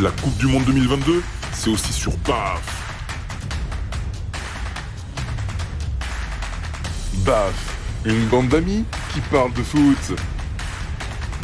La 0.00 0.12
Coupe 0.12 0.36
du 0.36 0.46
Monde 0.46 0.64
2022, 0.64 1.24
c'est 1.52 1.70
aussi 1.70 1.92
sur 1.92 2.16
BAF. 2.18 2.62
BAF, 7.24 7.76
une 8.04 8.26
bande 8.26 8.48
d'amis 8.48 8.84
qui 9.12 9.20
parle 9.22 9.52
de 9.54 9.62
foot. 9.64 10.16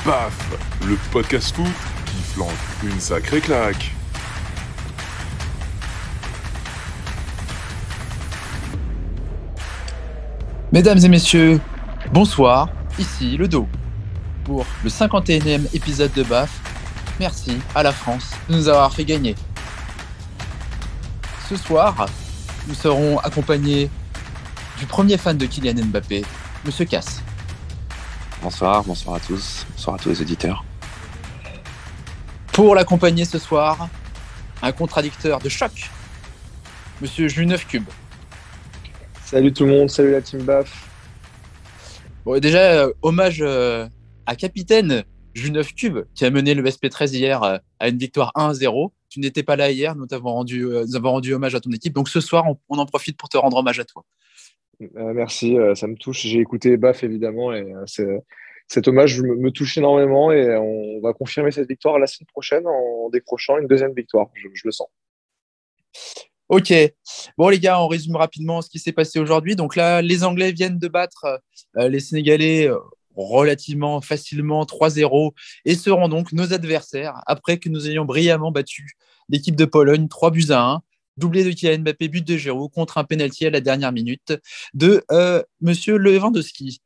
BAF, 0.07 0.57
le 0.87 0.97
podcast 1.11 1.57
foot 1.57 1.67
qui 2.07 2.23
flanque 2.33 2.51
une 2.85 3.01
sacrée 3.01 3.41
claque. 3.41 3.91
Mesdames 10.71 10.99
et 10.99 11.09
messieurs, 11.09 11.61
bonsoir, 12.13 12.69
ici 13.01 13.37
le 13.37 13.49
dos 13.49 13.67
pour 14.45 14.65
le 14.85 14.91
51e 14.91 15.75
épisode 15.75 16.13
de 16.13 16.23
BAF. 16.23 16.64
Merci 17.21 17.59
à 17.77 17.85
la 17.85 17.93
France 17.93 18.33
de 18.49 18.57
nous 18.57 18.69
avoir 18.69 18.93
fait 18.93 19.05
gagner. 19.05 19.37
Ce 21.49 21.57
soir, 21.57 22.07
nous 22.67 22.75
serons 22.75 23.19
accompagnés 23.19 23.89
du 24.81 24.87
premier 24.87 25.17
fan 25.17 25.39
de 25.39 25.47
Kylian 25.47 25.85
Mbappé, 25.85 26.25
Monsieur 26.65 26.85
Cass. 26.87 27.23
Bonsoir, 28.43 28.83
bonsoir 28.83 29.17
à 29.17 29.21
tous, 29.21 29.65
bonsoir 29.71 29.95
à 29.95 29.99
tous 30.01 30.09
les 30.09 30.21
auditeurs. 30.23 30.65
Pour 32.53 32.75
l'accompagner 32.75 33.25
ce 33.25 33.39
soir, 33.39 33.89
un 34.61 34.73
contradicteur 34.73 35.39
de 35.39 35.49
choc, 35.49 35.91
Monsieur 37.01 37.29
Juneuf 37.29 37.67
Cube. 37.69 37.89
Salut 39.25 39.53
tout 39.53 39.67
le 39.67 39.71
monde, 39.71 39.89
salut 39.89 40.11
la 40.11 40.21
team 40.21 40.43
BAF. 40.43 40.89
Bon, 42.25 42.41
déjà, 42.41 42.59
euh, 42.59 42.93
hommage 43.03 43.39
euh, 43.41 43.89
à 44.27 44.35
capitaine 44.35 45.05
Juneuf 45.35 45.75
Cube 45.75 46.01
qui 46.15 46.25
a 46.25 46.31
mené 46.31 46.55
le 46.55 46.63
SP13 46.63 47.15
hier 47.15 47.43
euh, 47.43 47.59
à 47.81 47.89
une 47.89 47.99
victoire 47.99 48.33
1-0. 48.37 48.91
Tu 49.09 49.21
n'étais 49.21 49.43
pas 49.43 49.57
là 49.57 49.71
hier, 49.71 49.95
nous 49.97 50.07
t'avons 50.07 50.33
rendu, 50.33 50.65
euh, 50.65 50.85
nous 50.87 50.97
avons 50.97 51.13
rendu 51.13 51.35
hommage 51.35 51.55
à 51.55 51.61
ton 51.61 51.71
équipe. 51.71 51.93
Donc 51.93 52.09
ce 52.09 52.21
soir, 52.21 52.45
on, 52.49 52.59
on 52.69 52.79
en 52.79 52.87
profite 52.87 53.17
pour 53.17 53.29
te 53.29 53.37
rendre 53.37 53.57
hommage 53.57 53.79
à 53.79 53.85
toi. 53.85 54.05
Euh, 54.83 55.13
merci, 55.15 55.57
euh, 55.57 55.75
ça 55.75 55.87
me 55.87 55.97
touche. 55.97 56.23
J'ai 56.23 56.41
écouté 56.41 56.77
BAF 56.77 57.05
évidemment 57.05 57.53
et 57.53 57.73
euh, 57.73 58.19
cet 58.67 58.89
hommage 58.89 59.21
me, 59.21 59.37
me 59.37 59.51
touche 59.51 59.77
énormément 59.79 60.33
et 60.33 60.57
on 60.57 61.01
va 61.01 61.13
confirmer 61.13 61.51
cette 61.51 61.69
victoire 61.69 61.99
la 61.99 62.07
semaine 62.07 62.27
prochaine 62.27 62.67
en 62.67 63.09
décrochant 63.11 63.59
une 63.59 63.67
deuxième 63.67 63.95
victoire. 63.95 64.29
Je, 64.35 64.49
je 64.53 64.63
le 64.65 64.73
sens. 64.73 64.89
Ok. 66.49 66.73
Bon, 67.39 67.49
les 67.49 67.59
gars, 67.59 67.81
on 67.81 67.89
résume 67.89 68.17
rapidement 68.17 68.61
ce 68.63 68.69
qui 68.69 68.79
s'est 68.79 68.93
passé 68.93 69.19
aujourd'hui. 69.19 69.57
Donc 69.57 69.77
là, 69.77 70.03
les 70.03 70.25
Anglais 70.25 70.53
viennent 70.53 70.79
de 70.79 70.89
battre 70.89 71.41
les 71.75 72.01
Sénégalais 72.01 72.69
relativement 73.17 74.01
facilement 74.01 74.65
3-0 74.65 75.33
et 75.65 75.75
seront 75.75 76.09
donc 76.09 76.33
nos 76.33 76.53
adversaires 76.53 77.21
après 77.27 77.59
que 77.59 77.69
nous 77.69 77.89
ayons 77.89 78.05
brillamment 78.05 78.51
battu 78.51 78.93
l'équipe 79.29 79.57
de 79.57 79.65
Pologne 79.65 80.09
3 80.09 80.31
buts 80.31 80.51
à 80.51 80.63
1. 80.63 80.83
Doublé 81.17 81.45
de 81.45 81.51
Kylian 81.51 81.79
Mbappé, 81.79 82.09
but 82.09 82.27
de 82.27 82.37
Giroud 82.37 82.73
contre 82.73 82.99
un 82.99 83.05
penalty 83.05 83.47
à 83.47 83.51
la 83.51 83.61
dernière 83.61 83.93
minute 83.93 84.35
de 84.75 85.05
euh, 85.13 85.43
Monsieur 85.61 85.97
Lewandowski. 85.97 86.81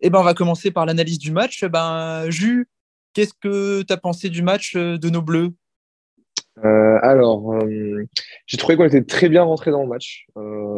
Et 0.00 0.10
ben, 0.10 0.18
on 0.18 0.24
va 0.24 0.34
commencer 0.34 0.72
par 0.72 0.84
l'analyse 0.84 1.20
du 1.20 1.30
match. 1.30 1.64
Ben, 1.66 2.28
Jus, 2.28 2.66
qu'est-ce 3.14 3.34
que 3.40 3.82
tu 3.82 3.92
as 3.92 3.96
pensé 3.96 4.30
du 4.30 4.42
match 4.42 4.74
euh, 4.74 4.98
de 4.98 5.10
nos 5.10 5.22
Bleus? 5.22 5.52
Euh, 6.58 6.98
alors, 7.02 7.54
euh, 7.54 8.06
j'ai 8.46 8.56
trouvé 8.56 8.76
qu'on 8.76 8.84
était 8.84 9.02
très 9.02 9.28
bien 9.28 9.42
rentré 9.42 9.70
dans 9.70 9.82
le 9.82 9.88
match. 9.88 10.26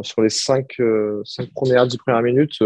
Sur 0.02 0.22
les 0.22 0.28
cinq, 0.28 0.78
euh, 0.80 1.20
cinq 1.24 1.52
premières, 1.52 1.86
dix 1.86 1.98
premières 1.98 2.22
minutes, 2.22 2.62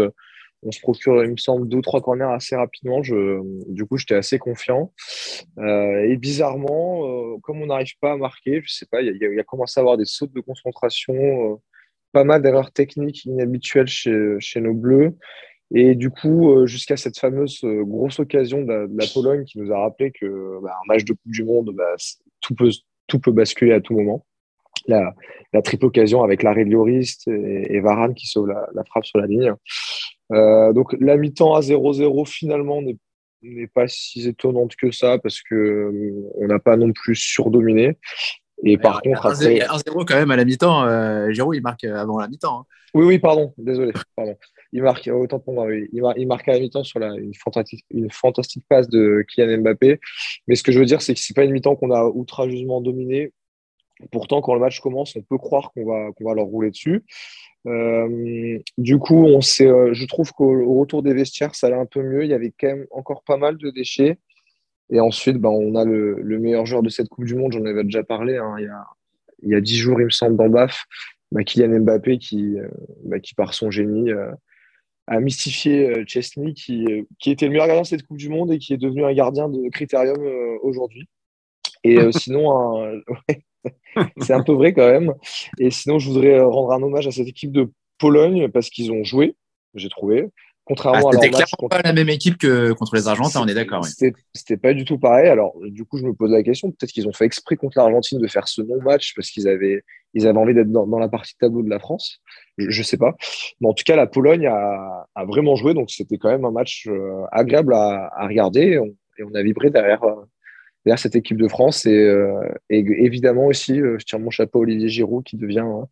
on 0.63 0.71
se 0.71 0.79
procure, 0.81 1.23
il 1.23 1.31
me 1.31 1.37
semble, 1.37 1.67
deux 1.67 1.81
trois 1.81 2.01
corners 2.01 2.31
assez 2.31 2.55
rapidement. 2.55 3.01
Je, 3.01 3.41
du 3.71 3.85
coup, 3.85 3.97
j'étais 3.97 4.15
assez 4.15 4.39
confiant. 4.39 4.93
Euh, 5.57 6.03
et 6.09 6.17
bizarrement, 6.17 7.07
euh, 7.07 7.37
comme 7.41 7.61
on 7.61 7.67
n'arrive 7.67 7.97
pas 8.01 8.13
à 8.13 8.17
marquer, 8.17 8.61
je 8.65 8.73
sais 8.73 8.85
pas, 8.85 9.01
il 9.01 9.17
y, 9.17 9.39
a- 9.39 9.43
commencé 9.43 9.79
à 9.79 9.81
avoir 9.81 9.97
des 9.97 10.05
sautes 10.05 10.33
de 10.33 10.41
concentration, 10.41 11.15
euh, 11.15 11.55
pas 12.11 12.23
mal 12.23 12.41
d'erreurs 12.41 12.71
techniques 12.71 13.25
inhabituelles 13.25 13.87
chez, 13.87 14.35
chez 14.39 14.61
nos 14.61 14.73
Bleus. 14.73 15.15
Et 15.73 15.95
du 15.95 16.09
coup, 16.09 16.65
jusqu'à 16.65 16.97
cette 16.97 17.19
fameuse 17.19 17.59
grosse 17.63 18.19
occasion 18.19 18.63
de 18.63 18.89
la, 18.91 19.05
Pologne 19.13 19.45
qui 19.45 19.59
nous 19.59 19.71
a 19.71 19.79
rappelé 19.79 20.11
que 20.11 20.59
bah, 20.63 20.75
match 20.87 21.05
de 21.05 21.13
Coupe 21.13 21.31
du 21.31 21.43
Monde, 21.43 21.71
bah, 21.75 21.93
tout 22.41 22.55
peut, 22.55 22.71
tout 23.05 23.19
peut 23.19 23.31
basculer 23.31 23.73
à 23.73 23.79
tout 23.79 23.93
moment. 23.93 24.25
La, 24.89 25.13
la 25.53 25.61
triple 25.61 25.85
occasion 25.85 26.23
avec 26.23 26.43
l'arrêt 26.43 26.65
de 26.65 26.71
Lloris 26.71 27.19
et, 27.27 27.75
et 27.75 27.79
Varane 27.79 28.13
qui 28.13 28.27
sauve 28.27 28.47
la, 28.47 28.67
la 28.73 28.83
frappe 28.83 29.05
sur 29.05 29.19
la 29.19 29.27
ligne. 29.27 29.53
Euh, 30.31 30.73
donc 30.73 30.95
la 30.99 31.15
mi-temps 31.17 31.53
à 31.55 31.61
0-0 31.61 32.25
finalement 32.27 32.81
n'est 32.81 33.67
pas 33.67 33.87
si 33.87 34.27
étonnante 34.27 34.75
que 34.75 34.91
ça 34.91 35.17
parce 35.19 35.41
que 35.41 35.55
euh, 35.55 36.29
on 36.35 36.47
n'a 36.47 36.59
pas 36.59 36.75
non 36.77 36.91
plus 36.91 37.15
surdominé. 37.15 37.97
Et 38.65 38.77
par 38.77 39.01
contre, 39.01 39.25
un 39.25 39.33
zéro- 39.35 39.55
après, 39.55 39.55
il 39.55 39.57
y 39.59 39.61
a 39.61 39.93
1-0 40.01 40.05
quand 40.05 40.15
même 40.15 40.31
à 40.31 40.35
la 40.35 40.43
mi-temps. 40.45 40.85
Euh, 40.85 41.31
Giroud, 41.31 41.55
il 41.55 41.61
marque 41.61 41.83
avant 41.85 42.19
la 42.19 42.27
mi-temps. 42.27 42.59
hein. 42.61 42.65
Oui, 42.93 43.05
oui, 43.05 43.19
pardon, 43.19 43.53
désolé, 43.57 43.93
pardon. 44.15 44.35
Il 44.73 44.81
marque, 44.83 45.07
autant 45.13 45.39
pour 45.39 45.53
moi, 45.53 45.65
oui. 45.67 45.87
Il, 45.93 46.01
mar- 46.01 46.15
il 46.17 46.27
marque 46.27 46.47
à 46.49 46.53
la 46.53 46.59
mi-temps 46.59 46.83
sur 46.83 46.99
la, 46.99 47.13
une, 47.15 47.33
fantastique, 47.35 47.85
une 47.91 48.11
fantastique 48.11 48.65
passe 48.67 48.89
de 48.89 49.23
Kylian 49.33 49.59
Mbappé. 49.61 49.99
Mais 50.47 50.55
ce 50.55 50.63
que 50.63 50.71
je 50.71 50.79
veux 50.79 50.85
dire, 50.85 51.01
c'est 51.01 51.13
que 51.13 51.19
c'est 51.19 51.35
pas 51.35 51.43
une 51.45 51.51
mi-temps 51.51 51.75
qu'on 51.75 51.91
a 51.91 52.03
outrageusement 52.05 52.81
dominé. 52.81 53.31
Pourtant, 54.11 54.41
quand 54.41 54.53
le 54.53 54.59
match 54.59 54.79
commence, 54.79 55.15
on 55.15 55.21
peut 55.21 55.37
croire 55.37 55.71
qu'on 55.71 55.85
va, 55.85 56.11
qu'on 56.13 56.25
va 56.25 56.33
leur 56.33 56.45
rouler 56.45 56.71
dessus. 56.71 57.03
Euh, 57.67 58.57
du 58.77 58.97
coup, 58.97 59.25
on 59.25 59.39
euh, 59.61 59.93
je 59.93 60.05
trouve 60.05 60.31
qu'au 60.31 60.53
au 60.61 60.79
retour 60.79 61.03
des 61.03 61.13
vestiaires, 61.13 61.55
ça 61.55 61.67
allait 61.67 61.75
un 61.75 61.85
peu 61.85 62.01
mieux. 62.01 62.23
Il 62.23 62.29
y 62.29 62.33
avait 62.33 62.53
quand 62.57 62.67
même 62.67 62.85
encore 62.91 63.23
pas 63.23 63.37
mal 63.37 63.57
de 63.57 63.69
déchets. 63.69 64.17
Et 64.89 64.99
ensuite, 64.99 65.37
ben, 65.37 65.49
on 65.49 65.75
a 65.75 65.85
le, 65.85 66.15
le 66.21 66.39
meilleur 66.39 66.65
joueur 66.65 66.81
de 66.81 66.89
cette 66.89 67.09
Coupe 67.09 67.25
du 67.25 67.35
Monde, 67.35 67.51
j'en 67.51 67.65
avais 67.65 67.83
déjà 67.83 68.03
parlé, 68.03 68.37
hein, 68.37 68.55
il 68.57 68.65
y 68.65 68.67
a, 68.67 68.85
il 69.43 69.49
y 69.49 69.55
a 69.55 69.61
10 69.61 69.77
jours, 69.77 70.01
il 70.01 70.05
me 70.05 70.09
semble, 70.09 70.35
dans 70.35 70.49
BAF, 70.49 70.85
bah, 71.31 71.43
Kylian 71.43 71.81
Mbappé 71.81 72.17
qui, 72.17 72.57
euh, 72.57 72.67
bah, 73.03 73.19
qui 73.19 73.35
par 73.35 73.53
son 73.53 73.69
génie, 73.69 74.09
a 75.05 75.19
mystifié 75.19 76.03
Chesney, 76.07 76.53
qui, 76.53 76.87
qui 77.19 77.29
était 77.31 77.45
le 77.45 77.51
meilleur 77.51 77.67
gardien 77.67 77.83
de 77.83 77.87
cette 77.87 78.03
Coupe 78.03 78.17
du 78.17 78.29
Monde 78.29 78.51
et 78.51 78.57
qui 78.57 78.73
est 78.73 78.77
devenu 78.77 79.03
un 79.03 79.13
gardien 79.13 79.47
de 79.47 79.69
Critérium 79.69 80.17
aujourd'hui. 80.63 81.07
Et 81.83 81.97
sinon, 82.11 82.51
un- 82.51 82.93
ouais, 83.29 83.43
c'est 84.21 84.33
un 84.33 84.43
peu 84.43 84.53
vrai 84.53 84.73
quand 84.73 84.89
même. 84.89 85.13
Et 85.59 85.71
sinon, 85.71 85.99
je 85.99 86.09
voudrais 86.09 86.35
euh, 86.35 86.47
rendre 86.47 86.71
un 86.73 86.81
hommage 86.81 87.07
à 87.07 87.11
cette 87.11 87.27
équipe 87.27 87.51
de 87.51 87.71
Pologne 87.97 88.49
parce 88.49 88.69
qu'ils 88.69 88.91
ont 88.91 89.03
joué, 89.03 89.35
j'ai 89.75 89.89
trouvé. 89.89 90.25
Ah, 90.27 90.31
Contrairement 90.65 91.09
à 91.09 91.13
leur 91.13 91.31
match 91.31 91.51
contre 91.57 91.75
pas 91.75 91.81
la 91.81 91.93
même 91.93 92.09
équipe 92.09 92.37
que 92.37 92.73
contre 92.73 92.95
les 92.95 93.07
Argentins, 93.07 93.41
on 93.41 93.47
est 93.47 93.55
d'accord. 93.55 93.81
oui. 93.83 93.89
c'était 93.89 94.13
c'était 94.35 94.57
pas 94.57 94.75
du 94.75 94.85
tout 94.85 94.99
pareil. 94.99 95.27
Alors, 95.27 95.55
du 95.63 95.83
coup, 95.83 95.97
je 95.97 96.05
me 96.05 96.13
pose 96.13 96.29
la 96.29 96.43
question. 96.43 96.69
Peut-être 96.69 96.91
qu'ils 96.91 97.07
ont 97.07 97.11
fait 97.11 97.25
exprès 97.25 97.55
contre 97.55 97.79
l'Argentine 97.79 98.19
de 98.19 98.27
faire 98.27 98.47
ce 98.47 98.61
non-match 98.61 99.15
parce 99.15 99.31
qu'ils 99.31 99.47
avaient, 99.47 99.81
ils 100.13 100.27
avaient 100.27 100.37
envie 100.37 100.53
d'être 100.53 100.71
dans, 100.71 100.85
dans 100.85 100.99
la 100.99 101.09
partie 101.09 101.35
tableau 101.37 101.63
de 101.63 101.69
la 101.71 101.79
France. 101.79 102.21
Je, 102.59 102.69
je 102.69 102.83
sais 102.83 102.97
pas. 102.97 103.15
Mais 103.61 103.67
en 103.67 103.73
tout 103.73 103.83
cas, 103.83 103.95
la 103.95 104.05
Pologne 104.05 104.45
a, 104.45 105.07
a 105.15 105.25
vraiment 105.25 105.55
joué. 105.55 105.73
Donc, 105.73 105.89
c'était 105.89 106.19
quand 106.19 106.29
même 106.29 106.45
un 106.45 106.51
match 106.51 106.87
euh, 106.87 107.23
agréable 107.31 107.73
à, 107.73 108.11
à 108.15 108.27
regarder. 108.27 108.61
Et 108.61 108.77
on, 108.79 108.93
et 109.19 109.23
on 109.23 109.33
a 109.35 109.43
vibré 109.43 109.69
derrière, 109.69 110.03
euh, 110.03 110.15
derrière 110.85 110.99
cette 110.99 111.15
équipe 111.15 111.37
de 111.37 111.47
France. 111.47 111.85
Et, 111.85 111.97
euh, 111.97 112.41
et 112.69 112.79
évidemment 112.79 113.47
aussi, 113.47 113.79
euh, 113.79 113.97
je 113.99 114.05
tire 114.05 114.19
mon 114.19 114.29
chapeau 114.29 114.59
à 114.59 114.61
Olivier 114.61 114.89
Giroud 114.89 115.23
qui 115.23 115.37
devient 115.37 115.65
euh, 115.65 115.85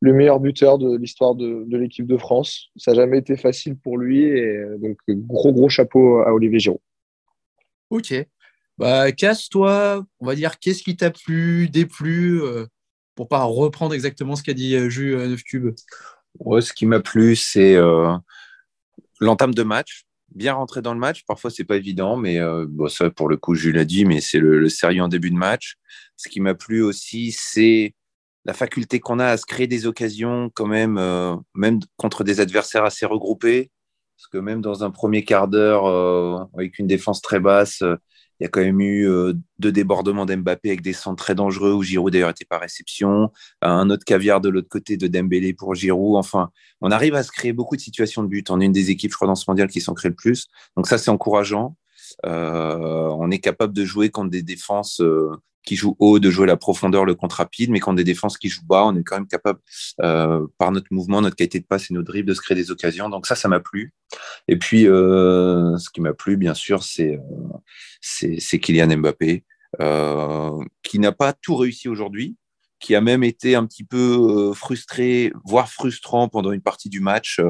le 0.00 0.12
meilleur 0.12 0.40
buteur 0.40 0.78
de 0.78 0.96
l'histoire 0.96 1.34
de, 1.34 1.64
de 1.66 1.76
l'équipe 1.76 2.06
de 2.06 2.16
France. 2.16 2.70
Ça 2.76 2.92
n'a 2.92 2.96
jamais 2.96 3.18
été 3.18 3.36
facile 3.36 3.76
pour 3.76 3.98
lui. 3.98 4.24
Et 4.24 4.56
euh, 4.56 4.78
donc, 4.78 4.98
gros, 5.08 5.52
gros 5.52 5.68
chapeau 5.68 6.18
à 6.18 6.32
Olivier 6.32 6.58
Giroud. 6.58 6.80
Ok. 7.90 8.14
Bah, 8.78 9.12
casse-toi, 9.12 10.04
on 10.20 10.26
va 10.26 10.34
dire 10.34 10.58
qu'est-ce 10.58 10.82
qui 10.82 10.96
t'a 10.96 11.10
plu, 11.10 11.68
déplu, 11.68 12.42
euh, 12.42 12.66
pour 13.14 13.28
pas 13.28 13.44
reprendre 13.44 13.94
exactement 13.94 14.36
ce 14.36 14.42
qu'a 14.42 14.54
dit 14.54 14.74
euh, 14.74 14.88
Jus 14.88 15.14
euh, 15.14 15.28
9 15.28 15.42
Cube. 15.44 15.74
Ouais, 16.38 16.60
ce 16.62 16.72
qui 16.72 16.86
m'a 16.86 17.00
plu, 17.00 17.36
c'est 17.36 17.74
euh, 17.76 18.12
l'entame 19.20 19.54
de 19.54 19.62
match. 19.62 20.04
Bien 20.34 20.54
rentré 20.54 20.80
dans 20.80 20.94
le 20.94 21.00
match. 21.00 21.24
Parfois, 21.26 21.50
c'est 21.50 21.64
pas 21.64 21.76
évident, 21.76 22.16
mais 22.16 22.40
euh, 22.40 22.66
bon, 22.68 22.88
ça, 22.88 23.10
pour 23.10 23.28
le 23.28 23.36
coup, 23.36 23.54
Jules 23.54 23.76
l'a 23.76 23.84
dit, 23.84 24.04
mais 24.04 24.20
c'est 24.20 24.38
le, 24.38 24.68
sérieux 24.68 25.02
en 25.02 25.08
début 25.08 25.30
de 25.30 25.36
match. 25.36 25.76
Ce 26.16 26.28
qui 26.28 26.40
m'a 26.40 26.54
plu 26.54 26.82
aussi, 26.82 27.32
c'est 27.32 27.94
la 28.44 28.54
faculté 28.54 28.98
qu'on 28.98 29.18
a 29.18 29.26
à 29.26 29.36
se 29.36 29.44
créer 29.46 29.66
des 29.66 29.86
occasions, 29.86 30.50
quand 30.54 30.66
même, 30.66 30.96
euh, 30.98 31.36
même 31.54 31.80
contre 31.96 32.24
des 32.24 32.40
adversaires 32.40 32.84
assez 32.84 33.06
regroupés. 33.06 33.70
Parce 34.16 34.28
que 34.28 34.38
même 34.38 34.60
dans 34.62 34.84
un 34.84 34.90
premier 34.90 35.24
quart 35.24 35.48
d'heure, 35.48 35.86
euh, 35.86 36.38
avec 36.54 36.78
une 36.78 36.86
défense 36.86 37.20
très 37.20 37.40
basse, 37.40 37.82
il 38.42 38.46
y 38.46 38.46
a 38.46 38.48
quand 38.48 38.60
même 38.60 38.80
eu 38.80 39.08
euh, 39.08 39.34
deux 39.60 39.70
débordements 39.70 40.26
d'Mbappé 40.26 40.70
avec 40.70 40.82
des 40.82 40.92
centres 40.92 41.22
très 41.22 41.36
dangereux 41.36 41.72
où 41.74 41.84
Giroud 41.84 42.12
d'ailleurs 42.12 42.30
était 42.30 42.44
par 42.44 42.60
réception, 42.60 43.30
un 43.60 43.88
autre 43.88 44.04
caviar 44.04 44.40
de 44.40 44.48
l'autre 44.48 44.68
côté 44.68 44.96
de 44.96 45.06
Dembélé 45.06 45.52
pour 45.52 45.76
Giroud. 45.76 46.16
Enfin, 46.16 46.50
on 46.80 46.90
arrive 46.90 47.14
à 47.14 47.22
se 47.22 47.30
créer 47.30 47.52
beaucoup 47.52 47.76
de 47.76 47.80
situations 47.80 48.24
de 48.24 48.26
but. 48.26 48.50
On 48.50 48.60
est 48.60 48.64
une 48.64 48.72
des 48.72 48.90
équipes, 48.90 49.12
je 49.12 49.16
crois, 49.16 49.28
dans 49.28 49.36
ce 49.36 49.44
mondial 49.46 49.68
qui 49.68 49.80
s'en 49.80 49.94
crée 49.94 50.08
le 50.08 50.16
plus. 50.16 50.48
Donc 50.76 50.88
ça, 50.88 50.98
c'est 50.98 51.12
encourageant. 51.12 51.76
Euh, 52.26 53.14
on 53.16 53.30
est 53.30 53.38
capable 53.38 53.72
de 53.72 53.84
jouer 53.84 54.10
contre 54.10 54.30
des 54.30 54.42
défenses 54.42 55.00
euh, 55.00 55.30
qui 55.64 55.76
jouent 55.76 55.96
haut, 55.98 56.18
de 56.18 56.30
jouer 56.30 56.46
la 56.46 56.56
profondeur, 56.56 57.04
le 57.04 57.14
contre 57.14 57.36
rapide, 57.36 57.70
mais 57.70 57.80
contre 57.80 57.96
des 57.96 58.04
défenses 58.04 58.36
qui 58.36 58.48
jouent 58.48 58.66
bas, 58.66 58.84
on 58.84 58.96
est 58.96 59.02
quand 59.02 59.16
même 59.16 59.28
capable, 59.28 59.60
euh, 60.00 60.46
par 60.58 60.72
notre 60.72 60.88
mouvement, 60.90 61.20
notre 61.20 61.36
qualité 61.36 61.60
de 61.60 61.64
passe 61.64 61.90
et 61.90 61.94
nos 61.94 62.02
dribbles, 62.02 62.28
de 62.28 62.34
se 62.34 62.40
créer 62.40 62.56
des 62.56 62.70
occasions. 62.70 63.08
Donc 63.08 63.26
ça, 63.26 63.34
ça 63.34 63.48
m'a 63.48 63.60
plu. 63.60 63.92
Et 64.48 64.58
puis, 64.58 64.86
euh, 64.88 65.76
ce 65.78 65.90
qui 65.90 66.00
m'a 66.00 66.12
plu, 66.12 66.36
bien 66.36 66.54
sûr, 66.54 66.82
c'est 66.82 67.16
euh, 67.16 68.38
c'est 68.40 68.58
Kylian 68.58 68.98
Mbappé. 68.98 69.44
qui 70.82 70.98
n'a 70.98 71.12
pas 71.12 71.32
tout 71.32 71.56
réussi 71.56 71.88
aujourd'hui, 71.88 72.36
qui 72.80 72.94
a 72.96 73.00
même 73.00 73.22
été 73.22 73.54
un 73.54 73.64
petit 73.64 73.84
peu 73.84 74.52
frustré, 74.54 75.32
voire 75.44 75.68
frustrant 75.68 76.28
pendant 76.28 76.52
une 76.52 76.60
partie 76.60 76.88
du 76.88 77.00
match, 77.00 77.40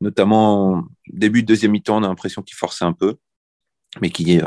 notamment 0.00 0.84
début 1.08 1.42
de 1.42 1.48
deuxième 1.48 1.72
mi-temps, 1.72 1.98
on 1.98 2.04
a 2.04 2.08
l'impression 2.08 2.42
qu'il 2.42 2.56
forçait 2.56 2.84
un 2.84 2.92
peu, 2.92 3.16
mais 4.00 4.10
qui 4.10 4.40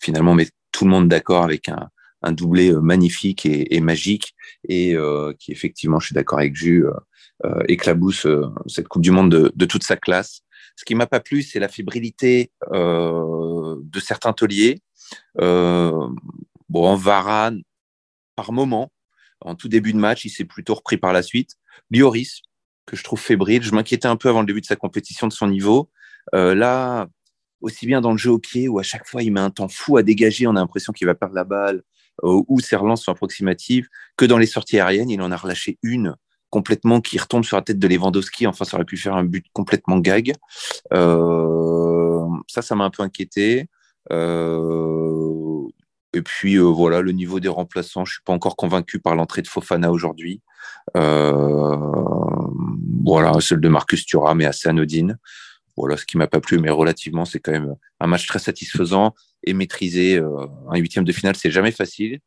finalement 0.00 0.34
met 0.34 0.48
tout 0.72 0.84
le 0.84 0.90
monde 0.90 1.08
d'accord 1.08 1.44
avec 1.44 1.68
un, 1.68 1.88
un 2.24 2.32
doublé 2.32 2.72
euh, 2.72 2.80
magnifique 2.80 3.46
et, 3.46 3.80
magique 3.80 4.34
et 4.68 4.96
euh, 4.96 5.32
qui 5.38 5.52
effectivement, 5.52 6.00
je 6.00 6.06
suis 6.06 6.14
d'accord 6.14 6.38
avec 6.38 6.56
Jus, 6.56 6.86
euh, 7.44 7.62
éclabousse 7.68 8.26
cette 8.66 8.88
Coupe 8.88 9.02
du 9.02 9.10
Monde 9.10 9.52
de, 9.54 9.66
toute 9.66 9.84
sa 9.84 9.96
classe. 9.96 10.40
Ce 10.76 10.84
qui 10.84 10.94
m'a 10.94 11.06
pas 11.06 11.20
plu, 11.20 11.42
c'est 11.42 11.60
la 11.60 11.68
fébrilité 11.68 12.50
de 12.72 14.00
certains 14.00 14.32
tauliers. 14.32 14.80
bon, 15.36 16.94
Varane, 16.96 17.62
par 18.34 18.52
moment, 18.52 18.90
en 19.40 19.54
tout 19.54 19.68
début 19.68 19.92
de 19.92 19.98
match, 19.98 20.24
il 20.24 20.30
s'est 20.30 20.44
plutôt 20.44 20.74
repris 20.74 20.96
par 20.96 21.12
la 21.12 21.22
suite. 21.22 21.52
Lioris, 21.90 22.42
que 22.86 22.96
je 22.96 23.04
trouve 23.04 23.20
fébrile. 23.20 23.62
Je 23.62 23.72
m'inquiétais 23.72 24.08
un 24.08 24.16
peu 24.16 24.28
avant 24.28 24.40
le 24.40 24.46
début 24.46 24.60
de 24.60 24.66
sa 24.66 24.76
compétition 24.76 25.28
de 25.28 25.32
son 25.32 25.46
niveau. 25.46 25.90
là, 26.32 27.08
aussi 27.60 27.86
bien 27.86 28.00
dans 28.00 28.12
le 28.12 28.18
jeu 28.18 28.30
au 28.30 28.38
pied, 28.38 28.68
où 28.68 28.78
à 28.78 28.82
chaque 28.82 29.06
fois 29.06 29.22
il 29.22 29.32
met 29.32 29.40
un 29.40 29.50
temps 29.50 29.68
fou 29.68 29.96
à 29.96 30.02
dégager, 30.02 30.46
on 30.46 30.56
a 30.56 30.60
l'impression 30.60 30.92
qu'il 30.92 31.06
va 31.06 31.14
perdre 31.14 31.34
la 31.34 31.44
balle, 31.44 31.82
euh, 32.22 32.42
où 32.48 32.60
ses 32.60 32.76
relances 32.76 33.04
sont 33.04 33.12
approximatives, 33.12 33.88
que 34.16 34.24
dans 34.24 34.38
les 34.38 34.46
sorties 34.46 34.78
aériennes, 34.78 35.10
il 35.10 35.20
en 35.20 35.32
a 35.32 35.36
relâché 35.36 35.78
une 35.82 36.14
complètement 36.50 37.00
qui 37.00 37.18
retombe 37.18 37.44
sur 37.44 37.56
la 37.56 37.62
tête 37.62 37.80
de 37.80 37.88
Lewandowski. 37.88 38.46
Enfin, 38.46 38.64
ça 38.64 38.76
aurait 38.76 38.84
pu 38.84 38.96
faire 38.96 39.14
un 39.14 39.24
but 39.24 39.44
complètement 39.52 39.98
gag. 39.98 40.34
Euh, 40.92 42.24
ça, 42.46 42.62
ça 42.62 42.76
m'a 42.76 42.84
un 42.84 42.90
peu 42.90 43.02
inquiété. 43.02 43.68
Euh, 44.12 45.66
et 46.12 46.22
puis 46.22 46.58
voilà, 46.58 47.00
le 47.00 47.10
niveau 47.10 47.40
des 47.40 47.48
remplaçants, 47.48 48.04
je 48.04 48.12
suis 48.12 48.22
pas 48.22 48.32
encore 48.32 48.54
convaincu 48.54 49.00
par 49.00 49.16
l'entrée 49.16 49.42
de 49.42 49.48
Fofana 49.48 49.90
aujourd'hui. 49.90 50.40
voilà, 50.94 51.80
celle 53.40 53.60
de 53.60 53.68
Marcus 53.68 54.06
Thuram 54.06 54.40
est 54.40 54.46
assez 54.46 54.68
anodine. 54.68 55.18
Voilà, 55.76 55.96
ce 55.96 56.04
qui 56.04 56.16
m'a 56.16 56.28
pas 56.28 56.40
plu, 56.40 56.58
mais 56.58 56.70
relativement, 56.70 57.24
c'est 57.24 57.40
quand 57.40 57.50
même 57.50 57.74
un 57.98 58.06
match 58.06 58.28
très 58.28 58.38
satisfaisant 58.38 59.12
et 59.46 59.54
maîtrisé. 59.54 60.16
Euh, 60.16 60.46
un 60.70 60.78
huitième 60.78 61.04
de 61.04 61.12
finale, 61.12 61.36
c'est 61.36 61.50
jamais 61.50 61.72
facile 61.72 62.20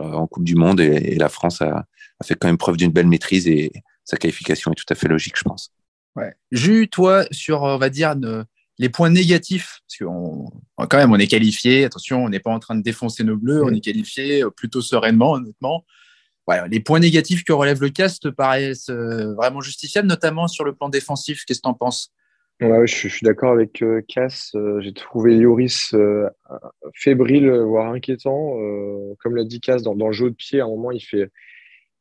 euh, 0.00 0.12
en 0.12 0.26
Coupe 0.26 0.44
du 0.44 0.54
Monde 0.54 0.80
et, 0.80 1.14
la 1.16 1.28
France 1.28 1.62
a, 1.62 1.86
fait 2.24 2.34
quand 2.34 2.48
même 2.48 2.58
preuve 2.58 2.76
d'une 2.76 2.90
belle 2.90 3.06
maîtrise 3.06 3.46
et 3.46 3.72
sa 4.04 4.16
qualification 4.16 4.72
est 4.72 4.76
tout 4.76 4.84
à 4.90 4.94
fait 4.94 5.08
logique, 5.08 5.34
je 5.36 5.44
pense. 5.44 5.72
Ouais. 6.14 6.34
Jus, 6.50 6.88
toi, 6.88 7.26
sur, 7.30 7.62
on 7.62 7.78
va 7.78 7.90
dire, 7.90 8.14
les 8.78 8.88
points 8.88 9.10
négatifs, 9.10 9.80
parce 9.86 9.98
qu'on 9.98 10.50
quand 10.76 10.96
même, 10.96 11.12
on 11.12 11.18
est 11.18 11.26
qualifié. 11.26 11.84
Attention, 11.84 12.24
on 12.24 12.28
n'est 12.28 12.40
pas 12.40 12.52
en 12.52 12.58
train 12.58 12.74
de 12.74 12.82
défoncer 12.82 13.24
nos 13.24 13.36
bleus, 13.36 13.62
on 13.64 13.74
est 13.74 13.80
qualifié 13.80 14.42
euh, 14.42 14.50
plutôt 14.50 14.80
sereinement, 14.80 15.32
honnêtement. 15.32 15.84
les 16.68 16.80
points 16.80 17.00
négatifs 17.00 17.44
que 17.44 17.52
relève 17.52 17.80
le 17.82 17.90
cast 17.90 18.30
paraissent 18.30 18.90
vraiment 18.90 19.60
justifiables, 19.60 20.08
notamment 20.08 20.48
sur 20.48 20.64
le 20.64 20.74
plan 20.74 20.88
défensif. 20.88 21.44
Qu'est-ce 21.44 21.60
que 21.60 21.64
tu 21.64 21.70
en 21.70 21.74
penses? 21.74 22.12
Ouais, 22.62 22.86
je, 22.86 23.08
suis 23.08 23.24
d'accord 23.24 23.52
avec 23.52 23.82
euh, 23.82 24.00
Cass. 24.08 24.52
Euh, 24.54 24.80
j'ai 24.80 24.94
trouvé 24.94 25.34
Lloris 25.36 25.92
euh, 25.92 26.26
fébrile, 26.94 27.50
voire 27.50 27.92
inquiétant. 27.92 28.56
comme 29.18 29.36
l'a 29.36 29.44
dit 29.44 29.60
Cass, 29.60 29.82
dans, 29.82 29.94
dans, 29.94 30.06
le 30.06 30.12
jeu 30.12 30.30
de 30.30 30.34
pied, 30.34 30.60
à 30.60 30.64
un 30.64 30.68
moment, 30.68 30.90
il 30.90 31.00
fait, 31.00 31.30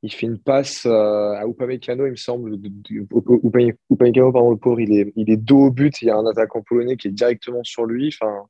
il 0.02 0.13
fait 0.13 0.28
une 0.28 0.40
passe 0.40 0.86
à 0.86 1.44
Upamecano, 1.46 2.06
il 2.06 2.12
me 2.12 2.16
semble. 2.16 2.57
Upamecano, 2.90 4.31
pardon, 4.31 4.52
le 4.52 4.57
pauvre, 4.57 4.80
il 4.80 4.98
est, 4.98 5.12
il 5.18 5.30
est 5.30 5.38
dos 5.38 5.66
au 5.66 5.72
but. 5.72 6.02
Il 6.02 6.07
y 6.07 6.12
a 6.12 6.16
un 6.16 6.25
attaquant 6.25 6.62
polonais 6.62 6.96
qui 6.96 7.10
est 7.10 7.12
directement 7.12 7.63
sur 7.63 7.86
lui. 7.86 8.16
Enfin, 8.22 8.46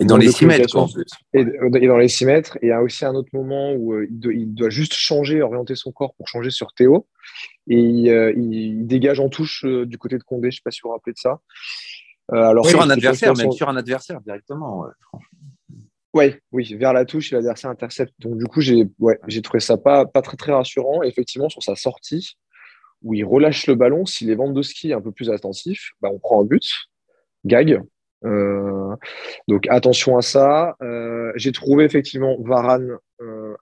et 0.00 0.04
dans 0.04 0.16
les 0.16 0.32
6 0.32 0.46
mètres, 0.46 0.76
en 0.76 0.88
Et, 1.32 1.44
dans 1.44 1.98
les 1.98 2.08
6 2.08 2.26
mètres. 2.26 2.56
Et 2.56 2.66
il 2.66 2.68
y 2.68 2.72
a 2.72 2.82
aussi 2.82 3.04
un 3.04 3.14
autre 3.14 3.30
moment 3.32 3.72
où 3.74 4.00
il 4.00 4.18
doit, 4.18 4.32
il, 4.32 4.52
doit, 4.52 4.70
juste 4.70 4.94
changer, 4.94 5.40
orienter 5.40 5.76
son 5.76 5.92
corps 5.92 6.14
pour 6.14 6.26
changer 6.26 6.50
sur 6.50 6.72
Théo 6.72 7.06
et 7.68 8.10
euh, 8.10 8.32
il, 8.36 8.86
dégage 8.86 9.20
en 9.20 9.28
touche 9.28 9.64
euh, 9.64 9.86
du 9.86 9.98
côté 9.98 10.18
de 10.18 10.24
Condé. 10.24 10.50
Je 10.50 10.56
ne 10.56 10.58
sais 10.58 10.62
pas 10.64 10.70
si 10.70 10.80
vous 10.82 10.88
vous 10.88 10.94
rappelez 10.94 11.12
de 11.12 11.18
ça. 11.18 11.40
Euh, 12.32 12.36
alors, 12.36 12.66
sur 12.66 12.82
un 12.82 12.90
adversaire, 12.90 13.34
même 13.34 13.52
sur 13.52 13.68
un 13.68 13.76
adversaire 13.76 14.20
directement. 14.20 14.86
Ouais, 16.12 16.40
oui, 16.52 16.74
vers 16.74 16.92
la 16.92 17.04
touche 17.04 17.32
et 17.32 17.36
l'adversaire 17.36 17.70
intercepte. 17.70 18.14
Donc 18.20 18.38
du 18.38 18.46
coup, 18.46 18.60
j'ai 18.60 18.88
ouais, 18.98 19.18
trouvé 19.42 19.60
ça 19.60 19.76
pas, 19.76 20.06
pas 20.06 20.22
très 20.22 20.36
très 20.36 20.52
rassurant. 20.52 21.02
effectivement, 21.02 21.48
sur 21.48 21.62
sa 21.62 21.74
sortie, 21.74 22.36
où 23.02 23.14
il 23.14 23.24
relâche 23.24 23.66
le 23.66 23.74
ballon, 23.74 24.06
si 24.06 24.24
les 24.24 24.36
ski 24.62 24.90
est 24.90 24.94
un 24.94 25.00
peu 25.00 25.12
plus 25.12 25.30
attentif, 25.30 25.90
bah, 26.00 26.08
on 26.12 26.18
prend 26.18 26.40
un 26.40 26.44
but, 26.44 26.68
gag. 27.44 27.80
Donc 29.48 29.66
attention 29.68 30.16
à 30.16 30.22
ça. 30.22 30.76
j'ai 31.36 31.52
trouvé 31.52 31.84
effectivement 31.84 32.36
Varane 32.40 32.96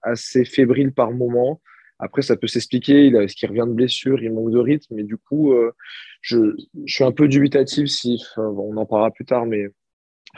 assez 0.03 0.45
fébrile 0.45 0.93
par 0.93 1.13
moment. 1.13 1.61
Après, 2.03 2.23
ça 2.23 2.37
peut 2.37 2.49
s'expliquer. 2.49 3.07
Il 3.07 3.29
ce 3.29 3.37
qui 3.37 3.47
revient 3.47 3.65
de 3.67 3.75
blessure, 3.75 4.21
il 4.23 4.33
manque 4.33 4.51
de 4.51 4.59
rythme. 4.59 4.97
Mais 4.97 5.05
du 5.05 5.17
coup, 5.17 5.53
euh, 5.53 5.73
je, 6.21 6.57
suis 6.87 7.05
un 7.05 7.13
peu 7.13 7.29
dubitatif 7.29 7.87
si, 7.87 8.23
on 8.37 8.77
en 8.77 8.87
parlera 8.87 9.13
plus 9.13 9.25
tard, 9.25 9.47
mais 9.47 9.69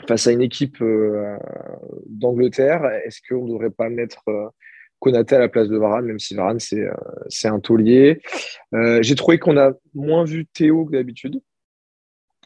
face 0.07 0.27
à 0.27 0.31
une 0.31 0.43
équipe 0.43 0.79
euh, 0.81 1.37
d'Angleterre, 2.05 2.85
est-ce 3.05 3.19
qu'on 3.27 3.45
ne 3.45 3.53
devrait 3.53 3.71
pas 3.71 3.89
mettre 3.89 4.21
euh, 4.27 4.47
Konaté 4.99 5.35
à 5.35 5.39
la 5.39 5.49
place 5.49 5.67
de 5.67 5.77
Varane, 5.77 6.05
même 6.05 6.19
si 6.19 6.35
Varane, 6.35 6.59
c'est 6.59 7.47
un 7.47 7.59
taulier? 7.59 8.21
J'ai 9.01 9.15
trouvé 9.15 9.39
qu'on 9.39 9.57
a 9.57 9.73
moins 9.93 10.23
vu 10.23 10.45
Théo 10.45 10.85
que 10.85 10.91
d'habitude. 10.91 11.41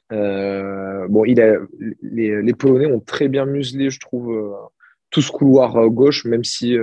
Bon, 0.09 1.25
il 1.25 1.41
a, 1.41 1.57
les, 2.01 2.53
Polonais 2.53 2.91
ont 2.91 2.99
très 2.99 3.27
bien 3.27 3.45
muselé, 3.45 3.89
je 3.89 3.99
trouve, 3.99 4.55
tout 5.09 5.21
ce 5.21 5.31
couloir 5.31 5.89
gauche, 5.89 6.25
même 6.25 6.43
si 6.43 6.75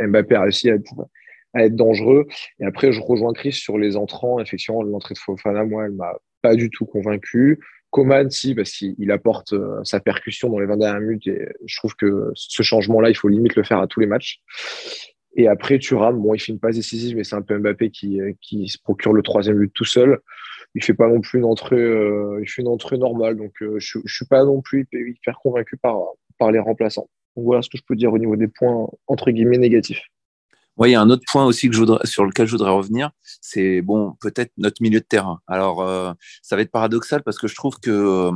Mbappé 0.00 0.34
a 0.34 0.42
réussi 0.42 0.70
à 0.70 1.64
être 1.64 1.74
dangereux. 1.74 2.26
Et 2.58 2.64
après, 2.64 2.92
je 2.92 3.00
rejoins 3.00 3.32
Chris 3.32 3.52
sur 3.52 3.78
les 3.78 3.96
entrants. 3.96 4.40
Effectivement, 4.40 4.82
l'entrée 4.82 5.14
de 5.14 5.18
Fofana, 5.18 5.64
moi, 5.64 5.86
elle 5.86 5.92
m'a 5.92 6.12
pas 6.42 6.54
du 6.54 6.70
tout 6.70 6.86
convaincu. 6.86 7.58
Coman, 7.90 8.30
si, 8.30 8.54
parce 8.54 8.70
qu'il 8.70 9.10
apporte 9.10 9.52
euh, 9.52 9.82
sa 9.82 9.98
percussion 9.98 10.48
dans 10.48 10.60
les 10.60 10.66
20 10.66 10.76
dernières 10.76 11.00
minutes. 11.00 11.26
Et 11.26 11.48
je 11.66 11.76
trouve 11.76 11.96
que 11.96 12.30
ce 12.34 12.62
changement-là, 12.62 13.10
il 13.10 13.16
faut 13.16 13.28
limite 13.28 13.56
le 13.56 13.64
faire 13.64 13.80
à 13.80 13.86
tous 13.86 14.00
les 14.00 14.06
matchs. 14.06 14.40
Et 15.36 15.48
après, 15.48 15.78
Thuram, 15.78 16.20
bon, 16.20 16.34
il 16.34 16.40
fait 16.40 16.52
une 16.52 16.60
passe 16.60 16.76
décisive, 16.76 17.16
mais 17.16 17.24
c'est 17.24 17.36
un 17.36 17.42
peu 17.42 17.58
Mbappé 17.58 17.90
qui, 17.90 18.20
qui 18.40 18.68
se 18.68 18.78
procure 18.78 19.12
le 19.12 19.22
troisième 19.22 19.58
but 19.58 19.72
tout 19.74 19.84
seul. 19.84 20.20
Il 20.74 20.84
fait 20.84 20.94
pas 20.94 21.08
non 21.08 21.20
plus 21.20 21.38
une 21.38 21.44
entrée, 21.44 21.76
euh, 21.76 22.38
il 22.42 22.48
fait 22.48 22.62
une 22.62 22.68
entrée 22.68 22.98
normale. 22.98 23.36
Donc, 23.36 23.52
euh, 23.62 23.76
je, 23.78 23.98
je 24.04 24.14
suis 24.14 24.26
pas 24.26 24.44
non 24.44 24.60
plus 24.60 24.86
hyper 24.92 25.38
convaincu 25.38 25.76
par, 25.76 25.98
les 26.52 26.58
remplaçants. 26.58 27.08
Voilà 27.36 27.62
ce 27.62 27.68
que 27.68 27.76
je 27.76 27.82
peux 27.86 27.96
dire 27.96 28.12
au 28.12 28.18
niveau 28.18 28.36
des 28.36 28.48
points, 28.48 28.88
entre 29.06 29.30
guillemets, 29.30 29.58
négatifs. 29.58 30.02
Oui, 30.76 30.90
il 30.90 30.92
y 30.92 30.94
a 30.94 31.00
un 31.00 31.10
autre 31.10 31.24
point 31.30 31.44
aussi 31.44 31.68
que 31.68 31.74
je 31.74 31.80
voudrais, 31.80 32.06
sur 32.06 32.24
lequel 32.24 32.46
je 32.46 32.52
voudrais 32.52 32.70
revenir, 32.70 33.10
c'est 33.42 33.82
bon, 33.82 34.14
peut-être 34.20 34.52
notre 34.56 34.80
milieu 34.80 35.00
de 35.00 35.04
terrain. 35.04 35.40
Alors, 35.46 35.82
euh, 35.82 36.12
ça 36.42 36.56
va 36.56 36.62
être 36.62 36.70
paradoxal 36.70 37.22
parce 37.22 37.38
que 37.38 37.48
je 37.48 37.54
trouve 37.54 37.78
que 37.80 38.30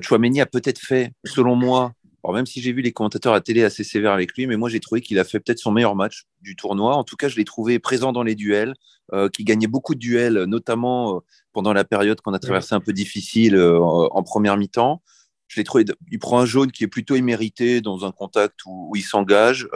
Chouameni 0.00 0.40
a 0.40 0.46
peut-être 0.46 0.78
fait, 0.78 1.12
selon 1.24 1.56
moi, 1.56 1.92
alors 2.22 2.34
même 2.34 2.46
si 2.46 2.60
j'ai 2.60 2.72
vu 2.72 2.82
les 2.82 2.92
commentateurs 2.92 3.34
à 3.34 3.40
télé 3.40 3.62
assez 3.64 3.84
sévères 3.84 4.12
avec 4.12 4.36
lui, 4.36 4.46
mais 4.46 4.56
moi 4.56 4.68
j'ai 4.68 4.80
trouvé 4.80 5.00
qu'il 5.00 5.18
a 5.18 5.24
fait 5.24 5.40
peut-être 5.40 5.58
son 5.58 5.72
meilleur 5.72 5.96
match 5.96 6.24
du 6.42 6.56
tournoi. 6.56 6.94
En 6.94 7.04
tout 7.04 7.16
cas, 7.16 7.28
je 7.28 7.36
l'ai 7.36 7.44
trouvé 7.44 7.78
présent 7.78 8.12
dans 8.12 8.22
les 8.22 8.34
duels, 8.34 8.74
euh, 9.12 9.28
qui 9.28 9.44
gagnait 9.44 9.66
beaucoup 9.66 9.94
de 9.94 10.00
duels, 10.00 10.44
notamment 10.44 11.16
euh, 11.16 11.20
pendant 11.52 11.72
la 11.72 11.84
période 11.84 12.20
qu'on 12.20 12.34
a 12.34 12.38
traversée 12.38 12.74
un 12.74 12.80
peu 12.80 12.92
difficile 12.92 13.58
en 13.58 14.22
première 14.22 14.56
mi-temps. 14.56 15.02
Je 15.48 15.58
l'ai 15.58 15.64
trouvé, 15.64 15.84
il 16.10 16.18
prend 16.18 16.38
un 16.38 16.46
jaune 16.46 16.70
qui 16.70 16.84
est 16.84 16.88
plutôt 16.88 17.16
immérité 17.16 17.80
dans 17.80 18.04
un 18.04 18.12
contact 18.12 18.60
où, 18.66 18.92
il 18.94 19.02
s'engage 19.02 19.68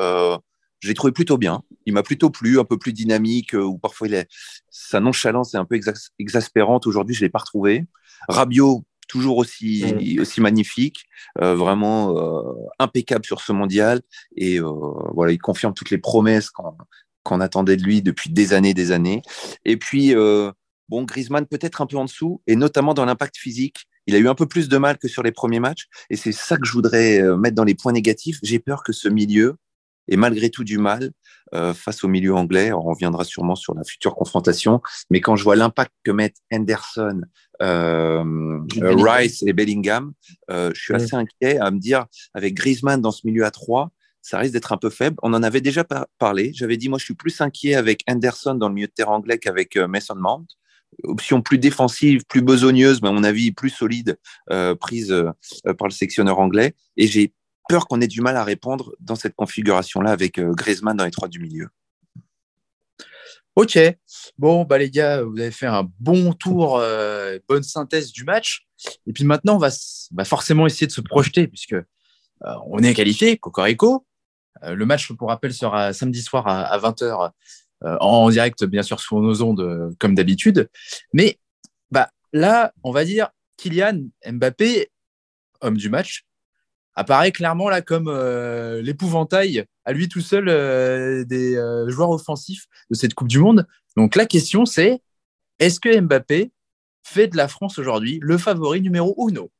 je 0.85 0.89
l'ai 0.89 0.95
trouvé 0.95 1.15
plutôt 1.15 1.39
bien. 1.39 1.63
Il 1.87 1.95
m'a 1.95 2.03
plutôt 2.03 2.29
plu, 2.29 2.61
un 2.61 2.65
peu 2.65 2.77
plus 2.77 2.93
dynamique, 2.93 3.55
euh, 3.55 3.63
ou 3.63 3.79
parfois 3.79 4.07
il 4.07 4.13
est, 4.13 4.29
sa 4.69 5.01
nonchalance 5.01 5.55
est 5.55 5.57
un 5.57 5.65
peu 5.65 5.81
exaspérante. 6.19 6.87
Aujourd'hui, 6.87 7.15
je 7.15 7.23
ne 7.23 7.25
l'ai 7.25 7.31
pas 7.31 7.39
retrouvé. 7.39 7.87
Rabiot, 8.29 8.85
toujours 9.15 9.37
aussi, 9.37 9.85
mm. 9.85 10.21
aussi 10.21 10.41
magnifique, 10.41 11.05
euh, 11.41 11.55
vraiment 11.55 12.19
euh, 12.19 12.53
impeccable 12.81 13.25
sur 13.25 13.41
ce 13.41 13.53
mondial. 13.53 14.01
Et 14.37 14.59
voilà, 15.15 15.33
il 15.33 15.39
confirme 15.39 15.73
toutes 15.73 15.91
les 15.91 15.99
promesses 15.99 16.51
qu'on 17.23 17.41
attendait 17.41 17.77
de 17.77 17.85
lui 17.85 18.03
depuis 18.03 18.31
des 18.31 18.53
années, 18.53 18.75
des 18.75 18.91
années. 18.91 19.23
Et 19.65 19.77
puis, 19.77 20.15
bon, 20.89 21.05
Griezmann 21.05 21.47
peut-être 21.47 21.81
un 21.81 21.87
peu 21.87 21.97
en 21.97 22.07
dessous, 22.07 22.43
et 22.49 22.57
notamment 22.57 22.93
dans 22.93 23.05
l'impact 23.05 23.37
physique. 23.37 23.87
Il 24.07 24.15
a 24.15 24.19
eu 24.19 24.29
un 24.29 24.35
peu 24.35 24.47
plus 24.47 24.69
de 24.69 24.77
mal 24.77 24.99
que 24.99 25.09
sur 25.09 25.23
les 25.23 25.33
premiers 25.33 25.61
matchs, 25.61 25.87
et 26.11 26.17
c'est 26.17 26.33
ça 26.33 26.57
que 26.57 26.67
je 26.67 26.73
voudrais 26.73 27.23
mettre 27.39 27.55
dans 27.55 27.65
les 27.65 27.75
points 27.75 27.93
négatifs. 27.93 28.39
J'ai 28.43 28.59
peur 28.59 28.83
que 28.83 28.93
ce 28.93 29.09
milieu, 29.09 29.57
et 30.09 30.17
malgré 30.17 30.51
tout 30.51 30.65
du 30.65 30.79
mal 30.79 31.13
euh, 31.55 31.73
face 31.73 32.03
au 32.03 32.09
milieu 32.09 32.35
anglais. 32.35 32.73
On 32.73 32.81
reviendra 32.81 33.23
sûrement 33.23 33.55
sur 33.55 33.75
la 33.75 33.85
future 33.85 34.17
confrontation, 34.17 34.81
mais 35.11 35.21
quand 35.21 35.37
je 35.37 35.45
vois 35.45 35.55
l'impact 35.55 35.93
que 36.03 36.11
mettent 36.11 36.39
Henderson, 36.53 37.21
euh, 37.63 38.59
Rice 38.81 39.45
et 39.47 39.53
Bellingham, 39.53 40.15
euh, 40.51 40.73
je 40.75 40.81
suis 40.81 40.95
assez 40.95 41.15
inquiet 41.15 41.59
à 41.59 41.71
me 41.71 41.79
dire 41.79 42.07
avec 42.33 42.55
Griezmann 42.55 43.01
dans 43.01 43.13
ce 43.13 43.21
milieu 43.25 43.45
à 43.45 43.53
trois, 43.53 43.93
ça 44.21 44.39
risque 44.39 44.55
d'être 44.55 44.73
un 44.73 44.79
peu 44.79 44.91
faible. 44.91 45.17
On 45.23 45.33
en 45.33 45.45
avait 45.45 45.61
déjà 45.61 45.85
parlé. 46.19 46.51
J'avais 46.55 46.77
dit 46.77 46.89
moi 46.89 46.99
je 46.99 47.05
suis 47.05 47.15
plus 47.15 47.41
inquiet 47.41 47.75
avec 47.77 48.03
Henderson 48.09 48.55
dans 48.55 48.69
le 48.69 48.75
milieu 48.75 48.89
de 48.89 48.93
terrain 48.93 49.15
anglais 49.15 49.39
qu'avec 49.39 49.77
Mason 49.77 50.17
Mount 50.17 50.47
option 51.03 51.43
plus 51.43 51.59
défensive, 51.59 52.23
plus 52.29 52.41
besogneuse, 52.41 53.03
mais 53.03 53.09
à 53.09 53.13
mon 53.13 53.25
avis 53.25 53.51
plus 53.51 53.71
solide, 53.71 54.17
prise 54.79 55.13
par 55.77 55.89
le 55.89 55.93
sectionneur 55.93 56.39
anglais. 56.39 56.75
Et 56.97 57.09
j'ai 57.09 57.33
peur 57.69 57.87
qu'on 57.87 58.01
ait 58.01 58.07
du 58.07 58.21
mal 58.21 58.37
à 58.37 58.45
répondre 58.45 58.95
dans 59.01 59.17
cette 59.17 59.35
configuration-là 59.35 60.11
avec 60.11 60.41
Griezmann 60.41 60.97
dans 60.97 61.05
les 61.05 61.11
trois 61.11 61.29
du 61.29 61.41
milieu. 61.41 61.69
Ok, 63.57 63.79
bon, 64.37 64.65
bah 64.65 64.79
les 64.79 64.91
gars, 64.91 65.23
vous 65.23 65.39
avez 65.39 65.53
fait 65.53 65.67
un 65.67 65.89
bon 66.01 66.33
tour, 66.33 66.79
euh, 66.79 67.39
bonne 67.49 67.63
synthèse 67.63 68.11
du 68.11 68.25
match. 68.25 68.67
Et 69.07 69.13
puis 69.13 69.23
maintenant, 69.23 69.55
on 69.55 69.59
va 69.59 69.71
forcément 70.25 70.67
essayer 70.67 70.89
de 70.89 70.93
se 70.93 71.01
projeter 71.01 71.47
puisque 71.47 71.75
euh, 71.75 71.85
on 72.67 72.79
est 72.79 72.95
qualifié, 72.95 73.37
Cocorico. 73.37 74.07
Euh, 74.65 74.75
le 74.75 74.87
match, 74.87 75.13
pour 75.13 75.29
rappel, 75.29 75.55
sera 75.55 75.93
samedi 75.93 76.21
soir 76.21 76.49
à, 76.49 76.77
20h 76.79 77.31
en 78.01 78.31
direct, 78.31 78.65
bien 78.65 78.83
sûr, 78.83 78.99
sur 78.99 79.21
nos 79.21 79.43
ondes, 79.43 79.95
comme 80.01 80.17
d'habitude. 80.17 80.69
Mais 81.13 81.39
bah, 81.93 82.11
là, 82.33 82.73
on 82.83 82.91
va 82.91 83.05
dire 83.05 83.29
Kylian 83.57 84.01
Mbappé, 84.27 84.91
homme 85.61 85.77
du 85.77 85.91
match, 85.91 86.25
apparaît 86.97 87.33
clairement 87.33 87.69
là 87.69 87.83
comme 87.83 88.09
euh, 88.09 88.81
l'épouvantail 88.83 89.65
à 89.85 89.93
lui 89.93 90.09
tout 90.09 90.21
seul 90.21 90.49
euh, 90.49 91.25
des 91.25 91.57
euh, 91.57 91.89
joueurs 91.89 92.11
offensifs 92.11 92.67
de 92.91 92.95
cette 92.95 93.15
Coupe 93.15 93.29
du 93.29 93.39
Monde. 93.39 93.67
Donc 93.97 94.17
la 94.17 94.27
question 94.27 94.65
c'est 94.65 95.01
est-ce 95.59 95.81
que 95.81 96.01
Mbappé 96.01 96.53
fait 97.03 97.29
de 97.29 97.37
la 97.37 97.49
France 97.49 97.79
aujourd'hui 97.79 98.19
le 98.23 98.39
favori 98.39 98.81
numéro 98.81 99.15
uno? 99.29 99.51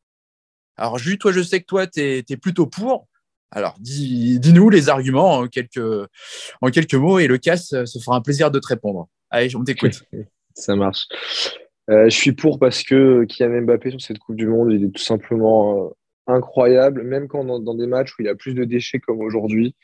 Alors 0.77 0.99
Jules, 0.99 1.19
toi 1.19 1.33
je 1.33 1.43
sais 1.43 1.61
que 1.61 1.67
toi 1.67 1.87
tu 1.87 2.01
es, 2.01 2.37
plutôt 2.37 2.67
pour. 2.67 3.07
Alors 3.51 3.77
dis-nous 3.79 4.71
les 4.71 4.89
arguments 4.89 5.39
en 5.39 5.47
quelques, 5.47 6.09
en 6.61 6.71
quelques 6.71 6.95
mots 6.95 7.19
et 7.19 7.27
le 7.27 7.39
casse 7.39 7.69
se 7.85 7.99
fera 7.99 8.17
un 8.17 8.21
plaisir 8.21 8.51
de 8.51 8.59
te 8.59 8.67
répondre. 8.67 9.09
Allez, 9.31 9.55
on 9.55 9.63
t'écoute. 9.63 10.03
Ça 10.57 10.77
marche. 10.77 11.07
je 11.89 12.09
suis 12.11 12.33
pour 12.33 12.61
parce 12.61 12.85
que 12.85 13.25
Kylian 13.25 13.63
Mbappé 13.63 13.91
sur 13.91 14.01
cette 14.01 14.19
Coupe 14.19 14.37
du 14.37 14.47
Monde, 14.47 14.73
il 14.73 14.85
est 14.85 14.91
tout 14.91 15.03
simplement 15.03 15.93
incroyable, 16.27 17.03
même 17.03 17.29
quand 17.29 17.45
dans, 17.45 17.75
des 17.75 17.87
matchs 17.87 18.13
où 18.13 18.23
il 18.23 18.27
y 18.27 18.29
a 18.29 18.35
plus 18.35 18.55
de 18.55 18.65
déchets 18.65 18.99
comme 18.99 19.21
aujourd'hui, 19.21 19.75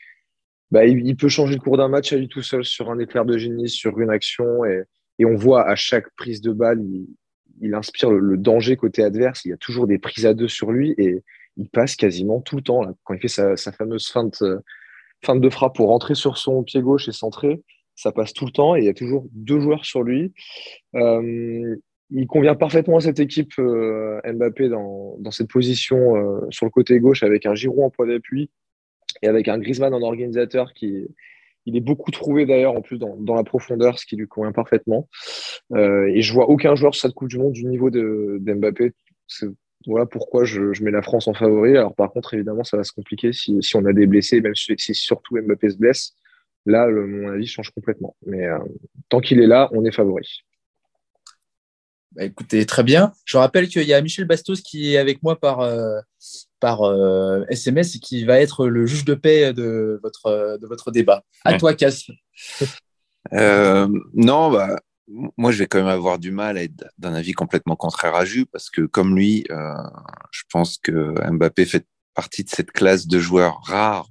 bah, 0.71 0.85
il, 0.85 1.15
peut 1.17 1.27
changer 1.27 1.55
le 1.55 1.59
cours 1.59 1.77
d'un 1.77 1.89
match 1.89 2.13
à 2.13 2.17
lui 2.17 2.29
tout 2.29 2.41
seul 2.41 2.63
sur 2.63 2.89
un 2.89 2.99
éclair 2.99 3.25
de 3.25 3.37
génie, 3.37 3.69
sur 3.69 3.99
une 3.99 4.09
action. 4.09 4.65
Et, 4.65 4.83
on 5.23 5.35
voit 5.35 5.69
à 5.69 5.75
chaque 5.75 6.09
prise 6.15 6.41
de 6.41 6.51
balle, 6.51 6.81
il, 7.61 7.75
inspire 7.75 8.09
le, 8.09 8.37
danger 8.37 8.75
côté 8.75 9.03
adverse. 9.03 9.45
Il 9.45 9.49
y 9.49 9.53
a 9.53 9.57
toujours 9.57 9.85
des 9.85 9.99
prises 9.99 10.25
à 10.25 10.33
deux 10.33 10.47
sur 10.47 10.71
lui 10.71 10.95
et 10.97 11.23
il 11.57 11.69
passe 11.69 11.95
quasiment 11.95 12.41
tout 12.41 12.55
le 12.55 12.63
temps. 12.63 12.81
Quand 13.03 13.13
il 13.13 13.19
fait 13.19 13.27
sa, 13.27 13.55
fameuse 13.71 14.07
feinte, 14.09 14.41
de 14.41 15.49
frappe 15.49 15.75
pour 15.75 15.89
rentrer 15.89 16.15
sur 16.15 16.37
son 16.37 16.63
pied 16.63 16.81
gauche 16.81 17.07
et 17.07 17.11
centrer, 17.11 17.61
ça 17.95 18.11
passe 18.11 18.33
tout 18.33 18.45
le 18.45 18.51
temps 18.51 18.75
et 18.75 18.79
il 18.79 18.85
y 18.85 18.89
a 18.89 18.95
toujours 18.95 19.27
deux 19.31 19.59
joueurs 19.59 19.85
sur 19.85 20.01
lui. 20.01 20.33
Euh, 20.95 21.75
il 22.11 22.27
convient 22.27 22.55
parfaitement 22.55 22.97
à 22.97 23.01
cette 23.01 23.19
équipe 23.19 23.53
euh, 23.59 24.19
Mbappé 24.25 24.69
dans, 24.69 25.31
cette 25.31 25.49
position 25.49 26.15
euh, 26.15 26.41
sur 26.49 26.65
le 26.65 26.71
côté 26.71 26.99
gauche 26.99 27.23
avec 27.23 27.45
un 27.45 27.55
Giroud 27.55 27.85
en 27.85 27.89
point 27.89 28.07
d'appui 28.07 28.49
et 29.21 29.27
avec 29.27 29.47
un 29.47 29.57
Griezmann 29.57 29.93
en 29.93 30.01
organisateur 30.01 30.73
qui 30.73 31.07
il 31.67 31.77
est 31.77 31.81
beaucoup 31.81 32.09
trouvé 32.09 32.45
d'ailleurs 32.47 32.75
en 32.75 32.81
plus 32.81 32.97
dans, 32.97 33.35
la 33.35 33.43
profondeur, 33.43 33.99
ce 33.99 34.05
qui 34.07 34.15
lui 34.15 34.27
convient 34.27 34.51
parfaitement. 34.51 35.07
Euh, 35.73 36.07
et 36.07 36.23
je 36.23 36.33
vois 36.33 36.49
aucun 36.49 36.73
joueur 36.73 36.95
sur 36.95 37.03
cette 37.07 37.13
Coupe 37.13 37.29
du 37.29 37.37
Monde 37.37 37.53
du 37.53 37.65
niveau 37.65 37.91
de. 37.91 38.41
Voilà 39.85 40.07
pourquoi 40.07 40.43
je, 40.43 40.83
mets 40.83 40.89
la 40.89 41.03
France 41.03 41.27
en 41.27 41.35
favori. 41.35 41.77
Alors 41.77 41.93
par 41.93 42.11
contre, 42.11 42.33
évidemment, 42.33 42.63
ça 42.63 42.77
va 42.77 42.83
se 42.83 42.91
compliquer 42.91 43.31
si, 43.31 43.59
on 43.75 43.85
a 43.85 43.93
des 43.93 44.07
blessés, 44.07 44.41
même 44.41 44.55
si, 44.55 44.95
surtout 44.95 45.37
Mbappé 45.37 45.69
se 45.69 45.77
blesse. 45.77 46.15
Là, 46.65 46.87
mon 46.89 47.29
avis 47.29 47.45
change 47.45 47.69
complètement. 47.69 48.15
Mais 48.25 48.47
tant 49.09 49.19
qu'il 49.19 49.39
est 49.39 49.47
là, 49.47 49.69
on 49.71 49.85
est 49.85 49.91
favori. 49.91 50.43
Bah, 52.13 52.25
écoutez, 52.25 52.65
très 52.65 52.83
bien. 52.83 53.13
Je 53.25 53.37
rappelle 53.37 53.67
qu'il 53.69 53.83
y 53.83 53.93
a 53.93 54.01
Michel 54.01 54.25
Bastos 54.25 54.61
qui 54.61 54.93
est 54.93 54.97
avec 54.97 55.23
moi 55.23 55.39
par, 55.39 55.61
euh, 55.61 55.99
par 56.59 56.81
SMS 57.49 57.95
euh, 57.95 57.97
et 57.97 57.99
qui 57.99 58.25
va 58.25 58.39
être 58.39 58.67
le 58.67 58.85
juge 58.85 59.05
de 59.05 59.13
paix 59.13 59.53
de 59.53 59.99
votre, 60.03 60.57
de 60.61 60.67
votre 60.67 60.91
débat. 60.91 61.23
À 61.45 61.57
toi, 61.57 61.73
Cass. 61.73 62.05
Euh, 63.33 63.87
non, 64.15 64.49
bah, 64.49 64.77
moi, 65.37 65.51
je 65.51 65.59
vais 65.59 65.67
quand 65.67 65.77
même 65.77 65.87
avoir 65.87 66.17
du 66.17 66.31
mal 66.31 66.57
à 66.57 66.63
être 66.63 66.83
d'un 66.97 67.13
avis 67.13 67.33
complètement 67.33 67.75
contraire 67.75 68.15
à 68.15 68.25
Jus 68.25 68.47
parce 68.47 68.71
que, 68.71 68.81
comme 68.81 69.15
lui, 69.15 69.45
je 70.31 70.41
pense 70.51 70.79
que 70.79 71.13
Mbappé 71.31 71.65
fait 71.65 71.85
partie 72.15 72.43
de 72.43 72.49
cette 72.49 72.71
classe 72.71 73.05
de 73.05 73.19
joueurs 73.19 73.61
rares 73.63 74.09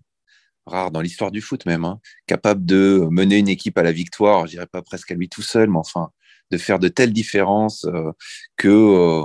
rares 0.65 0.91
dans 0.91 1.01
l'histoire 1.01 1.31
du 1.31 1.41
foot 1.41 1.67
même, 1.67 1.85
hein, 1.85 2.01
capable 2.27 2.65
de 2.65 3.07
mener 3.11 3.39
une 3.39 3.49
équipe 3.49 3.77
à 3.79 3.83
la 3.83 3.93
victoire, 3.93 4.47
je 4.47 4.53
dirais 4.53 4.69
pas 4.69 4.83
presque 4.83 5.11
à 5.11 5.15
lui 5.15 5.29
tout 5.29 5.43
seul, 5.43 5.69
mais 5.69 5.79
enfin, 5.79 6.11
de 6.51 6.59
faire 6.59 6.79
de 6.79 6.89
telles 6.89 7.13
différences 7.13 7.85
euh, 7.85 8.13
que 8.57 8.69
euh, 8.69 9.25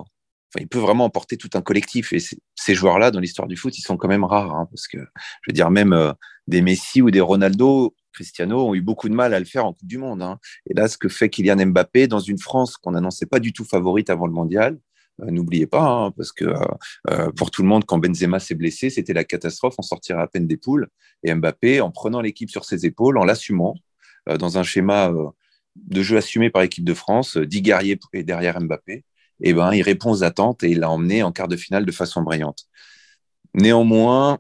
il 0.60 0.68
peut 0.68 0.80
vraiment 0.80 1.06
emporter 1.06 1.38
tout 1.38 1.50
un 1.54 1.62
collectif. 1.62 2.14
Et 2.14 2.20
ces 2.56 2.76
joueurs-là, 2.76 3.12
dans 3.12 3.20
l'histoire 3.20 3.48
du 3.48 3.58
foot, 3.58 3.78
ils 3.78 3.82
sont 3.82 3.98
quand 3.98 4.08
même 4.08 4.24
rares, 4.24 4.56
hein, 4.56 4.68
parce 4.72 4.88
que 4.88 4.98
je 4.98 5.50
veux 5.50 5.54
dire, 5.54 5.70
même 5.70 5.94
euh, 5.94 6.14
des 6.48 6.62
Messi 6.62 7.02
ou 7.02 7.12
des 7.12 7.22
Ronaldo, 7.22 7.96
Cristiano 8.14 8.70
ont 8.70 8.76
eu 8.76 8.82
beaucoup 8.82 9.10
de 9.10 9.14
mal 9.14 9.34
à 9.34 9.40
le 9.40 9.46
faire 9.46 9.66
en 9.66 9.74
Coupe 9.74 9.88
du 9.88 9.98
Monde. 9.98 10.22
Hein. 10.22 10.40
Et 10.70 10.74
là, 10.74 10.88
ce 10.88 10.98
que 10.98 11.10
fait 11.10 11.30
Kylian 11.30 11.66
Mbappé 11.66 12.08
dans 12.08 12.20
une 12.20 12.40
France 12.40 12.78
qu'on 12.78 12.92
n'annonçait 12.92 13.26
pas 13.26 13.40
du 13.40 13.52
tout 13.52 13.66
favorite 13.66 14.10
avant 14.10 14.28
le 14.28 14.34
mondial, 14.34 14.78
n'oubliez 15.20 15.68
pas, 15.68 15.84
hein, 15.84 16.12
parce 16.12 16.34
que 16.34 16.46
pour 17.38 17.50
tout 17.50 17.62
le 17.62 17.70
monde, 17.70 17.86
quand 17.86 17.98
Benzema 17.98 18.40
s'est 18.40 18.56
blessé, 18.56 18.90
c'était 18.90 19.14
la 19.14 19.24
catastrophe, 19.24 19.76
on 19.78 19.82
sortirait 19.82 20.22
à 20.22 20.28
peine 20.28 20.46
des 20.46 20.58
poules. 20.58 20.90
Et 21.24 21.34
Mbappé, 21.34 21.80
en 21.80 21.90
prenant 21.90 22.20
l'équipe 22.20 22.50
sur 22.50 22.66
ses 22.66 22.86
épaules, 22.86 23.18
en 23.18 23.24
l'assumant, 23.24 23.76
dans 24.28 24.58
un 24.58 24.64
schéma 24.64 25.14
de 25.76 26.02
jeu 26.02 26.18
assumé 26.18 26.50
par 26.50 26.62
l'équipe 26.62 26.84
de 26.84 26.94
France, 26.94 27.38
10 27.38 27.58
euh, 27.58 27.62
guerriers 27.62 28.00
derrière 28.14 28.60
Mbappé, 28.60 29.04
et 29.42 29.50
eh 29.50 29.54
ben, 29.54 29.74
il 29.74 29.82
répond 29.82 30.12
aux 30.12 30.24
attentes 30.24 30.64
et 30.64 30.70
il 30.70 30.80
l'a 30.80 30.90
emmené 30.90 31.22
en 31.22 31.34
quart 31.34 31.50
de 31.50 31.58
finale 31.58 31.86
de 31.86 31.92
façon 31.92 32.22
brillante. 32.22 32.68
Néanmoins, 33.54 34.40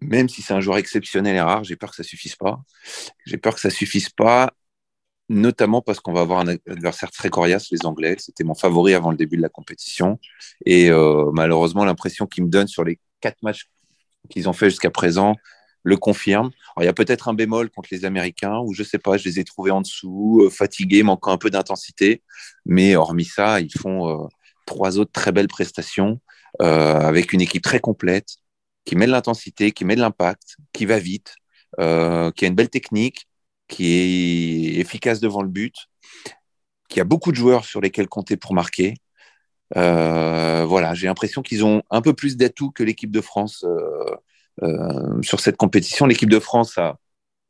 même 0.00 0.28
si 0.28 0.42
c'est 0.42 0.54
un 0.54 0.60
joueur 0.60 0.78
exceptionnel 0.78 1.36
et 1.36 1.40
rare, 1.40 1.64
j'ai 1.64 1.76
peur 1.76 1.90
que 1.90 1.96
ça 1.96 2.04
suffise 2.04 2.36
pas. 2.36 2.62
J'ai 3.26 3.38
peur 3.38 3.54
que 3.54 3.60
ça 3.60 3.70
suffise 3.70 4.10
pas, 4.10 4.52
notamment 5.28 5.82
parce 5.82 6.00
qu'on 6.00 6.12
va 6.12 6.20
avoir 6.20 6.40
un 6.40 6.48
adversaire 6.68 7.10
très 7.10 7.30
coriace, 7.30 7.70
les 7.70 7.84
Anglais. 7.86 8.16
C'était 8.18 8.44
mon 8.44 8.54
favori 8.54 8.94
avant 8.94 9.10
le 9.10 9.16
début 9.16 9.36
de 9.36 9.42
la 9.42 9.48
compétition. 9.48 10.20
Et 10.64 10.90
euh, 10.90 11.30
malheureusement, 11.32 11.84
l'impression 11.84 12.26
qu'ils 12.26 12.44
me 12.44 12.50
donnent 12.50 12.68
sur 12.68 12.84
les 12.84 13.00
quatre 13.20 13.42
matchs 13.42 13.68
qu'ils 14.30 14.48
ont 14.48 14.52
fait 14.52 14.70
jusqu'à 14.70 14.90
présent, 14.90 15.34
le 15.82 15.96
confirme. 15.96 16.50
il 16.80 16.84
y 16.84 16.88
a 16.88 16.92
peut-être 16.92 17.28
un 17.28 17.34
bémol 17.34 17.70
contre 17.70 17.88
les 17.92 18.04
Américains, 18.04 18.58
ou 18.64 18.74
je 18.74 18.82
sais 18.82 18.98
pas, 18.98 19.16
je 19.16 19.24
les 19.28 19.40
ai 19.40 19.44
trouvés 19.44 19.70
en 19.70 19.80
dessous, 19.80 20.42
euh, 20.44 20.50
fatigués, 20.50 21.02
manquant 21.02 21.32
un 21.32 21.38
peu 21.38 21.50
d'intensité. 21.50 22.22
Mais 22.66 22.96
hormis 22.96 23.24
ça, 23.24 23.60
ils 23.60 23.72
font 23.72 24.24
euh, 24.24 24.26
trois 24.66 24.98
autres 24.98 25.12
très 25.12 25.32
belles 25.32 25.48
prestations 25.48 26.20
euh, 26.62 27.00
avec 27.00 27.32
une 27.32 27.40
équipe 27.40 27.62
très 27.62 27.80
complète, 27.80 28.36
qui 28.84 28.96
met 28.96 29.06
de 29.06 29.12
l'intensité, 29.12 29.72
qui 29.72 29.84
met 29.84 29.96
de 29.96 30.00
l'impact, 30.00 30.56
qui 30.72 30.86
va 30.86 30.98
vite, 30.98 31.36
qui 31.78 31.84
a 31.84 32.32
une 32.48 32.54
belle 32.54 32.70
technique, 32.70 33.28
qui 33.68 33.92
est 34.76 34.80
efficace 34.80 35.20
devant 35.20 35.42
le 35.42 35.48
but, 35.48 35.74
qui 36.88 37.00
a 37.00 37.04
beaucoup 37.04 37.30
de 37.30 37.36
joueurs 37.36 37.64
sur 37.66 37.80
lesquels 37.80 38.08
compter 38.08 38.36
pour 38.36 38.54
marquer. 38.54 38.94
voilà, 39.74 40.94
j'ai 40.94 41.06
l'impression 41.06 41.42
qu'ils 41.42 41.64
ont 41.64 41.82
un 41.90 42.00
peu 42.00 42.14
plus 42.14 42.36
d'atouts 42.36 42.70
que 42.70 42.82
l'équipe 42.82 43.10
de 43.10 43.20
France 43.20 43.64
sur 45.22 45.40
cette 45.40 45.56
compétition. 45.56 46.06
L'équipe 46.06 46.30
de 46.30 46.38
France 46.38 46.78
a 46.78 46.98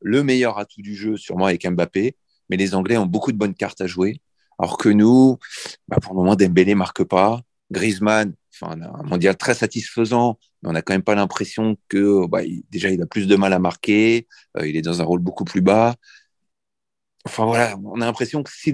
le 0.01 0.23
meilleur 0.23 0.57
atout 0.57 0.81
du 0.81 0.95
jeu, 0.95 1.17
sûrement 1.17 1.45
avec 1.45 1.67
Mbappé, 1.67 2.15
mais 2.49 2.57
les 2.57 2.75
Anglais 2.75 2.97
ont 2.97 3.05
beaucoup 3.05 3.31
de 3.31 3.37
bonnes 3.37 3.53
cartes 3.53 3.81
à 3.81 3.87
jouer. 3.87 4.21
Alors 4.59 4.77
que 4.77 4.89
nous, 4.89 5.37
bah, 5.87 5.97
pour 6.01 6.13
le 6.13 6.19
moment, 6.19 6.35
Dembélé 6.35 6.75
marque 6.75 7.03
pas. 7.03 7.41
Griezmann, 7.71 8.33
enfin, 8.53 8.79
un 8.81 9.03
mondial 9.03 9.37
très 9.37 9.53
satisfaisant, 9.53 10.39
mais 10.61 10.69
on 10.69 10.73
n'a 10.73 10.81
quand 10.81 10.93
même 10.93 11.03
pas 11.03 11.15
l'impression 11.15 11.77
que 11.87 12.25
bah, 12.27 12.41
déjà 12.71 12.89
il 12.89 13.01
a 13.01 13.05
plus 13.05 13.27
de 13.27 13.35
mal 13.35 13.53
à 13.53 13.59
marquer, 13.59 14.27
euh, 14.57 14.67
il 14.67 14.75
est 14.75 14.81
dans 14.81 15.01
un 15.01 15.05
rôle 15.05 15.19
beaucoup 15.21 15.45
plus 15.45 15.61
bas. 15.61 15.95
Enfin 17.25 17.45
voilà, 17.45 17.77
on 17.83 18.01
a 18.01 18.05
l'impression 18.05 18.43
que 18.43 18.51
si 18.51 18.73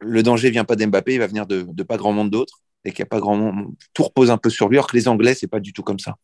le 0.00 0.22
danger 0.22 0.50
vient 0.50 0.64
pas 0.64 0.76
d'Mbappé, 0.76 1.14
il 1.14 1.18
va 1.18 1.26
venir 1.26 1.46
de, 1.46 1.82
pas 1.82 1.96
grand 1.96 2.12
monde 2.12 2.30
d'autres 2.30 2.62
et 2.84 2.92
qu'il 2.92 3.02
n'y 3.02 3.08
a 3.08 3.10
pas 3.10 3.20
grand 3.20 3.36
monde. 3.36 3.74
Tout 3.92 4.04
repose 4.04 4.30
un 4.30 4.38
peu 4.38 4.50
sur 4.50 4.68
lui, 4.68 4.76
alors 4.76 4.86
que 4.86 4.96
les 4.96 5.08
Anglais, 5.08 5.34
c'est 5.34 5.48
pas 5.48 5.60
du 5.60 5.72
tout 5.72 5.82
comme 5.82 5.98
ça. 5.98 6.16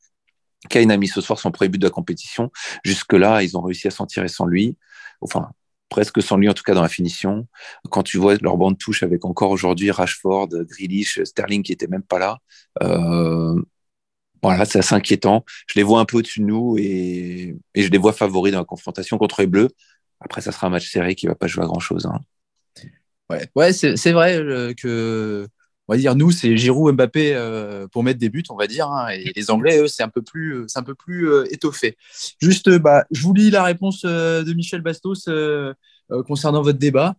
Kane 0.69 0.91
a 0.91 0.97
mis 0.97 1.09
ce 1.09 1.21
soir 1.21 1.39
son 1.39 1.51
premier 1.51 1.69
but 1.69 1.79
de 1.79 1.87
la 1.87 1.91
compétition. 1.91 2.51
Jusque-là, 2.85 3.43
ils 3.43 3.57
ont 3.57 3.63
réussi 3.63 3.87
à 3.87 3.91
s'en 3.91 4.07
tirer 4.07 4.29
sans 4.29 4.47
lui. 4.47 4.77
Enfin, 5.21 5.51
presque 5.89 6.23
sans 6.23 6.37
lui, 6.37 6.49
en 6.49 6.55
tout 6.55 6.63
cas 6.63 6.75
dans 6.75 6.83
la 6.83 6.89
finition. 6.89 7.47
Quand 7.91 8.03
tu 8.03 8.19
vois 8.19 8.37
leur 8.41 8.57
bande 8.57 8.79
touche 8.79 9.03
avec 9.03 9.25
encore 9.25 9.51
aujourd'hui 9.51 9.91
Rashford, 9.91 10.49
Grealish, 10.49 11.23
Sterling 11.25 11.63
qui 11.63 11.73
était 11.73 11.87
même 11.87 12.03
pas 12.03 12.19
là, 12.19 12.39
euh, 12.83 13.61
voilà, 14.43 14.65
c'est 14.65 14.79
assez 14.79 14.95
inquiétant. 14.95 15.45
Je 15.67 15.75
les 15.77 15.83
vois 15.83 16.01
un 16.01 16.05
peu 16.05 16.19
au-dessus 16.19 16.41
de 16.41 16.47
nous 16.47 16.77
et, 16.79 17.57
je 17.75 17.89
les 17.89 17.99
vois 17.99 18.13
favoris 18.13 18.53
dans 18.53 18.61
la 18.61 18.65
confrontation 18.65 19.19
contre 19.19 19.41
les 19.41 19.47
Bleus. 19.47 19.71
Après, 20.21 20.41
ça 20.41 20.53
sera 20.53 20.67
un 20.67 20.71
match 20.71 20.91
serré 20.91 21.15
qui 21.15 21.27
va 21.27 21.35
pas 21.35 21.47
jouer 21.47 21.65
à 21.65 21.67
grand-chose. 21.67 22.07
Hein. 22.07 22.21
Ouais, 23.29 23.49
ouais 23.55 23.73
c'est 23.73 24.13
vrai 24.13 24.37
euh, 24.37 24.73
que 24.73 25.49
on 25.89 25.95
va 25.95 25.99
dire, 25.99 26.17
nous, 26.17 26.31
c'est 26.31 26.57
Giroud, 26.57 26.95
Mbappé 26.95 27.33
euh, 27.35 27.87
pour 27.89 28.03
mettre 28.03 28.19
des 28.19 28.29
buts, 28.29 28.43
on 28.51 28.57
va 28.57 28.67
dire. 28.67 28.89
Hein, 28.91 29.09
et 29.11 29.33
les 29.37 29.51
Anglais, 29.51 29.79
eux, 29.79 29.87
c'est 29.87 30.03
un 30.03 30.09
peu 30.09 30.23
plus, 30.23 30.55
euh, 30.55 30.65
c'est 30.69 30.79
un 30.79 30.83
peu 30.83 30.95
plus 30.95 31.31
euh, 31.31 31.45
étoffé. 31.53 31.97
Juste, 32.41 32.69
bah, 32.79 33.05
je 33.11 33.23
vous 33.23 33.35
lis 33.35 33.51
la 33.51 33.63
réponse 33.63 34.03
de 34.03 34.53
Michel 34.53 34.81
Bastos 34.81 35.29
concernant 36.27 36.63
votre 36.63 36.79
débat. 36.79 37.17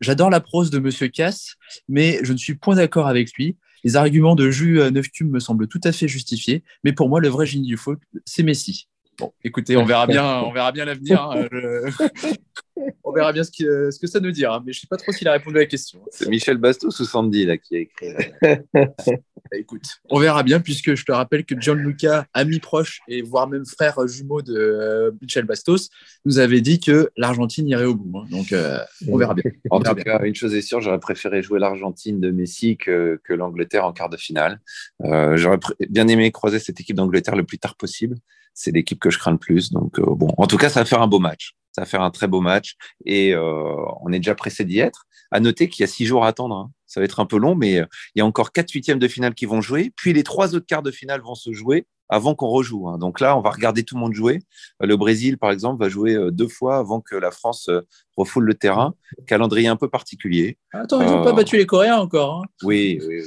J'adore 0.00 0.30
la 0.30 0.40
prose 0.40 0.70
de 0.70 0.78
Monsieur 0.78 1.08
Cass, 1.08 1.54
mais 1.88 2.20
je 2.22 2.32
ne 2.32 2.38
suis 2.38 2.54
point 2.54 2.76
d'accord 2.76 3.06
avec 3.06 3.32
lui. 3.34 3.56
Les 3.84 3.96
arguments 3.96 4.34
de 4.34 4.50
Jus 4.50 4.80
Neufcube 4.90 5.30
me 5.30 5.40
semblent 5.40 5.68
tout 5.68 5.80
à 5.84 5.92
fait 5.92 6.08
justifiés, 6.08 6.64
mais 6.84 6.92
pour 6.92 7.08
moi, 7.08 7.20
le 7.20 7.28
vrai 7.28 7.46
génie 7.46 7.66
du 7.66 7.76
foot, 7.76 7.98
c'est 8.24 8.42
Messi. 8.42 8.88
Bon, 9.18 9.32
écoutez, 9.44 9.76
on 9.76 9.84
verra 9.84 10.06
bien, 10.06 10.40
on 10.42 10.52
verra 10.52 10.72
bien 10.72 10.84
l'avenir. 10.84 11.22
Hein, 11.22 11.46
on 13.04 13.12
verra 13.12 13.32
bien 13.32 13.44
ce 13.44 13.50
que, 13.50 13.90
ce 13.90 13.98
que 13.98 14.06
ça 14.06 14.20
nous 14.20 14.32
dira. 14.32 14.62
Mais 14.64 14.72
je 14.72 14.78
ne 14.78 14.80
sais 14.80 14.86
pas 14.88 14.96
trop 14.96 15.12
s'il 15.12 15.28
a 15.28 15.32
répondu 15.32 15.56
à 15.56 15.60
la 15.60 15.66
question. 15.66 16.00
C'est 16.10 16.28
Michel 16.28 16.58
Bastos 16.58 16.98
ou 17.00 17.04
Sandy 17.04 17.46
là, 17.46 17.56
qui 17.56 17.76
a 17.76 17.78
écrit. 17.80 18.14
Bah, 19.50 19.58
écoute, 19.58 20.00
on 20.08 20.18
verra 20.20 20.42
bien, 20.42 20.58
puisque 20.58 20.94
je 20.94 21.04
te 21.04 21.12
rappelle 21.12 21.44
que 21.44 21.54
John 21.58 21.78
Luca, 21.78 22.26
ami 22.32 22.60
proche 22.60 23.00
et 23.08 23.20
voire 23.20 23.46
même 23.46 23.66
frère 23.66 24.06
jumeau 24.06 24.40
de 24.40 24.56
euh, 24.56 25.10
Michel 25.20 25.44
Bastos, 25.44 25.90
nous 26.24 26.38
avait 26.38 26.62
dit 26.62 26.80
que 26.80 27.10
l'Argentine 27.18 27.68
irait 27.68 27.84
au 27.84 27.94
bout. 27.94 28.20
Hein. 28.20 28.24
Donc, 28.30 28.52
euh, 28.52 28.78
on 29.06 29.18
verra 29.18 29.34
bien. 29.34 29.44
En 29.68 29.80
tout 29.80 29.94
cas, 29.96 30.24
une 30.24 30.34
chose 30.34 30.54
est 30.54 30.62
sûre, 30.62 30.80
j'aurais 30.80 30.98
préféré 30.98 31.42
jouer 31.42 31.58
l'Argentine 31.58 32.20
de 32.20 32.30
Messi 32.30 32.78
que, 32.78 33.20
que 33.22 33.34
l'Angleterre 33.34 33.84
en 33.84 33.92
quart 33.92 34.08
de 34.08 34.16
finale. 34.16 34.60
Euh, 35.04 35.36
j'aurais 35.36 35.58
bien 35.90 36.08
aimé 36.08 36.32
croiser 36.32 36.58
cette 36.58 36.80
équipe 36.80 36.96
d'Angleterre 36.96 37.36
le 37.36 37.44
plus 37.44 37.58
tard 37.58 37.76
possible 37.76 38.16
c'est 38.54 38.70
l'équipe 38.70 39.00
que 39.00 39.10
je 39.10 39.18
crains 39.18 39.32
le 39.32 39.38
plus. 39.38 39.72
Donc, 39.72 39.98
euh, 39.98 40.04
bon, 40.06 40.28
en 40.38 40.46
tout 40.46 40.56
cas, 40.56 40.70
ça 40.70 40.80
va 40.80 40.86
faire 40.86 41.02
un 41.02 41.08
beau 41.08 41.18
match. 41.18 41.54
Ça 41.72 41.82
va 41.82 41.86
faire 41.86 42.02
un 42.02 42.10
très 42.10 42.28
beau 42.28 42.40
match. 42.40 42.76
Et 43.04 43.34
euh, 43.34 43.74
on 44.00 44.12
est 44.12 44.18
déjà 44.18 44.34
pressé 44.34 44.64
d'y 44.64 44.78
être. 44.78 45.04
À 45.32 45.40
noter 45.40 45.68
qu'il 45.68 45.82
y 45.82 45.84
a 45.84 45.88
six 45.88 46.06
jours 46.06 46.24
à 46.24 46.28
attendre. 46.28 46.54
Hein. 46.54 46.70
Ça 46.86 47.00
va 47.00 47.04
être 47.04 47.18
un 47.18 47.26
peu 47.26 47.36
long, 47.36 47.56
mais 47.56 47.80
euh, 47.80 47.86
il 48.14 48.20
y 48.20 48.22
a 48.22 48.26
encore 48.26 48.52
quatre 48.52 48.70
huitièmes 48.70 49.00
de 49.00 49.08
finale 49.08 49.34
qui 49.34 49.46
vont 49.46 49.60
jouer. 49.60 49.92
Puis 49.96 50.12
les 50.12 50.22
trois 50.22 50.54
autres 50.54 50.66
quarts 50.66 50.82
de 50.82 50.92
finale 50.92 51.20
vont 51.20 51.34
se 51.34 51.52
jouer 51.52 51.86
avant 52.08 52.36
qu'on 52.36 52.46
rejoue. 52.46 52.88
Hein. 52.88 52.98
Donc 52.98 53.18
là, 53.18 53.36
on 53.36 53.40
va 53.40 53.50
regarder 53.50 53.82
tout 53.82 53.96
le 53.96 54.00
monde 54.02 54.14
jouer. 54.14 54.38
Le 54.78 54.96
Brésil, 54.96 55.36
par 55.36 55.50
exemple, 55.50 55.82
va 55.82 55.88
jouer 55.88 56.16
deux 56.30 56.46
fois 56.46 56.76
avant 56.76 57.00
que 57.00 57.16
la 57.16 57.32
France 57.32 57.68
refoule 58.16 58.44
le 58.44 58.54
terrain. 58.54 58.94
Calendrier 59.26 59.66
un 59.66 59.76
peu 59.76 59.88
particulier. 59.88 60.58
Attends, 60.70 61.00
ils 61.00 61.10
n'ont 61.10 61.24
pas 61.24 61.32
battu 61.32 61.56
les 61.56 61.66
Coréens 61.66 61.96
encore. 61.96 62.42
Hein. 62.42 62.48
Oui, 62.62 63.00
oui. 63.08 63.22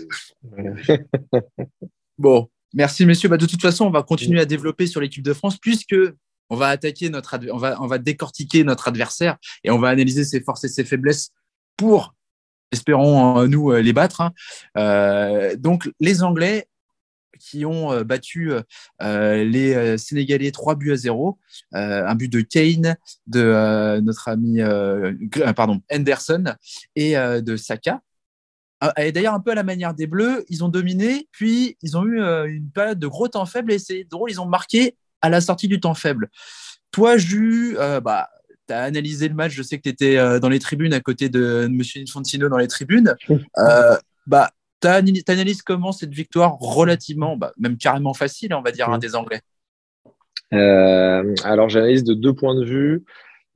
oui. 0.58 0.98
bon, 2.18 2.48
Merci, 2.78 3.08
messieurs. 3.08 3.28
Bah, 3.28 3.38
de 3.38 3.48
toute 3.48 3.62
façon, 3.62 3.86
on 3.86 3.90
va 3.90 4.04
continuer 4.04 4.40
à 4.40 4.46
développer 4.46 4.86
sur 4.86 5.02
l'équipe 5.02 5.24
de 5.24 5.34
France 5.34 5.58
puisque 5.58 5.96
on 6.52 6.56
va 6.56 6.68
attaquer 6.68 7.10
notre, 7.10 7.40
on 7.52 7.58
va, 7.58 7.82
on 7.82 7.88
va 7.88 7.98
décortiquer 7.98 8.64
notre 8.64 8.88
adversaire 8.88 9.38
et 9.64 9.72
on 9.72 9.80
va 9.80 9.90
analyser 9.90 10.24
ses 10.24 10.42
forces 10.42 10.64
et 10.64 10.68
ses 10.68 10.86
faiblesses 10.86 11.32
pour, 11.76 12.14
espérons 12.72 13.40
euh, 13.40 13.48
nous, 13.48 13.72
euh, 13.72 13.82
les 13.82 13.94
battre. 13.94 14.22
Hein. 14.22 14.32
Euh, 14.78 15.56
donc, 15.56 15.90
les 16.00 16.22
Anglais 16.22 16.68
qui 17.40 17.66
ont 17.66 18.02
battu 18.02 18.52
les 19.00 19.98
Sénégalais 20.00 20.50
3 20.50 20.74
buts 20.74 20.92
à 20.92 20.96
0, 20.96 21.38
un 21.72 22.16
but 22.16 22.32
de 22.32 22.42
Kane, 22.42 22.96
de 23.28 24.00
notre 24.00 24.30
ami 24.30 24.60
pardon, 25.56 25.80
Henderson 25.92 26.56
et 26.96 27.14
de 27.14 27.56
Saka. 27.56 28.02
Ah, 28.80 28.94
et 29.04 29.12
d'ailleurs, 29.12 29.34
un 29.34 29.40
peu 29.40 29.52
à 29.52 29.56
la 29.56 29.64
manière 29.64 29.94
des 29.94 30.06
Bleus, 30.06 30.46
ils 30.50 30.64
ont 30.64 30.70
dominé, 30.70 31.28
puis 31.32 31.78
ils 31.82 31.98
ont 31.98 32.06
eu 32.06 32.22
euh, 32.22 32.46
une 32.46 32.70
période 32.70 33.00
de 33.00 33.08
gros 33.08 33.28
temps 33.28 33.46
faible, 33.46 33.72
et 33.72 33.80
c'est 33.80 34.04
drôle, 34.04 34.30
ils 34.30 34.40
ont 34.40 34.46
marqué 34.46 34.96
à 35.22 35.30
la 35.30 35.42
sortie 35.42 35.68
du 35.68 35.80
temps 35.80 35.96
faible. 35.96 36.30
Toi, 36.92 37.18
Jus, 37.18 37.76
euh, 37.80 38.00
bah, 38.00 38.30
tu 38.68 38.74
as 38.74 38.84
analysé 38.84 39.30
le 39.30 39.34
match, 39.34 39.52
je 39.54 39.64
sais 39.64 39.78
que 39.78 39.84
tu 39.84 39.90
étais 39.90 40.18
euh, 40.18 40.40
dans 40.40 40.50
les 40.50 40.60
tribunes 40.60 40.94
à 40.94 41.00
côté 41.00 41.28
de 41.30 41.66
M. 41.66 41.82
Infantino 42.04 42.50
dans 42.50 42.58
les 42.58 42.68
tribunes. 42.68 43.16
bah, 44.28 44.52
tu 44.80 44.88
analyses 44.88 45.64
comment 45.64 45.92
cette 45.92 46.14
victoire 46.14 46.58
relativement, 46.60 47.36
bah, 47.36 47.54
même 47.58 47.78
carrément 47.78 48.14
facile, 48.14 48.54
on 48.54 48.62
va 48.62 48.72
dire, 48.72 48.90
un 48.90 49.00
des 49.00 49.16
Anglais? 49.16 49.42
Alors, 50.52 51.68
j'analyse 51.68 52.04
de 52.04 52.14
deux 52.14 52.34
points 52.34 52.56
de 52.56 52.64
vue. 52.64 53.04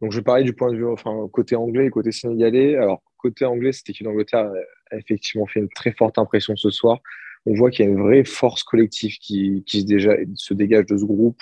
Donc, 0.02 0.12
je 0.12 0.18
vais 0.18 0.24
parler 0.24 0.44
du 0.44 0.54
point 0.54 0.72
de 0.72 0.78
vue 0.78 0.88
enfin, 0.88 1.28
côté 1.32 1.56
anglais 1.56 1.86
et 1.86 1.90
côté 1.92 2.12
sénégalais. 2.12 2.76
Alors, 2.76 3.04
côté 3.18 3.46
anglais, 3.46 3.72
cette 3.72 3.88
équipe 3.90 4.06
d'Angleterre 4.06 4.50
effectivement 4.98 5.46
fait 5.46 5.60
une 5.60 5.70
très 5.70 5.92
forte 5.92 6.18
impression 6.18 6.56
ce 6.56 6.70
soir. 6.70 7.00
On 7.46 7.54
voit 7.56 7.72
qu'il 7.72 7.86
y 7.86 7.88
a 7.88 7.92
une 7.92 8.02
vraie 8.02 8.24
force 8.24 8.64
collective 8.64 9.18
qui, 9.18 9.64
qui 9.66 9.82
se, 9.82 9.86
déjà, 9.86 10.14
se, 10.36 10.54
dégage 10.54 10.86
de 10.86 10.98
ce 10.98 11.06
groupe. 11.06 11.42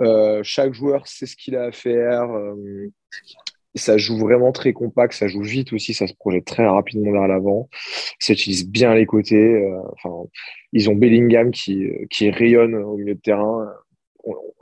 Euh, 0.00 0.40
chaque 0.42 0.74
joueur 0.74 1.06
sait 1.06 1.26
ce 1.26 1.36
qu'il 1.36 1.54
a 1.56 1.64
à 1.64 1.72
faire. 1.72 2.30
Euh, 2.30 2.90
ça 3.76 3.96
joue 3.96 4.18
vraiment 4.18 4.50
très 4.50 4.72
compact, 4.72 5.12
ça 5.12 5.28
joue 5.28 5.42
vite 5.42 5.72
aussi, 5.72 5.94
ça 5.94 6.08
se 6.08 6.14
projette 6.14 6.46
très 6.46 6.66
rapidement 6.66 7.12
vers 7.12 7.28
l'avant. 7.28 7.68
Ça 8.18 8.32
utilise 8.32 8.68
bien 8.68 8.94
les 8.94 9.06
côtés. 9.06 9.36
Euh, 9.36 9.80
enfin, 9.92 10.28
ils 10.72 10.90
ont 10.90 10.96
Bellingham 10.96 11.52
qui, 11.52 11.88
qui 12.10 12.30
rayonne 12.30 12.74
au 12.74 12.96
milieu 12.96 13.14
de 13.14 13.20
terrain 13.20 13.68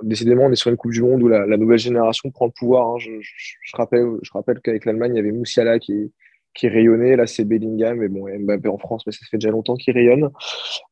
décidément, 0.03 0.45
on 0.45 0.53
est 0.53 0.57
sur 0.57 0.71
une 0.71 0.77
Coupe 0.77 0.93
du 0.93 1.03
Monde 1.03 1.23
où 1.23 1.29
la, 1.29 1.47
nouvelle 1.57 1.79
génération 1.79 2.31
prend 2.31 2.47
le 2.47 2.53
pouvoir. 2.53 2.89
Hein. 2.89 2.99
Je, 2.99 3.77
rappelle, 3.77 4.07
je 4.23 4.31
rappelle 4.33 4.61
qu'avec 4.61 4.85
l'Allemagne, 4.85 5.13
il 5.15 5.17
y 5.17 5.21
avait 5.21 5.33
Moussiala 5.33 5.79
qui, 5.79 6.13
qui 6.57 6.69
rayonnait. 6.69 7.17
Là, 7.17 7.27
c'est 7.27 7.45
Bellingham, 7.45 7.99
mais 7.99 8.09
bon, 8.09 8.27
Mbappé 8.27 8.69
en 8.69 8.79
France, 8.79 9.05
mais 9.07 9.13
ça 9.13 9.21
fait 9.31 9.39
déjà 9.39 9.51
longtemps 9.51 9.77
qu'il 9.77 9.95
rayonne. 9.95 10.31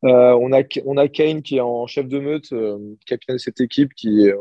Euh, 0.04 0.38
on, 0.40 0.52
a, 0.52 1.08
Kane 1.08 1.42
qui 1.42 1.56
est 1.56 1.60
en 1.60 1.86
chef 1.86 2.06
de 2.06 2.18
meute, 2.18 2.52
euh, 2.52 2.78
capitaine 3.06 3.36
de 3.36 3.40
cette 3.40 3.60
équipe, 3.60 3.94
qui, 3.94 4.28
euh, 4.28 4.36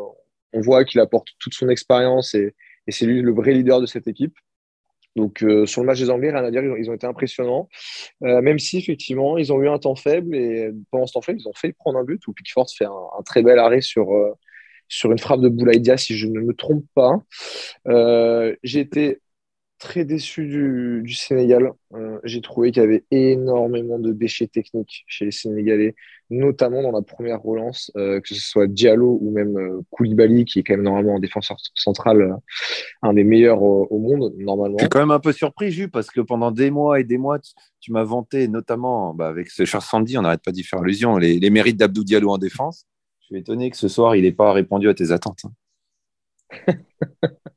on 0.53 0.61
voit 0.61 0.85
qu'il 0.85 0.99
apporte 0.99 1.29
toute 1.39 1.53
son 1.53 1.69
expérience 1.69 2.35
et, 2.35 2.53
c'est 2.89 3.05
lui 3.05 3.21
le 3.21 3.31
vrai 3.31 3.53
leader 3.53 3.79
de 3.79 3.85
cette 3.85 4.09
équipe. 4.09 4.35
Donc, 5.15 5.45
sur 5.65 5.81
le 5.81 5.85
match 5.85 5.99
des 5.99 6.09
Anglais, 6.09 6.31
rien 6.31 6.43
à 6.43 6.51
dire, 6.51 6.63
ils 6.63 6.89
ont, 6.89 6.93
été 6.93 7.07
impressionnants. 7.07 7.69
même 8.19 8.59
si, 8.59 8.77
effectivement, 8.77 9.37
ils 9.37 9.53
ont 9.53 9.61
eu 9.61 9.69
un 9.69 9.77
temps 9.77 9.95
faible 9.95 10.35
et 10.35 10.69
pendant 10.91 11.05
ce 11.07 11.13
temps 11.13 11.21
faible, 11.21 11.39
ils 11.39 11.47
ont 11.47 11.53
fait 11.53 11.71
prendre 11.71 11.99
un 11.99 12.03
but 12.03 12.27
où 12.27 12.33
Pickford 12.33 12.67
fait 12.75 12.83
un, 12.83 13.23
très 13.23 13.41
bel 13.41 13.57
arrêt 13.57 13.79
sur, 13.79 14.09
sur 14.89 15.13
une 15.13 15.19
frappe 15.19 15.39
de 15.39 15.47
Boulaïdia, 15.47 15.95
si 15.95 16.17
je 16.17 16.27
ne 16.27 16.41
me 16.41 16.53
trompe 16.53 16.83
pas. 16.93 17.21
J'ai 18.63 18.81
été 18.81 19.21
très 19.83 20.05
déçu 20.05 20.47
du, 20.47 21.13
Sénégal. 21.13 21.73
Euh, 21.93 22.17
j'ai 22.23 22.39
trouvé 22.39 22.71
qu'il 22.71 22.81
y 22.81 22.85
avait 22.85 23.03
énormément 23.11 23.99
de 23.99 24.13
déchets 24.13 24.47
techniques 24.47 25.03
chez 25.07 25.25
les 25.25 25.31
Sénégalais, 25.31 25.93
notamment 26.29 26.81
dans 26.81 26.93
la 26.93 27.01
première 27.01 27.41
relance, 27.41 27.91
euh, 27.97 28.21
que 28.21 28.29
ce 28.29 28.39
soit 28.39 28.67
Diallo 28.67 29.19
ou 29.21 29.31
même 29.31 29.57
euh, 29.57 29.81
Koulibaly, 29.91 30.45
qui 30.45 30.59
est 30.59 30.63
quand 30.63 30.75
même 30.75 30.83
normalement 30.83 31.15
en 31.15 31.19
défenseur 31.19 31.57
central, 31.75 32.37
un 33.01 33.13
des 33.13 33.25
meilleurs 33.25 33.61
au, 33.61 33.99
monde, 33.99 34.33
normalement. 34.37 34.77
Je 34.77 34.85
suis 34.85 34.89
quand 34.89 34.99
même 34.99 35.11
un 35.11 35.19
peu 35.19 35.33
surpris, 35.33 35.69
Jus, 35.71 35.89
parce 35.89 36.09
que 36.09 36.21
pendant 36.21 36.51
des 36.51 36.71
mois 36.71 37.01
et 37.01 37.03
des 37.03 37.17
mois, 37.17 37.39
tu, 37.81 37.91
m'as 37.91 38.05
vanté, 38.05 38.47
notamment 38.47 39.13
bah, 39.13 39.27
avec 39.27 39.49
ce 39.49 39.65
cher 39.65 39.81
Sandy, 39.81 40.17
on 40.17 40.21
n'arrête 40.21 40.43
pas 40.43 40.53
d'y 40.53 40.63
faire 40.63 40.79
allusion, 40.79 41.17
les, 41.17 41.39
les 41.39 41.49
mérites 41.49 41.77
d'Abdou 41.77 42.05
Diallo 42.05 42.29
en 42.29 42.37
défense. 42.37 42.85
Je 43.19 43.25
suis 43.25 43.37
étonné 43.37 43.69
que 43.69 43.75
ce 43.75 43.89
soir, 43.89 44.15
il 44.15 44.21
n'ait 44.21 44.31
pas 44.31 44.53
répondu 44.53 44.87
à 44.87 44.93
tes 44.93 45.11
attentes. 45.11 45.43
Hein. 45.43 46.73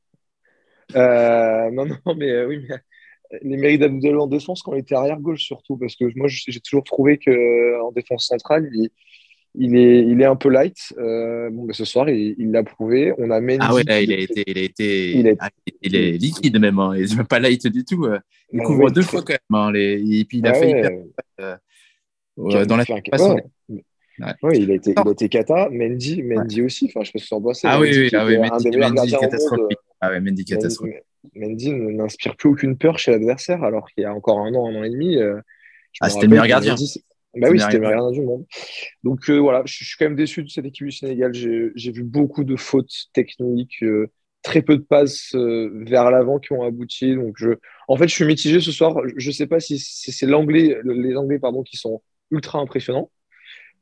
Euh, 0.97 1.71
non, 1.71 1.85
non, 1.87 2.15
mais 2.17 2.31
euh, 2.31 2.47
oui, 2.47 2.65
mais 2.69 2.77
les 3.43 3.57
mérites 3.57 3.81
d'Abdoulaye 3.81 4.15
en 4.15 4.27
défense 4.27 4.63
quand 4.63 4.75
il 4.75 4.81
était 4.81 4.95
arrière 4.95 5.21
gauche 5.21 5.43
surtout, 5.43 5.77
parce 5.77 5.97
que 5.97 6.05
moi 6.17 6.29
j'ai 6.29 6.61
toujours 6.61 6.85
trouvé 6.85 7.19
que 7.19 7.81
en 7.83 7.93
défense 7.93 8.27
centrale, 8.27 8.69
il, 8.73 8.89
il, 9.59 9.77
est, 9.77 10.07
il 10.07 10.21
est 10.21 10.27
un 10.27 10.37
peu 10.37 10.49
light. 10.49 10.77
Euh, 10.99 11.51
bon, 11.51 11.65
mais 11.65 11.73
ce 11.73 11.85
soir, 11.85 12.09
il 12.09 12.51
l'a 12.51 12.63
prouvé. 12.63 13.13
On 13.19 13.31
a 13.31 13.41
Mendy. 13.41 13.59
Ah 13.61 13.75
ouais, 13.75 13.83
là, 13.85 14.01
il 14.01 14.13
a 14.13 14.19
été, 14.19 14.45
il 14.47 14.59
a 14.59 14.63
été, 14.63 15.11
il, 15.19 15.27
est, 15.27 15.39
il 15.83 15.97
est 15.97 16.13
liquide 16.13 16.59
même. 16.61 16.79
Hein. 16.79 16.95
Il 16.97 17.17
n'est 17.17 17.25
pas 17.25 17.41
light 17.41 17.67
du 17.67 17.85
tout. 17.85 18.07
Il 18.53 18.61
couvre 18.61 18.91
deux 18.91 19.03
fois 19.03 19.23
quand 19.23 19.33
même. 19.33 19.61
Hein, 19.61 19.73
les, 19.73 20.21
et 20.21 20.25
puis 20.25 20.39
il 20.39 20.47
a 20.47 20.55
fait 20.55 20.71
hyper, 20.71 20.91
euh, 21.41 22.65
dans 22.65 22.77
la 22.77 22.85
fin. 22.85 23.01
Ouais. 24.19 24.33
Oui, 24.43 24.59
il 24.61 24.71
a 24.71 24.75
été, 24.75 24.93
il 24.93 25.09
a 25.09 25.11
été 25.11 25.29
cata. 25.29 25.69
Mendy, 25.71 26.23
Mendy 26.23 26.63
aussi. 26.63 26.87
Enfin, 26.87 27.05
je 27.05 27.13
me 27.15 27.19
suis 27.19 27.41
bosser. 27.41 27.67
Ah 27.71 27.81
oui, 27.81 27.91
oui, 27.93 28.11
ah 28.15 28.25
oui, 28.25 28.39
Mendy, 28.39 28.77
Mendy 28.77 29.11
catastrophique. 29.11 29.79
Ah 30.07 30.11
ouais, 30.11 30.21
Mendy 30.21 30.45
catastrophique. 30.45 30.97
Mendy 31.35 31.73
n'inspire 31.73 32.37
plus 32.37 32.51
aucune 32.51 32.79
peur 32.79 32.99
chez 32.99 33.11
l'adversaire, 33.11 33.63
alors 33.65 33.89
qu'il 33.91 34.03
y 34.03 34.07
a 34.07 34.15
encore 34.15 34.39
un 34.39 34.55
an, 34.55 34.69
un 34.69 34.77
an 34.77 34.85
et 34.85 34.91
demi. 34.91 35.17
Euh, 35.17 35.41
ah, 36.01 36.09
c'était 36.09 36.27
le 36.27 36.31
meilleur 36.31 36.47
gardien. 36.47 36.75
bah 37.35 37.49
oui, 37.51 37.59
c'était 37.59 37.75
le 37.75 37.81
meilleur 37.81 37.99
gardien 37.99 38.13
du 38.13 38.23
monde. 38.23 38.47
Donc 39.03 39.29
euh, 39.29 39.39
voilà, 39.39 39.63
je, 39.65 39.85
suis 39.85 39.97
quand 39.99 40.05
même 40.05 40.17
déçu 40.17 40.45
de 40.45 40.49
cette 40.49 40.65
équipe 40.65 40.87
du 40.87 40.93
Sénégal. 40.93 41.35
J'ai 41.35 41.93
vu 41.93 42.05
beaucoup 42.05 42.45
de 42.45 42.57
fautes 42.57 42.95
techniques, 43.13 43.83
euh, 43.83 44.09
très 44.43 44.63
peu 44.63 44.77
de 44.77 44.83
passes 44.83 45.35
vers 45.35 46.11
l'avant 46.11 46.39
qui 46.39 46.53
ont 46.53 46.63
abouti. 46.63 47.17
Donc 47.17 47.35
je, 47.37 47.51
en 47.89 47.97
fait, 47.97 48.07
je 48.07 48.15
suis 48.15 48.25
mitigé 48.25 48.61
ce 48.61 48.71
soir. 48.71 48.97
Je 49.17 49.29
ne 49.29 49.33
sais 49.33 49.47
pas 49.47 49.59
si, 49.59 49.79
si 49.79 50.13
c'est 50.13 50.27
l'anglais, 50.27 50.79
les 50.85 51.17
Anglais 51.17 51.41
pardon, 51.41 51.63
qui 51.63 51.77
sont 51.77 52.01
ultra 52.31 52.61
impressionnants 52.61 53.11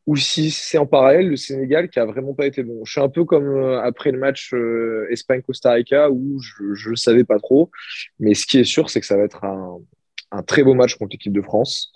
ou 0.07 0.17
si 0.17 0.51
c'est 0.51 0.79
en 0.79 0.87
parallèle 0.87 1.31
le 1.31 1.37
Sénégal 1.37 1.89
qui 1.89 1.99
a 1.99 2.05
vraiment 2.05 2.35
pas 2.35 2.47
été 2.47 2.63
bon. 2.63 2.85
Je 2.85 2.93
suis 2.93 3.01
un 3.01 3.09
peu 3.09 3.25
comme 3.25 3.47
euh, 3.47 3.81
après 3.81 4.13
le 4.13 4.19
match 4.19 4.53
euh, 4.53 5.07
Espagne-Costa 5.11 5.73
Rica 5.73 6.11
où 6.11 6.41
je 6.41 6.91
ne 6.91 6.95
savais 6.95 7.25
pas 7.25 7.39
trop, 7.39 7.71
mais 8.19 8.35
ce 8.35 8.47
qui 8.47 8.59
est 8.59 8.65
sûr, 8.65 8.91
c'est 8.91 9.01
que 9.01 9.07
ça 9.07 9.17
va 9.17 9.25
être 9.25 9.45
un, 9.45 9.79
un 10.31 10.43
très 10.43 10.63
beau 10.63 10.75
match 10.75 10.97
contre 10.97 11.13
l'équipe 11.13 11.33
de 11.33 11.41
France. 11.41 11.93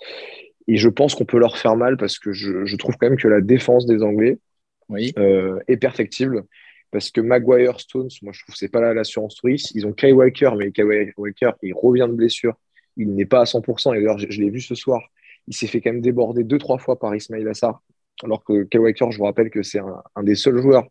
Et 0.67 0.77
je 0.77 0.89
pense 0.89 1.15
qu'on 1.15 1.25
peut 1.25 1.39
leur 1.39 1.57
faire 1.57 1.75
mal 1.75 1.97
parce 1.97 2.19
que 2.19 2.31
je, 2.31 2.65
je, 2.65 2.75
trouve 2.77 2.95
quand 2.97 3.09
même 3.09 3.17
que 3.17 3.27
la 3.27 3.41
défense 3.41 3.85
des 3.85 4.03
Anglais 4.03 4.39
oui. 4.87 5.13
euh, 5.17 5.59
est 5.67 5.77
perfectible. 5.77 6.43
Parce 6.91 7.11
que 7.11 7.21
Maguire 7.21 7.79
Stones, 7.79 8.09
moi 8.23 8.33
je 8.33 8.41
trouve 8.41 8.53
que 8.53 8.59
c'est 8.59 8.69
pas 8.69 8.93
l'assurance 8.93 9.35
touriste. 9.35 9.71
Ils 9.75 9.85
ont 9.85 9.93
Kai 9.93 10.11
Walker, 10.11 10.51
mais 10.57 10.71
Kai 10.71 10.83
Walker, 11.17 11.51
il 11.61 11.73
revient 11.73 12.07
de 12.09 12.15
blessure. 12.15 12.55
Il 12.97 13.13
n'est 13.13 13.25
pas 13.25 13.41
à 13.41 13.43
100%. 13.43 13.93
Et 13.93 13.97
d'ailleurs, 13.97 14.17
je, 14.17 14.27
je 14.29 14.41
l'ai 14.41 14.49
vu 14.49 14.61
ce 14.61 14.73
soir. 14.73 15.01
Il 15.47 15.55
s'est 15.55 15.67
fait 15.67 15.81
quand 15.81 15.91
même 15.91 16.01
déborder 16.01 16.43
deux, 16.43 16.57
trois 16.57 16.79
fois 16.79 16.97
par 16.99 17.15
Ismail 17.15 17.47
Assar 17.47 17.81
alors 18.23 18.43
que 18.43 18.63
Kyle 18.63 18.81
Walker, 18.81 19.07
je 19.11 19.17
vous 19.17 19.25
rappelle 19.25 19.49
que 19.49 19.63
c'est 19.63 19.79
un, 19.79 20.23
des 20.23 20.35
seuls 20.35 20.61
joueurs, 20.61 20.87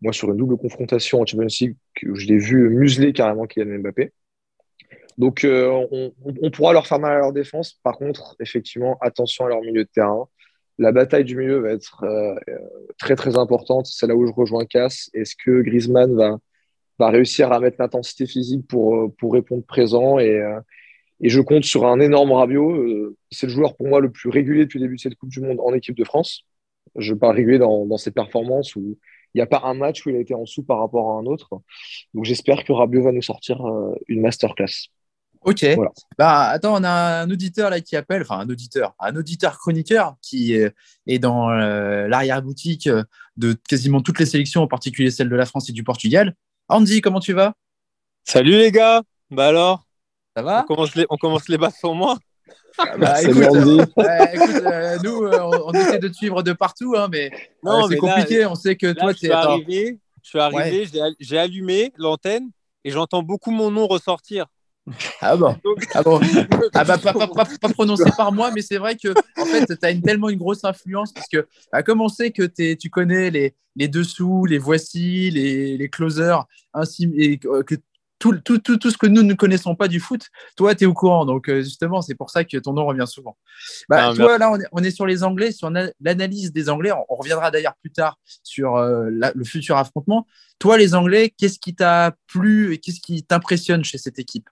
moi, 0.00 0.12
sur 0.12 0.30
une 0.30 0.36
double 0.36 0.56
confrontation 0.56 1.20
en 1.20 1.26
Champions 1.26 1.46
League, 1.60 1.76
que 1.94 2.14
je 2.14 2.26
l'ai 2.26 2.38
vu 2.38 2.68
museler 2.70 3.12
carrément 3.12 3.46
Kylian 3.46 3.78
Mbappé. 3.80 4.12
Donc, 5.18 5.44
euh, 5.44 5.86
on, 6.42 6.50
pourra 6.50 6.72
leur 6.72 6.86
faire 6.86 6.98
mal 6.98 7.16
à 7.16 7.18
leur 7.18 7.32
défense. 7.32 7.80
Par 7.82 7.96
contre, 7.96 8.36
effectivement, 8.40 8.98
attention 9.00 9.46
à 9.46 9.48
leur 9.48 9.60
milieu 9.62 9.84
de 9.84 9.88
terrain. 9.88 10.28
La 10.78 10.92
bataille 10.92 11.24
du 11.24 11.36
milieu 11.36 11.58
va 11.60 11.70
être 11.70 12.04
euh, 12.04 12.34
très, 12.98 13.16
très 13.16 13.38
importante. 13.38 13.86
C'est 13.86 14.06
là 14.06 14.14
où 14.14 14.26
je 14.26 14.32
rejoins 14.32 14.66
Cass. 14.66 15.08
Est-ce 15.14 15.34
que 15.34 15.62
Griezmann 15.62 16.14
va, 16.98 17.10
réussir 17.10 17.50
à 17.52 17.60
mettre 17.60 17.76
l'intensité 17.78 18.26
physique 18.26 18.66
pour, 18.68 19.10
répondre 19.32 19.64
présent 19.64 20.18
et, 20.18 20.42
et 21.20 21.28
je 21.28 21.40
compte 21.40 21.64
sur 21.64 21.86
un 21.86 22.00
énorme 22.00 22.32
Rabiot. 22.32 23.16
C'est 23.30 23.46
le 23.46 23.52
joueur 23.52 23.74
pour 23.76 23.88
moi 23.88 24.00
le 24.00 24.10
plus 24.10 24.28
régulier 24.28 24.64
depuis 24.64 24.78
le 24.78 24.84
début 24.84 24.96
de 24.96 25.00
cette 25.00 25.14
Coupe 25.14 25.30
du 25.30 25.40
Monde 25.40 25.60
en 25.60 25.72
équipe 25.72 25.96
de 25.96 26.04
France. 26.04 26.44
Je 26.94 27.14
parle 27.14 27.36
régulier 27.36 27.58
dans, 27.58 27.86
dans 27.86 27.98
ses 27.98 28.10
performances 28.10 28.76
où 28.76 28.98
il 29.34 29.38
n'y 29.38 29.42
a 29.42 29.46
pas 29.46 29.62
un 29.64 29.74
match 29.74 30.06
où 30.06 30.10
il 30.10 30.16
a 30.16 30.20
été 30.20 30.34
en 30.34 30.42
dessous 30.42 30.62
par 30.62 30.78
rapport 30.78 31.10
à 31.10 31.20
un 31.20 31.26
autre. 31.26 31.60
Donc 32.14 32.24
j'espère 32.24 32.64
que 32.64 32.72
Rabiot 32.72 33.02
va 33.02 33.12
nous 33.12 33.22
sortir 33.22 33.60
une 34.08 34.22
masterclass. 34.22 34.88
Ok. 35.42 35.64
Bah, 36.18 36.48
attends, 36.48 36.80
on 36.80 36.84
a 36.84 37.22
un 37.22 37.30
auditeur 37.30 37.70
là 37.70 37.80
qui 37.80 37.94
appelle, 37.94 38.22
enfin 38.22 38.38
un 38.38 38.48
auditeur, 38.48 38.94
un 38.98 39.14
auditeur 39.14 39.58
chroniqueur 39.58 40.16
qui 40.22 40.54
est 40.54 41.18
dans 41.18 41.50
euh, 41.50 42.08
l'arrière-boutique 42.08 42.88
de 43.36 43.52
quasiment 43.68 44.00
toutes 44.00 44.18
les 44.18 44.26
sélections, 44.26 44.62
en 44.62 44.68
particulier 44.68 45.10
celle 45.10 45.28
de 45.28 45.36
la 45.36 45.46
France 45.46 45.68
et 45.68 45.72
du 45.72 45.84
Portugal. 45.84 46.34
Andy, 46.68 47.00
comment 47.00 47.20
tu 47.20 47.32
vas? 47.32 47.52
Salut 48.24 48.52
les 48.52 48.72
gars. 48.72 49.02
Bah 49.30 49.48
alors? 49.48 49.86
Ça 50.36 50.42
va? 50.42 50.62
On 50.62 50.74
commence, 50.74 50.94
les, 50.96 51.06
on 51.10 51.16
commence 51.16 51.48
les 51.48 51.58
bases 51.58 51.76
sur 51.76 51.94
moi 51.94 52.18
bah, 52.98 53.22
écoute, 53.22 54.62
euh, 54.66 54.98
nous, 55.02 55.24
euh, 55.24 55.62
on, 55.64 55.72
essaie 55.72 55.98
de 55.98 56.08
te 56.08 56.14
suivre 56.14 56.42
de 56.42 56.52
partout, 56.52 56.94
hein, 56.96 57.08
mais 57.10 57.30
c'est 57.88 57.96
compliqué. 57.96 58.46
on 58.46 58.54
sait 58.54 58.76
que 58.76 58.92
toi, 58.92 59.14
tu 59.14 59.26
es 59.26 59.30
arrivé. 59.30 59.98
Je 60.22 60.28
suis 60.28 60.38
arrivé, 60.40 60.88
j'ai 61.20 61.38
allumé 61.38 61.92
l'antenne 61.96 62.50
et 62.84 62.90
j'entends 62.90 63.22
beaucoup 63.22 63.50
mon 63.50 63.70
nom 63.70 63.86
ressortir. 63.86 64.46
Ah 65.20 65.36
bon, 65.36 65.56
ah 65.94 66.02
bon? 66.02 66.20
Ah 66.74 66.84
bah, 66.84 66.96
pas, 66.98 67.12
pas, 67.12 67.26
pas, 67.26 67.68
prononcé 67.70 68.04
par 68.16 68.32
moi, 68.32 68.52
mais 68.52 68.62
c'est 68.62 68.78
vrai 68.78 68.96
que 68.96 69.08
en 69.36 69.44
fait, 69.44 69.66
tu 69.66 69.86
as 69.86 69.90
une, 69.90 70.02
tellement 70.02 70.28
une 70.28 70.38
grosse 70.38 70.64
influence 70.64 71.12
parce 71.12 71.26
que 71.28 71.48
bah, 71.72 71.82
comme 71.82 72.00
on 72.00 72.08
sait 72.08 72.30
que 72.30 72.44
tu 72.74 72.88
connais 72.88 73.30
les, 73.30 73.54
les 73.74 73.88
dessous, 73.88 74.46
les 74.46 74.58
voici, 74.58 75.30
les, 75.30 75.76
les 75.76 75.88
closers, 75.88 76.44
ainsi, 76.72 77.12
et 77.16 77.38
que 77.38 77.74
tout, 78.18 78.34
tout, 78.44 78.58
tout, 78.58 78.76
tout, 78.76 78.90
ce 78.90 78.96
que 78.96 79.06
nous 79.06 79.22
ne 79.22 79.34
connaissons 79.34 79.74
pas 79.74 79.88
du 79.88 80.00
foot, 80.00 80.22
toi, 80.56 80.74
tu 80.74 80.84
es 80.84 80.86
au 80.86 80.94
courant. 80.94 81.24
Donc, 81.24 81.48
euh, 81.48 81.62
justement, 81.62 82.02
c'est 82.02 82.14
pour 82.14 82.30
ça 82.30 82.44
que 82.44 82.56
ton 82.58 82.72
nom 82.72 82.86
revient 82.86 83.06
souvent. 83.06 83.36
Bah, 83.88 84.10
ah, 84.10 84.14
toi, 84.14 84.38
là, 84.38 84.50
on 84.50 84.58
est, 84.58 84.66
on 84.72 84.82
est, 84.82 84.90
sur 84.90 85.06
les 85.06 85.22
Anglais, 85.22 85.52
sur 85.52 85.70
l'analyse 86.00 86.52
des 86.52 86.68
Anglais. 86.68 86.92
On, 86.92 87.14
reviendra 87.14 87.50
d'ailleurs 87.50 87.74
plus 87.80 87.90
tard 87.90 88.18
sur 88.42 88.76
euh, 88.76 89.08
le 89.10 89.44
futur 89.44 89.76
affrontement. 89.76 90.26
Toi, 90.58 90.78
les 90.78 90.94
Anglais, 90.94 91.34
qu'est-ce 91.36 91.58
qui 91.58 91.74
t'a 91.74 92.14
plu 92.26 92.72
et 92.72 92.78
qu'est-ce 92.78 93.00
qui 93.00 93.22
t'impressionne 93.22 93.84
chez 93.84 93.98
cette 93.98 94.18
équipe? 94.18 94.48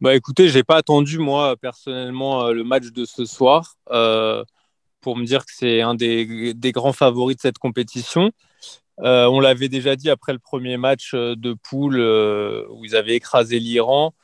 Bah 0.00 0.14
écoutez, 0.14 0.48
j'ai 0.48 0.62
pas 0.62 0.76
attendu 0.76 1.18
moi 1.18 1.56
personnellement 1.58 2.44
euh, 2.44 2.52
le 2.54 2.64
match 2.64 2.86
de 2.86 3.04
ce 3.04 3.26
soir 3.26 3.74
euh, 3.90 4.42
pour 5.02 5.16
me 5.16 5.26
dire 5.26 5.44
que 5.44 5.52
c'est 5.54 5.82
un 5.82 5.94
des, 5.94 6.54
des, 6.54 6.72
grands 6.72 6.94
favoris 6.94 7.36
de 7.36 7.42
cette 7.42 7.58
compétition. 7.58 8.30
Euh, 9.02 9.26
on 9.26 9.40
l'avait 9.40 9.68
déjà 9.68 9.96
dit 9.96 10.10
après 10.10 10.32
le 10.32 10.38
premier 10.38 10.76
match 10.76 11.14
de 11.14 11.54
poule 11.54 11.98
où 12.70 12.84
ils 12.84 12.96
avaient 12.96 13.14
écrasé 13.16 13.58
l'Iran. 13.58 14.14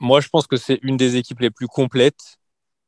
moi, 0.00 0.20
je 0.20 0.28
pense 0.28 0.46
que 0.46 0.56
c'est 0.56 0.78
une 0.82 0.96
des 0.96 1.16
équipes 1.16 1.40
les 1.40 1.50
plus 1.50 1.68
complètes. 1.68 2.38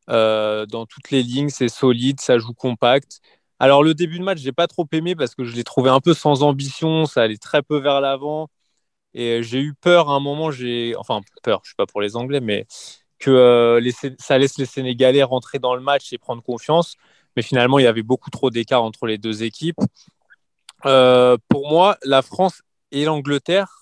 dans 0.09 0.87
toutes 0.89 1.11
les 1.11 1.23
lignes, 1.23 1.51
c'est 1.51 1.69
solide, 1.69 2.21
ça 2.21 2.39
joue 2.39 2.55
compact. 2.55 3.21
Alors 3.61 3.83
le 3.83 3.95
début 3.95 4.19
de 4.19 4.25
match, 4.25 4.39
j'ai 4.39 4.53
pas 4.53 4.67
trop 4.69 4.87
aimé 4.93 5.17
parce 5.17 5.35
que 5.35 5.45
je 5.45 5.55
l'ai 5.57 5.65
trouvé 5.65 5.91
un 5.91 6.01
peu 6.01 6.15
sans 6.15 6.43
ambition, 6.45 7.07
ça 7.07 7.23
allait 7.23 7.39
très 7.39 7.63
peu 7.63 7.79
vers 7.79 8.01
l'avant. 8.01 8.49
Et 9.15 9.41
euh, 9.41 9.43
j'ai 9.43 9.61
eu 9.61 9.75
peur 9.75 10.11
à 10.11 10.15
un 10.15 10.21
moment, 10.21 10.51
j'ai 10.51 10.95
enfin 10.97 11.21
peur, 11.43 11.61
je 11.65 11.71
suis 11.71 11.77
pas 11.77 11.87
pour 11.87 12.01
les 12.01 12.17
Anglais, 12.17 12.41
mais 12.41 12.67
que 13.19 13.31
euh, 13.31 13.91
ça 14.19 14.39
laisse 14.39 14.59
les 14.59 14.67
Sénégalais 14.67 15.23
rentrer 15.25 15.59
dans 15.59 15.75
le 15.75 15.81
match 15.83 16.13
et 16.13 16.19
prendre 16.19 16.43
confiance. 16.43 16.97
Mais 17.39 17.43
finalement, 17.43 17.79
il 17.79 17.85
y 17.85 17.87
avait 17.87 18.03
beaucoup 18.03 18.31
trop 18.31 18.51
d'écart 18.51 18.83
entre 18.83 19.07
les 19.07 19.17
deux 19.17 19.45
équipes. 19.45 19.79
Euh, 20.87 21.37
pour 21.49 21.69
moi, 21.69 21.97
la 22.03 22.23
France 22.23 22.63
et 22.91 23.05
l'Angleterre 23.05 23.75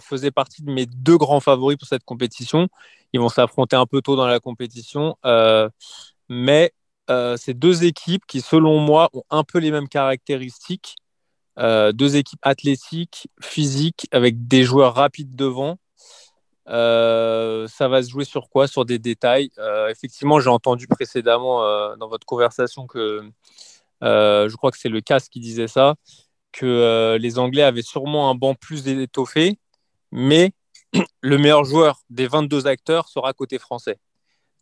faisaient 0.00 0.30
partie 0.30 0.62
de 0.62 0.70
mes 0.70 0.86
deux 0.86 1.16
grands 1.16 1.40
favoris 1.40 1.76
pour 1.76 1.88
cette 1.88 2.04
compétition. 2.04 2.68
Ils 3.12 3.18
vont 3.18 3.28
s'affronter 3.28 3.74
un 3.74 3.86
peu 3.86 4.00
tôt 4.00 4.14
dans 4.14 4.28
la 4.28 4.38
compétition, 4.38 5.16
mais 6.28 6.72
ces 7.08 7.54
deux 7.54 7.82
équipes 7.82 8.24
qui, 8.28 8.40
selon 8.40 8.78
moi, 8.78 9.10
ont 9.12 9.24
un 9.30 9.42
peu 9.42 9.58
les 9.58 9.72
mêmes 9.72 9.88
caractéristiques 9.88 10.94
euh, 11.58 11.92
deux 11.92 12.16
équipes 12.16 12.40
athlétiques, 12.42 13.28
physiques, 13.40 14.06
avec 14.12 14.46
des 14.46 14.64
joueurs 14.64 14.94
rapides 14.94 15.34
devant. 15.34 15.78
Euh, 16.68 17.68
ça 17.68 17.88
va 17.88 18.02
se 18.02 18.10
jouer 18.10 18.24
sur 18.24 18.48
quoi? 18.48 18.66
Sur 18.66 18.84
des 18.84 18.98
détails. 18.98 19.50
Euh, 19.58 19.88
effectivement, 19.88 20.40
j'ai 20.40 20.50
entendu 20.50 20.86
précédemment 20.86 21.60
dans 21.96 22.08
votre 22.08 22.26
conversation 22.26 22.86
que 22.86 23.22
je 24.02 24.56
crois 24.56 24.70
que 24.70 24.78
c'est 24.78 24.88
le 24.88 25.00
CAS 25.00 25.28
qui 25.30 25.40
disait 25.40 25.68
ça, 25.68 25.94
que 26.52 27.16
les 27.20 27.38
Anglais 27.38 27.62
avaient 27.62 27.82
sûrement 27.82 28.30
un 28.30 28.34
banc 28.34 28.54
plus 28.54 28.86
étoffé, 28.88 29.58
mais 30.12 30.52
le 31.20 31.38
meilleur 31.38 31.64
joueur 31.64 32.00
des 32.10 32.26
22 32.26 32.66
acteurs 32.66 33.08
sera 33.08 33.32
côté 33.32 33.58
français. 33.58 33.98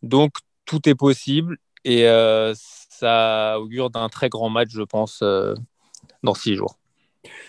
Donc 0.03 0.33
tout 0.65 0.87
est 0.89 0.95
possible 0.95 1.57
et 1.83 2.05
ça 2.55 3.59
augure 3.59 3.89
d'un 3.89 4.09
très 4.09 4.29
grand 4.29 4.49
match, 4.49 4.69
je 4.71 4.83
pense, 4.83 5.23
dans 6.23 6.33
six 6.33 6.55
jours. 6.55 6.77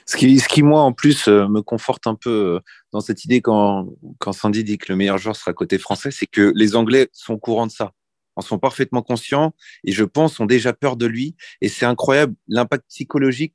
Ce 0.07 0.17
qui, 0.17 0.39
ce 0.39 0.49
qui, 0.49 0.63
moi, 0.63 0.81
en 0.81 0.93
plus, 0.93 1.29
euh, 1.29 1.49
me 1.49 1.63
conforte 1.63 2.07
un 2.07 2.15
peu 2.15 2.31
euh, 2.31 2.61
dans 2.93 3.01
cette 3.01 3.25
idée 3.25 3.41
quand, 3.41 3.89
quand 4.19 4.33
Sandy 4.33 4.65
dit 4.65 4.79
que 4.79 4.87
le 4.91 4.97
meilleur 4.97 5.19
joueur 5.19 5.37
sera 5.37 5.53
côté 5.53 5.79
français, 5.79 6.11
c'est 6.11 6.27
que 6.27 6.53
les 6.55 6.77
Anglais 6.77 7.09
sont 7.13 7.35
au 7.35 7.39
courant 7.39 7.67
de 7.67 7.73
ça, 7.73 7.93
en 8.37 8.43
sont 8.43 8.59
parfaitement 8.59 9.03
conscients 9.03 9.55
et 9.85 9.93
je 9.93 10.05
pense 10.05 10.39
ont 10.41 10.47
déjà 10.47 10.73
peur 10.73 10.97
de 10.97 11.07
lui. 11.07 11.37
Et 11.61 11.69
c'est 11.69 11.87
incroyable 11.87 12.35
l'impact 12.49 12.85
psychologique 12.89 13.55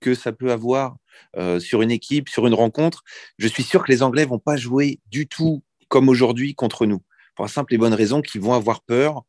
que 0.00 0.14
ça 0.14 0.32
peut 0.32 0.52
avoir 0.52 0.96
euh, 1.36 1.58
sur 1.60 1.82
une 1.82 1.90
équipe, 1.90 2.28
sur 2.28 2.46
une 2.46 2.54
rencontre. 2.54 3.02
Je 3.38 3.48
suis 3.48 3.62
sûr 3.62 3.84
que 3.84 3.90
les 3.90 4.02
Anglais 4.02 4.24
vont 4.24 4.38
pas 4.38 4.56
jouer 4.56 5.00
du 5.06 5.26
tout 5.26 5.62
comme 5.88 6.08
aujourd'hui 6.08 6.54
contre 6.54 6.86
nous, 6.86 7.02
pour 7.34 7.44
la 7.44 7.50
simple 7.50 7.74
et 7.74 7.78
bonne 7.78 7.94
raison 7.94 8.20
qu'ils 8.20 8.40
vont 8.40 8.54
avoir 8.54 8.82
peur 8.82 9.24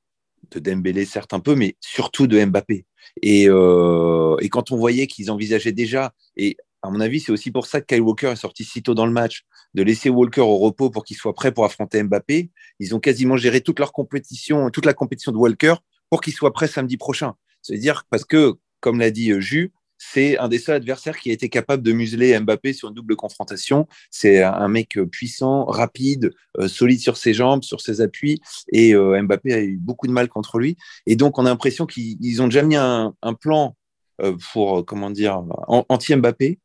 de 0.52 0.60
Dembélé, 0.60 1.06
certes 1.06 1.34
un 1.34 1.40
peu, 1.40 1.56
mais 1.56 1.76
surtout 1.80 2.28
de 2.28 2.44
Mbappé. 2.44 2.86
Et, 3.22 3.46
euh, 3.48 4.36
et 4.40 4.50
quand 4.50 4.72
on 4.72 4.78
voyait 4.78 5.08
qu'ils 5.08 5.32
envisageaient 5.32 5.72
déjà, 5.72 6.14
et 6.36 6.58
à 6.82 6.90
mon 6.90 7.00
avis, 7.00 7.20
c'est 7.20 7.32
aussi 7.32 7.52
pour 7.52 7.66
ça 7.66 7.82
que 7.82 7.88
Kyle 7.88 8.02
Walker 8.02 8.28
est 8.28 8.36
sorti 8.36 8.64
si 8.64 8.82
tôt 8.84 8.94
dans 8.94 9.06
le 9.06 9.12
match, 9.12 9.44
de 9.74 9.84
laisser 9.84 10.10
Walker 10.10 10.42
au 10.42 10.58
repos 10.58 10.90
pour 10.90 11.04
qu'il 11.04 11.18
soit 11.18 11.34
prêt 11.34 11.52
pour 11.52 11.66
affronter 11.66 12.02
Mbappé. 12.04 12.52
Ils 12.80 12.96
ont 12.96 13.00
quasiment 13.00 13.38
géré 13.38 13.62
toute 13.62 13.80
leur 13.80 13.92
compétition, 13.92 14.70
toute 14.70 14.86
la 14.86 14.94
compétition 14.94 15.32
de 15.32 15.38
Walker 15.38 15.76
pour 16.10 16.22
qu'il 16.22 16.34
soit 16.34 16.54
prêt 16.54 16.68
samedi 16.68 16.98
prochain. 16.98 17.34
C'est-à-dire 17.62 18.06
parce 18.10 18.24
que, 18.24 18.54
comme 18.80 19.00
l'a 19.00 19.12
dit 19.12 19.34
Jus, 19.40 19.74
c'est 19.98 20.38
un 20.38 20.48
des 20.48 20.60
seuls 20.60 20.76
adversaires 20.76 21.18
qui 21.18 21.30
a 21.30 21.34
été 21.34 21.50
capable 21.50 21.84
de 21.84 21.92
museler 21.92 22.40
Mbappé 22.40 22.74
sur 22.74 22.90
une 22.90 22.94
double 22.94 23.16
confrontation. 23.16 23.88
C'est 24.12 24.44
un 24.44 24.68
mec 24.68 25.00
puissant, 25.12 25.66
rapide, 25.66 26.32
euh, 26.60 26.68
solide 26.68 27.00
sur 27.00 27.18
ses 27.18 27.34
jambes, 27.34 27.64
sur 27.64 27.82
ses 27.82 28.02
appuis, 28.02 28.42
et 28.72 28.94
euh, 28.94 29.22
Mbappé 29.22 29.54
a 29.54 29.62
eu 29.62 29.78
beaucoup 29.78 30.08
de 30.08 30.12
mal 30.12 30.28
contre 30.30 30.60
lui. 30.60 30.78
Et 31.06 31.16
donc, 31.16 31.40
on 31.40 31.46
a 31.46 31.50
l'impression 31.50 31.86
qu'ils 31.86 32.42
ont 32.42 32.48
déjà 32.48 32.62
mis 32.62 32.76
un, 32.76 33.14
plan 33.40 33.76
euh, 34.22 34.36
pour, 34.52 34.86
comment 34.86 35.10
dire, 35.10 35.44
anti-Mbappé. 35.68 36.60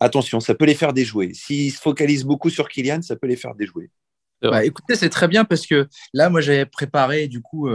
Attention, 0.00 0.40
ça 0.40 0.54
peut 0.54 0.64
les 0.64 0.74
faire 0.74 0.92
déjouer. 0.92 1.32
S'ils 1.34 1.72
se 1.72 1.80
focalisent 1.80 2.24
beaucoup 2.24 2.50
sur 2.50 2.68
Kylian, 2.68 3.02
ça 3.02 3.16
peut 3.16 3.26
les 3.26 3.36
faire 3.36 3.54
déjouer. 3.54 3.90
Bah, 4.42 4.64
écoutez, 4.64 4.96
c'est 4.96 5.08
très 5.08 5.28
bien 5.28 5.44
parce 5.44 5.66
que 5.68 5.88
là, 6.12 6.28
moi, 6.28 6.40
j'avais 6.40 6.66
préparé 6.66 7.28
du 7.28 7.40
coup 7.40 7.68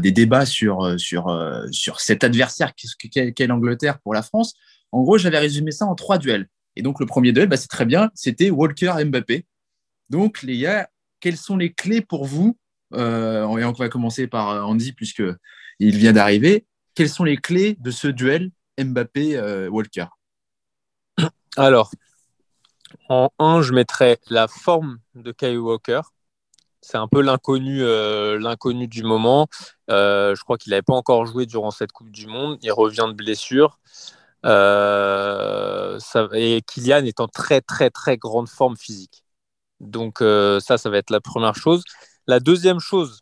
des 0.00 0.12
débats 0.12 0.46
sur, 0.46 0.84
euh, 0.84 0.98
sur, 0.98 1.28
euh, 1.28 1.66
sur 1.70 2.00
cet 2.00 2.24
adversaire 2.24 2.72
qu'est 2.74 3.46
l'Angleterre 3.46 4.00
pour 4.00 4.14
la 4.14 4.22
France. 4.22 4.54
En 4.92 5.02
gros, 5.02 5.18
j'avais 5.18 5.38
résumé 5.38 5.70
ça 5.70 5.86
en 5.86 5.94
trois 5.94 6.18
duels. 6.18 6.48
Et 6.76 6.82
donc, 6.82 7.00
le 7.00 7.06
premier 7.06 7.32
duel, 7.32 7.48
bah, 7.48 7.56
c'est 7.56 7.68
très 7.68 7.84
bien, 7.84 8.10
c'était 8.14 8.50
Walker-Mbappé. 8.50 9.46
Donc, 10.08 10.42
les 10.42 10.58
gars, 10.58 10.88
quelles 11.20 11.36
sont 11.36 11.56
les 11.56 11.72
clés 11.72 12.00
pour 12.00 12.24
vous 12.24 12.56
euh, 12.94 13.56
Et 13.58 13.64
on 13.64 13.72
va 13.72 13.88
commencer 13.88 14.26
par 14.26 14.68
Andy, 14.68 14.92
puisqu'il 14.92 15.96
vient 15.96 16.12
d'arriver. 16.12 16.66
Quelles 16.94 17.08
sont 17.08 17.24
les 17.24 17.36
clés 17.36 17.76
de 17.78 17.90
ce 17.90 18.08
duel 18.08 18.50
Mbappé-Walker 18.78 20.06
Alors, 21.56 21.92
en 23.08 23.30
1, 23.38 23.62
je 23.62 23.72
mettrais 23.72 24.18
la 24.28 24.48
forme 24.48 24.98
de 25.14 25.30
Kyle 25.30 25.58
Walker 25.58 26.00
c'est 26.80 26.96
un 26.96 27.08
peu 27.08 27.20
l'inconnu, 27.20 27.82
euh, 27.82 28.38
du 28.86 29.02
moment. 29.02 29.48
Euh, 29.90 30.34
je 30.34 30.42
crois 30.42 30.56
qu'il 30.58 30.70
n'avait 30.70 30.82
pas 30.82 30.94
encore 30.94 31.26
joué 31.26 31.46
durant 31.46 31.70
cette 31.70 31.92
Coupe 31.92 32.10
du 32.10 32.26
Monde. 32.26 32.58
Il 32.62 32.72
revient 32.72 33.06
de 33.08 33.12
blessure. 33.12 33.78
Euh, 34.46 35.98
et 36.32 36.62
Kylian 36.62 37.04
est 37.04 37.20
en 37.20 37.28
très 37.28 37.60
très 37.60 37.90
très 37.90 38.16
grande 38.16 38.48
forme 38.48 38.76
physique. 38.76 39.24
Donc 39.80 40.18
ça, 40.20 40.78
ça 40.78 40.90
va 40.90 40.98
être 40.98 41.10
la 41.10 41.20
première 41.20 41.54
chose. 41.54 41.82
La 42.26 42.40
deuxième 42.40 42.80
chose, 42.80 43.20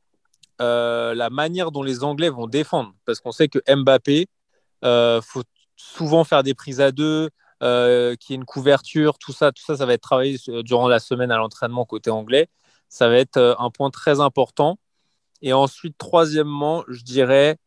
la 0.60 1.28
manière 1.30 1.72
dont 1.72 1.82
les 1.82 2.04
Anglais 2.04 2.30
vont 2.30 2.46
défendre, 2.46 2.94
parce 3.04 3.20
qu'on 3.20 3.32
sait 3.32 3.48
que 3.48 3.58
Mbappé, 3.68 4.28
faut 4.82 5.42
souvent 5.76 6.24
faire 6.24 6.42
des 6.42 6.54
prises 6.54 6.80
à 6.80 6.92
deux, 6.92 7.30
qu'il 7.60 7.66
y 8.30 8.32
ait 8.32 8.36
une 8.36 8.44
couverture, 8.44 9.18
tout 9.18 9.32
ça, 9.32 9.52
tout 9.52 9.62
ça, 9.64 9.76
ça 9.76 9.86
va 9.86 9.94
être 9.94 10.02
travaillé 10.02 10.38
durant 10.62 10.88
la 10.88 11.00
semaine 11.00 11.32
à 11.32 11.36
l'entraînement 11.36 11.84
côté 11.84 12.10
anglais. 12.10 12.48
Ça 12.88 13.08
va 13.08 13.16
être 13.16 13.36
euh, 13.36 13.54
un 13.58 13.70
point 13.70 13.90
très 13.90 14.20
important. 14.20 14.78
Et 15.42 15.52
ensuite, 15.52 15.96
troisièmement, 15.98 16.84
je 16.88 17.02
dirais 17.02 17.58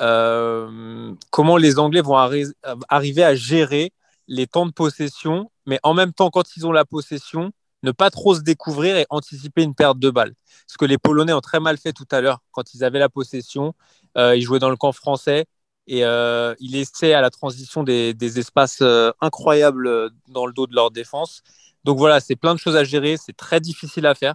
euh, 0.00 1.14
comment 1.30 1.56
les 1.56 1.78
Anglais 1.78 2.00
vont 2.00 2.16
arriver 2.16 3.24
à 3.24 3.34
gérer 3.34 3.92
les 4.28 4.46
temps 4.46 4.66
de 4.66 4.72
possession, 4.72 5.50
mais 5.66 5.80
en 5.82 5.94
même 5.94 6.12
temps, 6.12 6.30
quand 6.30 6.56
ils 6.56 6.66
ont 6.66 6.72
la 6.72 6.84
possession, 6.84 7.50
ne 7.82 7.92
pas 7.92 8.10
trop 8.10 8.34
se 8.34 8.40
découvrir 8.40 8.96
et 8.96 9.06
anticiper 9.10 9.62
une 9.62 9.74
perte 9.74 9.98
de 9.98 10.10
balle. 10.10 10.34
Ce 10.66 10.76
que 10.76 10.84
les 10.84 10.98
Polonais 10.98 11.32
ont 11.32 11.40
très 11.40 11.60
mal 11.60 11.78
fait 11.78 11.92
tout 11.92 12.06
à 12.10 12.20
l'heure 12.20 12.40
quand 12.52 12.74
ils 12.74 12.84
avaient 12.84 12.98
la 12.98 13.08
possession. 13.08 13.74
ils 14.16 14.42
jouaient 14.42 14.58
dans 14.58 14.70
le 14.70 14.76
camp 14.76 14.92
français 14.92 15.46
et 15.88 16.04
euh, 16.04 16.54
il 16.60 16.76
essaie 16.76 17.14
à 17.14 17.20
la 17.20 17.30
transition 17.30 17.82
des, 17.82 18.38
espaces 18.38 18.82
euh, 18.82 19.10
incroyables 19.20 19.86
euh, 19.86 20.10
dans 20.28 20.46
le 20.46 20.52
dos 20.52 20.66
de 20.66 20.74
leur 20.74 20.90
défense. 20.90 21.42
Donc 21.84 21.98
voilà, 21.98 22.20
c'est 22.20 22.36
plein 22.36 22.54
de 22.54 22.60
choses 22.60 22.76
à 22.76 22.84
gérer, 22.84 23.16
c'est 23.16 23.36
très 23.36 23.60
difficile 23.60 24.06
à 24.06 24.14
faire. 24.14 24.34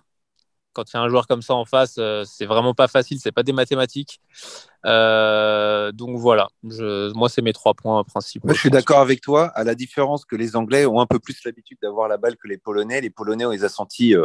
Quand 0.74 0.92
il 0.92 0.96
y 0.96 1.00
a 1.00 1.02
un 1.02 1.10
joueur 1.10 1.28
comme 1.28 1.42
ça 1.42 1.54
en 1.54 1.66
face, 1.66 2.00
c'est 2.26 2.46
vraiment 2.46 2.74
pas 2.74 2.88
facile, 2.88 3.20
c'est 3.20 3.32
pas 3.32 3.44
des 3.44 3.54
mathématiques. 3.54 4.20
donc 4.84 6.18
voilà, 6.18 6.48
moi 6.62 7.30
c'est 7.30 7.42
mes 7.42 7.54
trois 7.54 7.74
points 7.74 8.04
principaux. 8.04 8.50
je 8.50 8.60
suis 8.60 8.70
d'accord 8.70 9.00
avec 9.00 9.22
toi, 9.22 9.48
à 9.56 9.64
la 9.64 9.76
différence 9.76 10.26
que 10.26 10.36
les 10.36 10.56
Anglais 10.56 10.86
ont 10.86 11.00
un 11.00 11.06
peu 11.06 11.20
plus 11.20 11.44
l'habitude 11.46 11.78
d'avoir 11.82 12.08
la 12.08 12.18
balle 12.18 12.36
que 12.38 12.48
les 12.48 12.58
Polonais. 12.58 13.02
Les 13.02 13.10
Polonais, 13.10 13.46
on 13.46 13.52
les 13.52 13.64
a 13.64 13.70
sentis, 13.70 14.16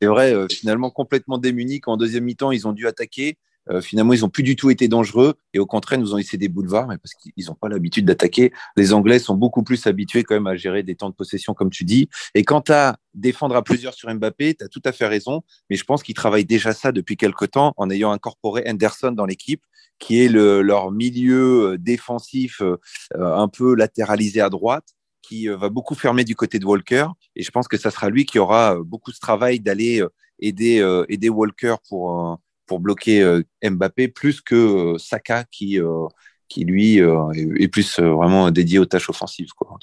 c'est 0.00 0.06
vrai, 0.06 0.34
finalement 0.50 0.90
complètement 0.90 1.38
démunis. 1.38 1.80
Quand 1.80 1.92
en 1.92 1.96
deuxième 1.96 2.24
mi-temps, 2.24 2.50
ils 2.50 2.66
ont 2.66 2.72
dû 2.72 2.86
attaquer. 2.86 3.38
Euh, 3.68 3.80
finalement, 3.80 4.12
ils 4.12 4.20
n'ont 4.20 4.28
plus 4.28 4.42
du 4.42 4.56
tout 4.56 4.70
été 4.70 4.88
dangereux 4.88 5.34
et 5.52 5.58
au 5.58 5.66
contraire, 5.66 5.98
nous 5.98 6.14
ont 6.14 6.16
laissé 6.16 6.36
des 6.38 6.48
boulevards, 6.48 6.88
mais 6.88 6.98
parce 6.98 7.14
qu'ils 7.14 7.44
n'ont 7.46 7.54
pas 7.54 7.68
l'habitude 7.68 8.06
d'attaquer. 8.06 8.52
Les 8.76 8.92
Anglais 8.92 9.18
sont 9.18 9.34
beaucoup 9.34 9.62
plus 9.62 9.86
habitués 9.86 10.24
quand 10.24 10.34
même 10.34 10.46
à 10.46 10.56
gérer 10.56 10.82
des 10.82 10.94
temps 10.94 11.10
de 11.10 11.14
possession, 11.14 11.54
comme 11.54 11.70
tu 11.70 11.84
dis. 11.84 12.08
Et 12.34 12.44
quant 12.44 12.64
à 12.68 12.96
défendre 13.14 13.56
à 13.56 13.62
plusieurs 13.62 13.94
sur 13.94 14.12
Mbappé, 14.12 14.54
tu 14.54 14.64
as 14.64 14.68
tout 14.68 14.82
à 14.84 14.92
fait 14.92 15.06
raison, 15.06 15.42
mais 15.68 15.76
je 15.76 15.84
pense 15.84 16.02
qu'ils 16.02 16.14
travaillent 16.14 16.44
déjà 16.44 16.72
ça 16.72 16.92
depuis 16.92 17.16
quelque 17.16 17.44
temps 17.44 17.74
en 17.76 17.90
ayant 17.90 18.12
incorporé 18.12 18.64
Henderson 18.66 19.12
dans 19.12 19.26
l'équipe, 19.26 19.62
qui 19.98 20.24
est 20.24 20.28
leur 20.28 20.90
milieu 20.90 21.72
euh, 21.72 21.78
défensif 21.78 22.62
euh, 22.62 22.78
un 23.14 23.48
peu 23.48 23.74
latéralisé 23.74 24.40
à 24.40 24.48
droite 24.48 24.86
qui 25.22 25.46
va 25.46 25.68
beaucoup 25.68 25.94
fermer 25.94 26.24
du 26.24 26.34
côté 26.34 26.58
de 26.58 26.66
Walker. 26.66 27.06
Et 27.36 27.44
je 27.44 27.50
pense 27.52 27.68
que 27.68 27.76
ça 27.76 27.92
sera 27.92 28.08
lui 28.08 28.24
qui 28.24 28.40
aura 28.40 28.76
beaucoup 28.82 29.12
de 29.12 29.18
travail 29.18 29.60
d'aller 29.60 30.02
aider, 30.40 30.84
aider 31.08 31.28
Walker 31.28 31.76
pour, 31.88 32.40
pour 32.70 32.78
bloquer 32.78 33.20
euh, 33.20 33.42
Mbappé 33.64 34.06
plus 34.06 34.40
que 34.40 34.54
euh, 34.54 34.96
Saka 34.96 35.42
qui, 35.50 35.80
euh, 35.80 36.06
qui 36.48 36.64
lui 36.64 36.98
est, 36.98 37.68
plus 37.68 37.98
vraiment 37.98 38.52
dédié 38.52 38.78
aux 38.78 38.86
tâches 38.86 39.10
offensives. 39.10 39.50
Quoi, 39.56 39.76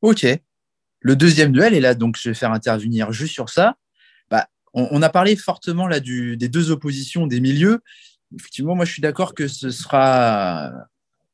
Ok. 0.00 0.24
Le 1.00 1.16
deuxième 1.16 1.50
duel, 1.50 1.74
et 1.74 1.80
là, 1.80 1.94
donc, 1.96 2.16
je 2.16 2.28
vais 2.28 2.34
faire 2.36 2.52
intervenir 2.52 3.10
juste 3.10 3.32
sur 3.32 3.48
ça. 3.48 3.74
Bah, 4.30 4.46
on, 4.74 5.02
a 5.02 5.08
parlé 5.08 5.34
fortement 5.34 5.88
là 5.88 5.98
du, 5.98 6.36
des 6.36 6.48
deux 6.48 6.70
oppositions 6.70 7.26
des 7.26 7.40
milieux. 7.40 7.80
Effectivement, 8.36 8.76
moi, 8.76 8.84
je 8.84 8.92
suis 8.92 9.02
d'accord 9.02 9.34
que 9.34 9.48
ce 9.48 9.70
sera, 9.70 10.70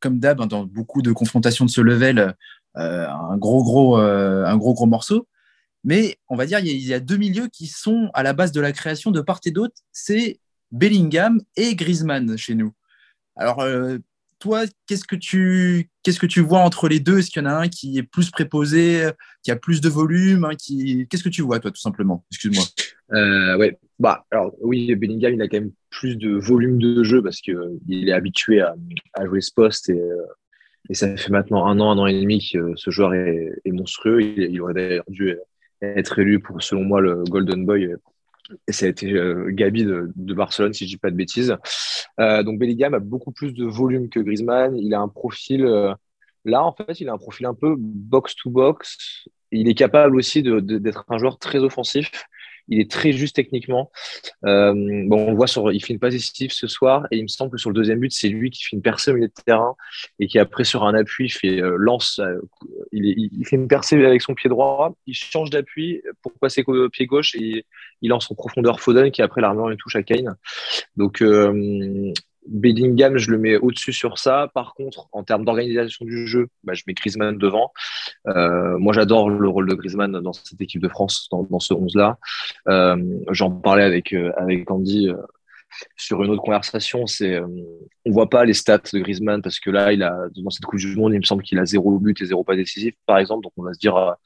comme 0.00 0.18
d'hab, 0.18 0.40
hein, 0.40 0.46
dans 0.46 0.64
beaucoup 0.64 1.02
de 1.02 1.12
confrontations 1.12 1.66
de 1.66 1.70
ce 1.70 1.82
level, 1.82 2.34
un 2.74 3.36
gros, 3.36 3.62
gros, 3.62 3.98
un 3.98 4.56
gros, 4.56 4.72
gros 4.72 4.86
morceau. 4.86 5.28
Mais 5.84 6.16
on 6.28 6.36
va 6.36 6.46
dire, 6.46 6.58
il 6.58 6.66
y, 6.66 6.70
a, 6.70 6.72
il 6.72 6.86
y, 6.86 6.94
a, 6.94 7.00
deux 7.00 7.18
milieux 7.18 7.48
qui 7.48 7.66
sont 7.66 8.10
à 8.14 8.22
la 8.22 8.32
base 8.32 8.52
de 8.52 8.60
la 8.62 8.72
création 8.72 9.10
de 9.10 9.20
part 9.20 9.40
et 9.44 9.50
d'autre. 9.50 9.74
C'est 9.92 10.40
Bellingham 10.72 11.40
et 11.56 11.74
Griezmann 11.74 12.36
chez 12.36 12.54
nous. 12.54 12.72
Alors, 13.36 13.60
euh, 13.60 13.98
toi, 14.38 14.62
qu'est-ce 14.86 15.04
que 15.04 15.16
tu 15.16 15.88
qu'est-ce 16.02 16.18
que 16.18 16.26
tu 16.26 16.40
vois 16.40 16.60
entre 16.60 16.88
les 16.88 16.98
deux? 16.98 17.18
Est-ce 17.18 17.30
qu'il 17.30 17.42
y 17.42 17.46
en 17.46 17.48
a 17.48 17.54
un 17.54 17.68
qui 17.68 17.98
est 17.98 18.02
plus 18.02 18.30
préposé, 18.30 19.10
qui 19.42 19.50
a 19.50 19.56
plus 19.56 19.80
de 19.80 19.88
volume 19.88 20.48
qui... 20.58 21.06
Qu'est-ce 21.08 21.22
que 21.22 21.28
tu 21.28 21.42
vois, 21.42 21.60
toi, 21.60 21.70
tout 21.70 21.80
simplement? 21.80 22.24
Excuse-moi. 22.30 22.64
Euh, 23.12 23.56
ouais. 23.58 23.78
Bah, 23.98 24.24
alors, 24.30 24.54
oui, 24.62 24.94
Bellingham, 24.94 25.34
il 25.34 25.42
a 25.42 25.48
quand 25.48 25.60
même 25.60 25.72
plus 25.90 26.16
de 26.16 26.30
volume 26.30 26.78
de 26.78 27.02
jeu 27.02 27.22
parce 27.22 27.40
qu'il 27.40 28.08
est 28.08 28.12
habitué 28.12 28.62
à, 28.62 28.74
jouer 29.24 29.42
ce 29.42 29.52
poste 29.52 29.90
et, 29.90 30.00
euh, 30.00 30.24
et, 30.88 30.94
ça 30.94 31.14
fait 31.16 31.30
maintenant 31.30 31.66
un 31.66 31.78
an, 31.80 31.90
un 31.90 31.98
an 31.98 32.06
et 32.06 32.18
demi 32.18 32.50
que 32.50 32.72
ce 32.76 32.90
joueur 32.90 33.12
est, 33.12 33.60
monstrueux. 33.66 34.22
Il, 34.22 34.38
il 34.38 34.60
aurait 34.62 35.02
dû 35.08 35.36
être 35.82 36.18
élu 36.18 36.40
pour, 36.40 36.62
selon 36.62 36.84
moi, 36.84 37.00
le 37.02 37.24
Golden 37.24 37.66
Boy 37.66 37.94
et 38.66 38.72
ça 38.72 38.86
a 38.86 38.88
été 38.88 39.12
euh, 39.12 39.50
Gabi 39.50 39.84
de, 39.84 40.34
Barcelone, 40.34 40.72
si 40.72 40.84
je 40.84 40.90
dis 40.90 40.96
pas 40.96 41.10
de 41.10 41.16
bêtises. 41.16 41.56
Euh, 42.18 42.42
donc 42.42 42.58
Bellingham 42.58 42.94
a 42.94 42.98
beaucoup 42.98 43.32
plus 43.32 43.52
de 43.52 43.64
volume 43.64 44.08
que 44.08 44.20
Griezmann. 44.20 44.76
Il 44.76 44.94
a 44.94 45.00
un 45.00 45.08
profil, 45.08 45.64
euh, 45.64 45.94
là 46.44 46.64
en 46.64 46.72
fait, 46.72 47.00
il 47.00 47.08
a 47.08 47.12
un 47.12 47.18
profil 47.18 47.46
un 47.46 47.54
peu 47.54 47.74
box-to-box. 47.78 49.28
Il 49.52 49.68
est 49.68 49.74
capable 49.74 50.16
aussi 50.16 50.42
d'être 50.42 51.04
un 51.08 51.18
joueur 51.18 51.38
très 51.38 51.58
offensif 51.58 52.10
il 52.70 52.80
est 52.80 52.90
très 52.90 53.12
juste 53.12 53.36
techniquement. 53.36 53.90
Euh, 54.46 54.72
bon, 55.06 55.28
on 55.28 55.34
voit 55.34 55.46
sur, 55.46 55.72
il 55.72 55.84
fait 55.84 55.92
une 55.92 55.98
passe 55.98 56.14
décisive 56.14 56.52
ce 56.52 56.66
soir 56.66 57.06
et 57.10 57.18
il 57.18 57.22
me 57.22 57.28
semble 57.28 57.50
que 57.50 57.58
sur 57.58 57.70
le 57.70 57.74
deuxième 57.74 57.98
but, 57.98 58.12
c'est 58.12 58.28
lui 58.28 58.50
qui 58.50 58.64
fait 58.64 58.76
une 58.76 58.82
percée 58.82 59.10
au 59.10 59.14
milieu 59.14 59.28
de 59.28 59.42
terrain 59.44 59.74
et 60.18 60.26
qui 60.26 60.38
après 60.38 60.64
sur 60.64 60.84
un 60.84 60.94
appui 60.94 61.28
fait 61.28 61.60
euh, 61.60 61.74
lance, 61.76 62.20
euh, 62.20 62.40
il, 62.92 63.04
il, 63.06 63.46
fait 63.46 63.56
une 63.56 63.68
percée 63.68 64.02
avec 64.04 64.22
son 64.22 64.34
pied 64.34 64.48
droit, 64.48 64.94
il 65.06 65.14
change 65.14 65.50
d'appui 65.50 66.02
pour 66.22 66.32
passer 66.40 66.64
au 66.66 66.88
pied 66.88 67.06
gauche 67.06 67.34
et 67.34 67.66
il 68.02 68.08
lance 68.08 68.30
en 68.30 68.34
profondeur 68.34 68.80
Foden 68.80 69.10
qui 69.10 69.20
après 69.20 69.40
l'armure 69.40 69.68
une 69.70 69.76
touche 69.76 69.96
à 69.96 70.02
Kane. 70.02 70.36
Donc 70.96 71.22
Bellingham, 72.46 73.16
je 73.18 73.30
le 73.30 73.38
mets 73.38 73.56
au-dessus 73.56 73.92
sur 73.92 74.18
ça. 74.18 74.50
Par 74.54 74.74
contre, 74.74 75.08
en 75.12 75.22
termes 75.22 75.44
d'organisation 75.44 76.04
du 76.04 76.26
jeu, 76.26 76.48
bah, 76.64 76.74
je 76.74 76.82
mets 76.86 76.94
Griezmann 76.94 77.36
devant. 77.36 77.72
Euh, 78.28 78.78
moi, 78.78 78.92
j'adore 78.92 79.28
le 79.30 79.48
rôle 79.48 79.68
de 79.68 79.74
Griezmann 79.74 80.12
dans 80.20 80.32
cette 80.32 80.60
équipe 80.60 80.80
de 80.80 80.88
France, 80.88 81.28
dans, 81.30 81.60
ce 81.60 81.74
11-là. 81.74 82.18
Euh, 82.68 82.96
j'en 83.30 83.50
parlais 83.50 83.84
avec, 83.84 84.12
euh, 84.12 84.32
avec 84.36 84.70
Andy 84.70 85.10
sur 85.96 86.22
une 86.22 86.30
autre 86.30 86.42
conversation. 86.42 87.06
C'est, 87.06 87.38
on 87.40 88.10
voit 88.10 88.30
pas 88.30 88.44
les 88.44 88.54
stats 88.54 88.78
de 88.92 88.98
Griezmann 88.98 89.42
parce 89.42 89.60
que 89.60 89.70
là, 89.70 89.92
il 89.92 90.02
a, 90.02 90.16
dans 90.36 90.50
cette 90.50 90.64
Coupe 90.64 90.80
du 90.80 90.96
Monde, 90.96 91.12
il 91.14 91.20
me 91.20 91.24
semble 91.24 91.42
qu'il 91.42 91.58
a 91.58 91.66
zéro 91.66 91.98
but 91.98 92.20
et 92.22 92.26
zéro 92.26 92.42
pas 92.42 92.56
décisif, 92.56 92.94
par 93.06 93.18
exemple. 93.18 93.42
Donc, 93.42 93.52
on 93.56 93.62
va 93.62 93.74
se 93.74 93.78
dire, 93.78 94.16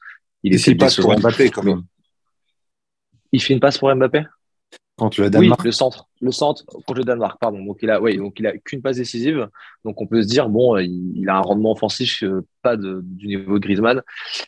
il 0.43 0.53
est 0.53 0.67
une 0.67 0.77
passe 0.77 0.95
pour 0.95 1.17
Mbappé 1.19 1.49
quand 1.49 1.63
même. 1.63 1.83
Il 3.31 3.41
fait 3.41 3.53
une 3.53 3.59
passe 3.59 3.77
pour 3.77 3.93
Mbappé? 3.93 4.23
Contre 4.97 5.21
le 5.21 5.29
Danemark. 5.29 5.59
Oui, 5.59 5.65
le 5.65 5.71
centre. 5.73 6.07
Le 6.21 6.31
centre 6.31 6.65
contre 6.65 6.93
le 6.93 7.03
Danemark, 7.03 7.37
pardon. 7.37 7.61
Donc 7.65 7.79
il 7.81 7.89
a, 7.89 8.01
oui, 8.01 8.15
donc 8.15 8.39
il 8.39 8.47
a 8.47 8.57
qu'une 8.57 8.81
passe 8.81 8.95
décisive. 8.95 9.49
Donc 9.83 10.01
on 10.01 10.07
peut 10.07 10.21
se 10.21 10.27
dire 10.27 10.47
bon, 10.47 10.77
il, 10.77 11.27
a 11.27 11.35
un 11.35 11.41
rendement 11.41 11.73
offensif 11.73 12.23
euh, 12.23 12.47
pas 12.61 12.77
de, 12.77 13.01
du 13.03 13.27
niveau 13.27 13.59
de 13.59 13.59
Griezmann, 13.59 14.01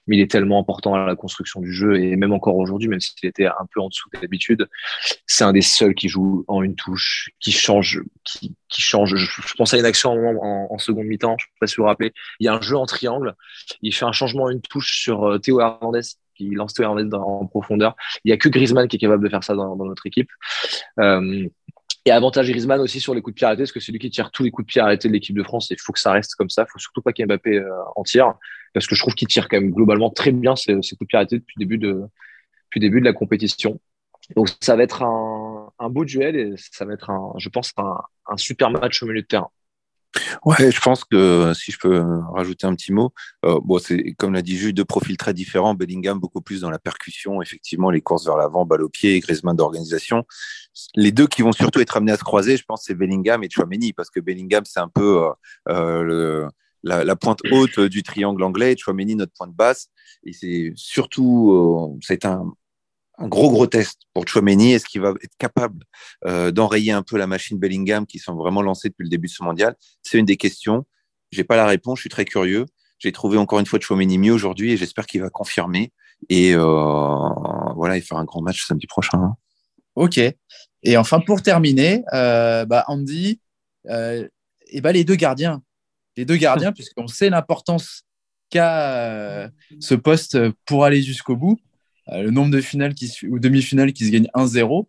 mais 0.07 0.15
il 0.15 0.21
est 0.21 0.31
tellement 0.31 0.57
important 0.57 0.95
à 0.95 1.05
la 1.05 1.17
construction 1.17 1.60
du 1.60 1.73
jeu 1.73 1.99
et 1.99 2.15
même 2.15 2.31
encore 2.31 2.55
aujourd'hui, 2.55 2.88
même 2.88 3.01
s'il 3.01 3.27
était 3.27 3.45
un 3.45 3.67
peu 3.73 3.81
en 3.81 3.89
dessous 3.89 4.10
d'habitude, 4.21 4.69
c'est 5.25 5.43
un 5.43 5.51
des 5.51 5.62
seuls 5.62 5.93
qui 5.93 6.07
joue 6.07 6.45
en 6.47 6.63
une 6.63 6.75
touche, 6.75 7.29
qui 7.41 7.51
change, 7.51 8.01
qui, 8.23 8.55
qui 8.69 8.81
change. 8.81 9.15
Je, 9.15 9.53
pense 9.57 9.73
à 9.73 9.77
une 9.77 9.86
action 9.86 10.12
en, 10.12 10.67
en, 10.71 10.77
seconde 10.77 11.07
mi-temps. 11.07 11.36
Je 11.38 11.45
ne 11.45 11.49
sais 11.49 11.57
pas 11.60 11.67
si 11.67 11.75
vous 11.75 11.83
vous 11.83 11.89
rappelez. 11.89 12.13
Il 12.39 12.45
y 12.45 12.47
a 12.47 12.53
un 12.53 12.62
jeu 12.62 12.77
en 12.77 12.86
triangle. 12.86 13.36
Il 13.81 13.93
fait 13.93 14.05
un 14.05 14.13
changement 14.13 14.43
en 14.43 14.49
une 14.49 14.62
touche 14.62 15.01
sur 15.01 15.25
euh, 15.25 15.39
Théo 15.39 15.60
Hernandez 15.60 16.01
qui 16.38 16.50
lance 16.50 16.80
Hernandez 16.80 17.15
en 17.15 17.45
profondeur. 17.45 17.95
Il 18.23 18.30
n'y 18.30 18.34
a 18.34 18.38
que 18.38 18.50
Griezmann 18.50 18.88
qui 18.88 18.97
est 18.97 19.00
capable 19.00 19.23
de 19.23 19.30
faire 19.30 19.43
ça 19.43 19.56
dans, 19.56 19.76
notre 19.76 20.06
équipe. 20.06 20.30
Euh, 21.00 21.47
et 22.06 22.12
avantage 22.12 22.50
Griezmann 22.50 22.80
aussi 22.80 23.00
sur 23.00 23.13
les 23.13 23.21
coups 23.21 23.36
de 23.36 23.38
pied 23.38 23.45
arrêtés, 23.45 23.63
parce 23.63 23.71
que 23.71 23.80
c'est 23.80 23.91
lui 23.91 24.00
qui 24.00 24.10
tire 24.10 24.32
tous 24.32 24.43
les 24.43 24.52
coups 24.52 24.65
de 24.65 24.71
pied 24.71 24.82
arrêtés 24.82 25.08
de 25.08 25.13
l'équipe 25.13 25.36
de 25.36 25.43
France. 25.43 25.69
Il 25.71 25.80
faut 25.80 25.93
que 25.93 26.00
ça 26.00 26.12
reste 26.12 26.36
comme 26.36 26.50
ça. 26.50 26.65
Il 26.67 26.71
faut 26.71 26.80
surtout 26.80 27.02
pas 27.02 27.12
qu'Mbappé 27.12 27.58
euh, 27.58 27.69
en 27.95 28.04
tire, 28.04 28.34
parce 28.73 28.88
que 28.88 28.95
je 28.95 29.02
trouve 29.02 29.13
qu'il 29.13 29.28
tire 29.28 29.50
quand 29.50 29.60
même 29.60 29.71
globalement 29.71 30.10
très 30.10 30.32
bien 30.32 30.56
ces, 30.56 30.73
coups 30.73 31.00
de 31.02 31.06
pied 31.06 31.17
arrêtés 31.17 31.39
depuis 31.39 31.56
le 31.58 31.65
début 32.80 33.00
de, 33.02 33.06
la 33.06 33.13
compétition. 33.13 33.80
Donc 34.36 34.50
ça 34.62 34.76
va 34.76 34.84
être 34.84 35.04
un, 35.04 35.89
beau 35.89 36.06
duel 36.06 36.36
et 36.36 36.54
ça 36.58 36.86
va 36.86 36.93
être, 36.93 37.12
je 37.38 37.50
pense, 37.50 37.73
un 37.78 38.38
super 38.38 38.69
match 38.69 39.02
au 39.04 39.08
milieu 39.08 39.21
de 39.21 39.28
terrain. 39.28 39.50
Ouais, 40.45 40.71
je 40.71 40.80
pense 40.80 41.03
que 41.03 41.53
si 41.53 41.71
je 41.71 41.77
peux 41.80 42.03
rajouter 42.34 42.67
un 42.67 42.75
petit 42.75 42.91
mot, 42.91 43.13
euh, 43.45 43.60
bon, 43.63 43.80
c'est 43.80 44.13
comme 44.17 44.34
l'a 44.34 44.41
dit 44.41 44.58
Jules, 44.58 44.73
deux 44.73 44.86
profils 44.86 45.17
très 45.17 45.34
différents. 45.34 45.73
Bellingham 45.73 46.19
beaucoup 46.19 46.41
plus 46.41 46.62
dans 46.62 46.69
la 46.69 46.80
percussion, 46.80 47.41
effectivement, 47.41 47.89
les 47.89 48.01
courses 48.01 48.25
vers 48.25 48.38
l'avant, 48.38 48.65
balle 48.65 48.84
au 48.84 48.89
pied, 48.89 49.15
et 49.15 49.19
Griezmann 49.19 49.56
d'organisation. 49.56 50.25
Les 50.95 51.12
deux 51.12 51.27
qui 51.27 51.41
vont 51.41 51.51
surtout 51.51 51.80
être 51.80 51.97
amenés 51.97 52.12
à 52.12 52.17
se 52.17 52.23
croiser, 52.23 52.58
je 52.58 52.63
pense, 52.63 52.84
c'est 52.86 52.95
Bellingham 52.95 53.43
et 53.43 53.49
Chouameni, 53.49 53.93
parce 53.93 54.10
que 54.10 54.19
Bellingham, 54.19 54.63
c'est 54.65 54.80
un 54.80 54.89
peu 54.89 55.23
euh, 55.23 55.30
euh 55.69 56.03
le, 56.03 56.47
la, 56.84 57.03
la, 57.03 57.15
pointe 57.15 57.39
haute 57.51 57.80
du 57.80 58.03
triangle 58.03 58.43
anglais, 58.43 58.73
et 58.73 58.77
Chouameni, 58.77 59.15
notre 59.15 59.34
pointe 59.34 59.53
basse. 59.53 59.89
Et 60.23 60.34
c'est 60.34 60.73
surtout, 60.75 61.51
euh, 61.95 61.99
c'est 62.01 62.25
un, 62.25 62.51
un 63.17 63.27
gros 63.27 63.49
gros 63.49 63.67
test 63.67 64.01
pour 64.13 64.27
Chouameni. 64.27 64.73
Est-ce 64.73 64.86
qu'il 64.86 65.01
va 65.01 65.13
être 65.23 65.36
capable 65.38 65.84
euh, 66.25 66.51
d'enrayer 66.51 66.91
un 66.91 67.03
peu 67.03 67.17
la 67.17 67.27
machine 67.27 67.58
Bellingham 67.58 68.06
qui 68.06 68.19
sont 68.19 68.36
vraiment 68.36 68.62
lancées 68.62 68.89
depuis 68.89 69.03
le 69.03 69.10
début 69.10 69.27
de 69.27 69.32
ce 69.32 69.43
mondial? 69.43 69.75
C'est 70.03 70.17
une 70.19 70.25
des 70.25 70.38
questions. 70.38 70.86
J'ai 71.32 71.43
pas 71.43 71.58
la 71.58 71.65
réponse. 71.65 71.99
Je 71.99 72.01
suis 72.01 72.10
très 72.10 72.25
curieux. 72.25 72.65
J'ai 72.99 73.12
trouvé 73.12 73.38
encore 73.38 73.60
une 73.60 73.65
fois 73.65 73.80
Chouameni 73.80 74.17
mieux 74.17 74.34
aujourd'hui 74.34 74.71
et 74.71 74.77
j'espère 74.77 75.06
qu'il 75.06 75.21
va 75.21 75.30
confirmer 75.30 75.91
et 76.30 76.53
euh, 76.56 76.63
voilà 77.75 77.97
et 77.97 78.01
faire 78.01 78.17
un 78.17 78.25
grand 78.25 78.41
match 78.41 78.65
samedi 78.65 78.88
prochain. 78.88 79.36
Ok. 79.95 80.19
Et 80.84 80.97
enfin 80.97 81.19
pour 81.19 81.41
terminer, 81.41 82.03
euh, 82.13 82.65
bah 82.65 82.86
Andy, 82.88 83.41
et 83.89 84.82
bah 84.82 84.91
les 84.91 85.03
deux 85.03 85.15
gardiens, 85.15 85.62
les 86.15 86.25
deux 86.25 86.38
gardiens 86.38 86.71
puisqu'on 86.73 87.08
sait 87.08 87.30
l'importance 87.30 88.03
qu'a 88.49 89.49
ce 89.80 89.95
poste 89.95 90.38
pour 90.65 90.86
aller 90.86 91.01
jusqu'au 91.01 91.36
bout. 91.36 91.60
Le 92.11 92.29
nombre 92.29 92.51
de 92.51 92.61
finales 92.61 92.93
qui, 92.93 93.11
ou 93.27 93.39
demi-finales 93.39 93.93
qui 93.93 94.05
se 94.05 94.11
gagnent 94.11 94.29
1-0. 94.33 94.87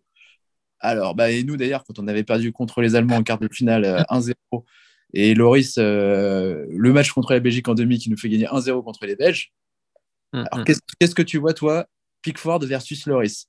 Alors, 0.79 1.15
bah, 1.15 1.31
et 1.31 1.43
nous 1.43 1.57
d'ailleurs, 1.57 1.83
quand 1.83 1.99
on 1.99 2.07
avait 2.07 2.23
perdu 2.23 2.51
contre 2.51 2.81
les 2.81 2.95
Allemands 2.95 3.17
en 3.17 3.23
quart 3.23 3.39
de 3.39 3.49
finale 3.51 4.05
1-0, 4.09 4.33
et 5.13 5.33
Loris, 5.33 5.77
le 5.77 6.91
match 6.93 7.11
contre 7.11 7.33
la 7.33 7.39
Belgique 7.39 7.67
en 7.67 7.73
demi 7.73 7.97
qui 7.97 8.09
nous 8.09 8.17
fait 8.17 8.29
gagner 8.29 8.45
1-0 8.45 8.83
contre 8.83 9.05
les 9.05 9.15
Belges. 9.15 9.51
Mm, 10.33 10.43
Alors, 10.51 10.65
qu'est-ce 10.65 11.15
que 11.15 11.21
tu 11.21 11.37
vois, 11.37 11.53
toi, 11.53 11.85
Pickford 12.21 12.59
versus 12.65 13.05
Loris? 13.05 13.47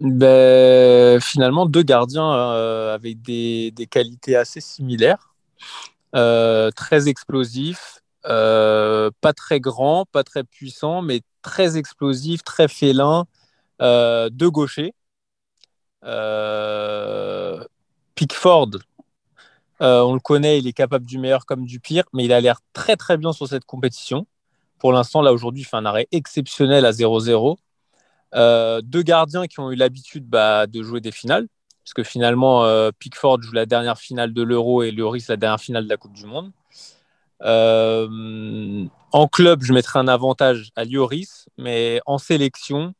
Ben, 0.00 1.20
Finalement, 1.20 1.66
deux 1.66 1.82
gardiens 1.82 2.32
euh, 2.34 2.94
avec 2.94 3.22
des, 3.22 3.72
qualités 3.90 4.36
assez 4.36 4.60
similaires, 4.60 5.34
euh, 6.14 6.70
très 6.70 7.08
explosifs, 7.08 8.00
euh, 8.26 9.10
pas 9.20 9.32
très 9.32 9.60
grands, 9.60 10.04
pas 10.10 10.24
très 10.24 10.44
puissants, 10.44 11.02
mais 11.02 11.20
très 11.42 11.76
explosifs, 11.76 12.42
très 12.44 12.68
félins, 12.68 13.26
deux 13.80 14.50
gauchers. 14.50 14.94
Pickford, 18.14 18.70
on 19.80 20.14
le 20.14 20.20
connaît, 20.20 20.58
il 20.58 20.66
est 20.66 20.72
capable 20.72 21.06
du 21.06 21.18
meilleur 21.18 21.46
comme 21.46 21.64
du 21.66 21.80
pire, 21.80 22.04
mais 22.12 22.24
il 22.24 22.32
a 22.32 22.40
l'air 22.40 22.60
très 22.72 22.96
très 22.96 23.16
bien 23.16 23.32
sur 23.32 23.48
cette 23.48 23.64
compétition. 23.64 24.26
Pour 24.82 24.92
l'instant, 24.92 25.22
là 25.22 25.32
aujourd'hui, 25.32 25.62
il 25.62 25.64
fait 25.64 25.76
un 25.76 25.84
arrêt 25.86 26.08
exceptionnel 26.10 26.84
à 26.84 26.90
0-0. 26.90 27.56
Euh, 28.34 28.80
deux 28.82 29.02
gardiens 29.02 29.46
qui 29.46 29.60
ont 29.60 29.70
eu 29.70 29.76
l'habitude 29.76 30.26
bah, 30.26 30.66
de 30.66 30.82
jouer 30.82 31.00
des 31.00 31.12
finales, 31.12 31.46
parce 31.84 31.94
que 31.94 32.02
finalement, 32.02 32.64
euh, 32.64 32.90
Pickford 32.98 33.42
joue 33.42 33.52
la 33.52 33.64
dernière 33.66 33.98
finale 33.98 34.32
de 34.32 34.42
l'Euro 34.42 34.82
et 34.82 34.90
Lloris 34.90 35.28
la 35.28 35.36
dernière 35.36 35.60
finale 35.60 35.84
de 35.84 35.88
la 35.88 35.96
Coupe 35.96 36.14
du 36.14 36.26
Monde. 36.26 36.50
Euh, 37.44 38.84
en 39.12 39.28
club, 39.28 39.62
je 39.62 39.72
mettrai 39.72 39.98
un 39.98 40.08
avantage 40.08 40.70
à 40.76 40.84
Lloris, 40.84 41.48
mais 41.58 42.00
en 42.06 42.18
sélection, 42.18 42.94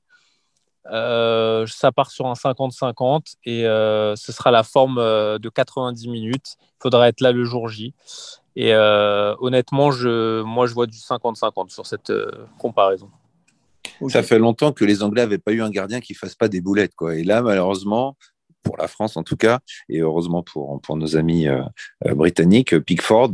ça 0.84 1.92
part 1.94 2.10
sur 2.10 2.26
un 2.26 2.32
50-50 2.34 3.36
et 3.44 3.62
ce 3.62 4.32
sera 4.32 4.50
la 4.50 4.62
forme 4.62 4.96
de 4.96 5.48
90 5.48 6.08
minutes. 6.08 6.56
Il 6.60 6.82
faudra 6.82 7.08
être 7.08 7.20
là 7.20 7.32
le 7.32 7.44
jour 7.44 7.68
J. 7.68 7.94
Et 8.56 8.74
euh, 8.74 9.34
honnêtement, 9.40 9.90
moi, 10.44 10.66
je 10.66 10.74
vois 10.74 10.86
du 10.86 10.98
50-50 10.98 11.70
sur 11.70 11.86
cette 11.86 12.10
euh, 12.10 12.30
comparaison. 12.58 13.10
Ça 14.08 14.22
fait 14.22 14.38
longtemps 14.38 14.72
que 14.72 14.84
les 14.84 15.02
Anglais 15.02 15.22
n'avaient 15.22 15.38
pas 15.38 15.52
eu 15.52 15.62
un 15.62 15.70
gardien 15.70 16.00
qui 16.00 16.14
fasse 16.14 16.34
pas 16.34 16.48
des 16.48 16.60
boulettes. 16.60 16.94
Quoi. 16.94 17.16
Et 17.16 17.24
là, 17.24 17.40
malheureusement, 17.42 18.16
pour 18.62 18.76
la 18.76 18.88
France 18.88 19.16
en 19.16 19.22
tout 19.22 19.36
cas, 19.36 19.60
et 19.88 20.00
heureusement 20.00 20.42
pour, 20.42 20.96
nos 20.96 21.16
amis 21.16 21.48
euh, 21.48 21.62
britanniques, 22.14 22.78
Pickford, 22.80 23.30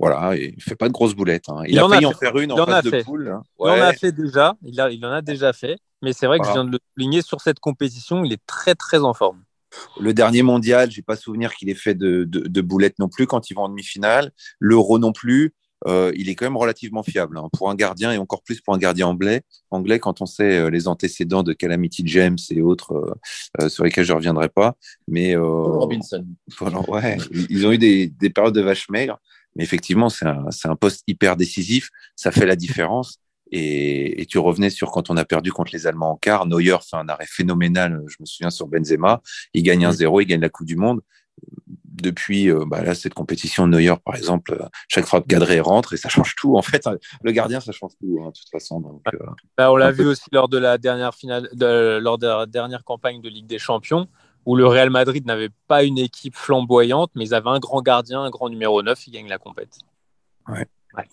voilà, 0.00 0.34
il 0.34 0.56
ne 0.56 0.60
fait 0.60 0.76
pas 0.76 0.88
de 0.88 0.92
grosses 0.92 1.14
boulettes. 1.14 1.48
Hein. 1.48 1.62
Il, 1.68 1.78
a 1.78 1.86
failli 1.86 2.06
en, 2.06 2.12
faire 2.12 2.36
une 2.38 2.52
en, 2.52 2.66
face 2.66 2.84
de 2.84 3.02
poule. 3.02 3.28
Hein. 3.28 3.42
Il 3.60 3.68
en 3.68 3.82
a 3.82 3.92
fait 3.92 4.12
déjà, 4.12 4.56
il, 4.62 4.74
il 4.92 5.04
en 5.04 5.12
a 5.12 5.20
déjà 5.20 5.52
fait. 5.52 5.76
Mais 6.02 6.14
c'est 6.14 6.26
vrai 6.26 6.38
que 6.38 6.46
je 6.46 6.52
viens 6.52 6.64
de 6.64 6.70
le 6.70 6.78
souligner, 6.94 7.22
sur 7.22 7.40
cette 7.42 7.60
compétition, 7.60 8.24
il 8.24 8.32
est 8.32 8.44
très 8.46 8.74
très 8.74 9.00
en 9.00 9.12
forme. 9.12 9.42
Le 10.00 10.14
dernier 10.14 10.42
mondial, 10.42 10.90
j'ai 10.90 11.02
pas 11.02 11.16
souvenir 11.16 11.54
qu'il 11.54 11.68
ait 11.68 11.74
fait 11.74 11.94
de, 11.94 12.60
boulettes 12.62 12.98
non 12.98 13.08
plus 13.08 13.26
quand 13.26 13.50
ils 13.50 13.54
vont 13.54 13.62
en 13.62 13.68
demi-finale. 13.68 14.32
L'euro 14.58 14.98
non 14.98 15.12
plus. 15.12 15.54
Euh, 15.86 16.12
il 16.14 16.28
est 16.28 16.34
quand 16.34 16.44
même 16.44 16.58
relativement 16.58 17.02
fiable 17.02 17.38
hein, 17.38 17.48
pour 17.54 17.70
un 17.70 17.74
gardien 17.74 18.12
et 18.12 18.18
encore 18.18 18.42
plus 18.42 18.60
pour 18.60 18.74
un 18.74 18.78
gardien 18.78 19.06
anglais. 19.06 19.40
Anglais, 19.70 19.98
quand 19.98 20.20
on 20.20 20.26
sait 20.26 20.58
euh, 20.58 20.68
les 20.68 20.88
antécédents 20.88 21.42
de 21.42 21.54
Calamity 21.54 22.02
James 22.04 22.36
et 22.50 22.60
autres 22.60 23.16
euh, 23.62 23.68
sur 23.70 23.84
lesquels 23.84 24.04
je 24.04 24.12
ne 24.12 24.16
reviendrai 24.16 24.50
pas. 24.50 24.76
Mais 25.08 25.36
Robinson. 25.36 26.26
ouais, 26.88 27.16
ils 27.48 27.66
ont 27.66 27.72
eu 27.72 27.78
des, 27.78 28.30
périodes 28.30 28.54
de 28.54 28.60
vache 28.60 28.90
maigre, 28.90 29.18
mais 29.60 29.64
effectivement, 29.64 30.08
c'est 30.08 30.24
un, 30.24 30.46
un, 30.64 30.76
poste 30.76 31.02
hyper 31.06 31.36
décisif. 31.36 31.90
Ça 32.16 32.32
fait 32.32 32.46
la 32.46 32.56
différence. 32.56 33.18
Et, 33.52 34.24
tu 34.26 34.38
revenais 34.38 34.70
sur 34.70 34.90
quand 34.90 35.10
on 35.10 35.18
a 35.18 35.26
perdu 35.26 35.52
contre 35.52 35.72
les 35.74 35.86
Allemands 35.86 36.12
en 36.12 36.16
quart, 36.16 36.46
Neuer 36.46 36.78
fait 36.80 36.96
un 36.96 37.10
arrêt 37.10 37.26
phénoménal, 37.28 38.02
je 38.06 38.16
me 38.20 38.24
souviens 38.24 38.48
sur 38.48 38.68
Benzema, 38.68 39.20
il 39.52 39.62
gagne 39.62 39.84
1-0, 39.86 40.16
mm. 40.16 40.22
il 40.22 40.26
gagne 40.26 40.40
la 40.40 40.48
Coupe 40.48 40.66
du 40.66 40.76
Monde. 40.76 41.02
Depuis 41.84 42.50
euh, 42.50 42.64
bah 42.66 42.82
là, 42.82 42.94
cette 42.94 43.12
compétition, 43.12 43.66
Neuer, 43.66 43.96
par 44.02 44.14
exemple, 44.14 44.66
chaque 44.88 45.04
fois 45.04 45.20
que 45.20 45.26
Gadré 45.26 45.60
rentre 45.60 45.92
et 45.92 45.98
ça 45.98 46.08
change 46.08 46.34
tout. 46.36 46.56
En 46.56 46.62
fait, 46.62 46.88
le 47.22 47.32
gardien, 47.32 47.60
ça 47.60 47.72
change 47.72 47.92
tout, 48.00 48.18
hein, 48.22 48.28
de 48.28 48.32
toute 48.32 48.48
façon. 48.50 48.80
Donc, 48.80 49.02
euh, 49.12 49.18
bah, 49.58 49.70
on 49.70 49.76
l'a 49.76 49.90
vu 49.90 50.06
aussi 50.06 50.30
lors 50.32 50.48
de 50.48 50.56
la 50.56 50.78
dernière 50.78 51.14
finale, 51.14 51.50
de, 51.52 51.98
lors 51.98 52.16
de 52.16 52.26
la 52.26 52.46
dernière 52.46 52.82
campagne 52.82 53.20
de 53.20 53.28
Ligue 53.28 53.46
des 53.46 53.58
Champions, 53.58 54.08
où 54.46 54.56
le 54.56 54.66
Real 54.66 54.90
Madrid 54.90 55.26
n'avait 55.26 55.50
pas 55.68 55.84
une 55.84 55.98
équipe 55.98 56.36
flamboyante, 56.36 57.10
mais 57.14 57.24
ils 57.26 57.34
avaient 57.34 57.50
un 57.50 57.58
grand 57.58 57.82
gardien, 57.82 58.22
un 58.22 58.30
grand 58.30 58.48
numéro 58.48 58.82
9, 58.82 59.06
il 59.06 59.10
gagne 59.12 59.28
la 59.28 59.38
compétition. 59.38 59.86
Ouais. 60.48 60.66
ouais. 60.96 61.04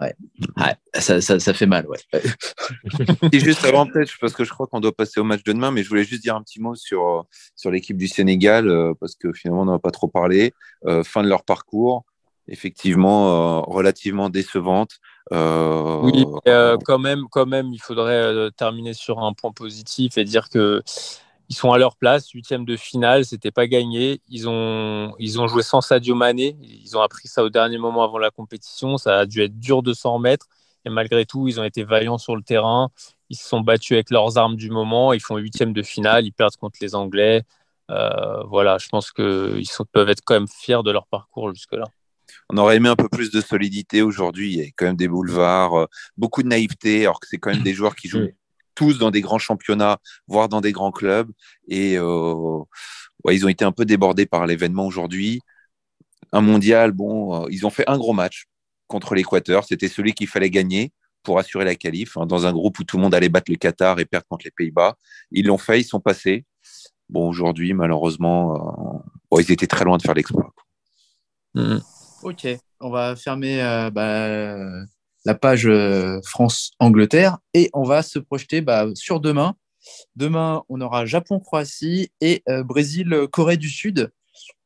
Ouais. 0.00 0.74
ça, 0.94 1.20
ça, 1.20 1.38
ça, 1.38 1.54
fait 1.54 1.66
mal, 1.66 1.86
ouais. 1.86 1.98
Et 3.32 3.38
juste 3.38 3.64
avant, 3.64 3.86
peut-être, 3.86 4.12
parce 4.20 4.32
que 4.32 4.44
je 4.44 4.50
crois 4.50 4.66
qu'on 4.66 4.80
doit 4.80 4.92
passer 4.92 5.20
au 5.20 5.24
match 5.24 5.42
de 5.44 5.52
demain, 5.52 5.70
mais 5.70 5.82
je 5.82 5.88
voulais 5.88 6.04
juste 6.04 6.22
dire 6.22 6.34
un 6.34 6.42
petit 6.42 6.60
mot 6.60 6.74
sur, 6.74 7.26
sur 7.56 7.70
l'équipe 7.70 7.96
du 7.96 8.08
Sénégal, 8.08 8.68
euh, 8.68 8.94
parce 8.98 9.14
que 9.14 9.32
finalement, 9.32 9.62
on 9.62 9.66
n'en 9.66 9.74
a 9.74 9.78
pas 9.78 9.90
trop 9.90 10.08
parlé. 10.08 10.52
Euh, 10.86 11.04
fin 11.04 11.22
de 11.22 11.28
leur 11.28 11.44
parcours, 11.44 12.04
effectivement, 12.48 13.28
euh, 13.28 13.60
relativement 13.60 14.28
décevante. 14.28 14.98
oui, 15.30 16.24
quand, 16.84 16.98
même, 16.98 17.26
quand 17.30 17.46
même, 17.46 17.72
il 17.72 17.80
faudrait 17.80 18.50
terminer 18.56 18.94
sur 18.94 19.20
un 19.20 19.32
point 19.32 19.52
positif 19.52 20.18
et 20.18 20.24
dire 20.24 20.48
que 20.48 20.82
ils 21.52 21.54
sont 21.54 21.70
à 21.70 21.76
leur 21.76 21.96
place, 21.96 22.30
huitième 22.30 22.64
de 22.64 22.78
finale, 22.78 23.26
c'était 23.26 23.50
pas 23.50 23.66
gagné. 23.66 24.22
Ils 24.30 24.48
ont, 24.48 25.14
ils 25.18 25.38
ont 25.38 25.48
joué 25.48 25.62
sans 25.62 25.82
Sadio 25.82 26.14
Mané. 26.14 26.56
Ils 26.62 26.96
ont 26.96 27.02
appris 27.02 27.28
ça 27.28 27.44
au 27.44 27.50
dernier 27.50 27.76
moment 27.76 28.02
avant 28.02 28.16
la 28.16 28.30
compétition. 28.30 28.96
Ça 28.96 29.18
a 29.18 29.26
dû 29.26 29.42
être 29.42 29.58
dur 29.60 29.82
de 29.82 29.92
s'en 29.92 30.14
remettre. 30.14 30.46
Et 30.86 30.88
malgré 30.88 31.26
tout, 31.26 31.48
ils 31.48 31.60
ont 31.60 31.64
été 31.64 31.84
vaillants 31.84 32.16
sur 32.16 32.36
le 32.36 32.42
terrain. 32.42 32.88
Ils 33.28 33.36
se 33.36 33.46
sont 33.46 33.60
battus 33.60 33.92
avec 33.92 34.08
leurs 34.08 34.38
armes 34.38 34.56
du 34.56 34.70
moment. 34.70 35.12
Ils 35.12 35.20
font 35.20 35.36
huitième 35.36 35.74
de 35.74 35.82
finale. 35.82 36.24
Ils 36.24 36.32
perdent 36.32 36.56
contre 36.56 36.78
les 36.80 36.94
Anglais. 36.94 37.42
Euh, 37.90 38.42
voilà, 38.44 38.78
je 38.78 38.88
pense 38.88 39.12
qu'ils 39.12 39.66
peuvent 39.92 40.08
être 40.08 40.22
quand 40.24 40.32
même 40.32 40.48
fiers 40.48 40.82
de 40.82 40.90
leur 40.90 41.06
parcours 41.06 41.52
jusque-là. 41.52 41.84
On 42.48 42.56
aurait 42.56 42.76
aimé 42.76 42.88
un 42.88 42.96
peu 42.96 43.10
plus 43.10 43.30
de 43.30 43.42
solidité 43.42 44.00
aujourd'hui. 44.00 44.54
Il 44.54 44.58
y 44.58 44.62
a 44.62 44.70
quand 44.74 44.86
même 44.86 44.96
des 44.96 45.08
boulevards, 45.08 45.74
euh, 45.74 45.86
beaucoup 46.16 46.42
de 46.42 46.48
naïveté, 46.48 47.02
alors 47.02 47.20
que 47.20 47.26
c'est 47.28 47.36
quand 47.36 47.50
même 47.50 47.62
des 47.62 47.74
joueurs 47.74 47.94
qui 47.94 48.08
jouent 48.08 48.30
tous 48.74 48.98
dans 48.98 49.10
des 49.10 49.20
grands 49.20 49.38
championnats, 49.38 49.98
voire 50.26 50.48
dans 50.48 50.60
des 50.60 50.72
grands 50.72 50.92
clubs. 50.92 51.30
Et 51.68 51.96
euh, 51.98 52.58
ouais, 53.24 53.34
ils 53.34 53.44
ont 53.44 53.48
été 53.48 53.64
un 53.64 53.72
peu 53.72 53.84
débordés 53.84 54.26
par 54.26 54.46
l'événement 54.46 54.86
aujourd'hui. 54.86 55.40
Un 56.32 56.40
mondial, 56.40 56.92
bon, 56.92 57.44
euh, 57.44 57.46
ils 57.50 57.66
ont 57.66 57.70
fait 57.70 57.88
un 57.88 57.98
gros 57.98 58.12
match 58.12 58.46
contre 58.86 59.14
l'Équateur. 59.14 59.64
C'était 59.64 59.88
celui 59.88 60.12
qu'il 60.12 60.28
fallait 60.28 60.50
gagner 60.50 60.92
pour 61.22 61.38
assurer 61.38 61.64
la 61.64 61.74
qualif, 61.74 62.16
hein, 62.16 62.26
dans 62.26 62.46
un 62.46 62.52
groupe 62.52 62.78
où 62.78 62.84
tout 62.84 62.96
le 62.96 63.02
monde 63.02 63.14
allait 63.14 63.28
battre 63.28 63.50
le 63.50 63.56
Qatar 63.56 64.00
et 64.00 64.04
perdre 64.04 64.26
contre 64.28 64.44
les 64.44 64.50
Pays-Bas. 64.50 64.96
Ils 65.30 65.46
l'ont 65.46 65.58
fait, 65.58 65.80
ils 65.80 65.84
sont 65.84 66.00
passés. 66.00 66.44
Bon, 67.08 67.28
aujourd'hui, 67.28 67.74
malheureusement, 67.74 69.02
euh, 69.32 69.40
ils 69.40 69.52
étaient 69.52 69.66
très 69.66 69.84
loin 69.84 69.98
de 69.98 70.02
faire 70.02 70.14
l'exploit. 70.14 70.50
Mmh. 71.54 71.78
Ok, 72.22 72.46
on 72.80 72.90
va 72.90 73.14
fermer 73.16 73.58
bah, 73.92 74.84
la 75.24 75.34
page 75.34 75.66
euh, 75.66 76.20
France-Angleterre 76.24 77.38
et 77.54 77.70
on 77.72 77.84
va 77.84 78.02
se 78.02 78.18
projeter 78.18 78.60
bah, 78.60 78.86
sur 78.94 79.20
demain. 79.20 79.54
Demain, 80.16 80.62
on 80.68 80.80
aura 80.80 81.06
Japon-Croatie 81.06 82.12
et 82.20 82.42
euh, 82.48 82.62
Brésil-Corée 82.62 83.56
du 83.56 83.68
Sud. 83.68 84.12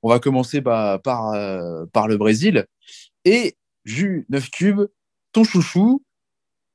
On 0.02 0.08
va 0.08 0.18
commencer 0.18 0.60
bah, 0.60 1.00
par, 1.02 1.32
euh, 1.32 1.84
par 1.92 2.08
le 2.08 2.16
Brésil. 2.16 2.66
Et 3.24 3.56
Jus 3.84 4.26
9 4.28 4.50
cubes, 4.50 4.86
ton 5.32 5.44
chouchou, 5.44 6.02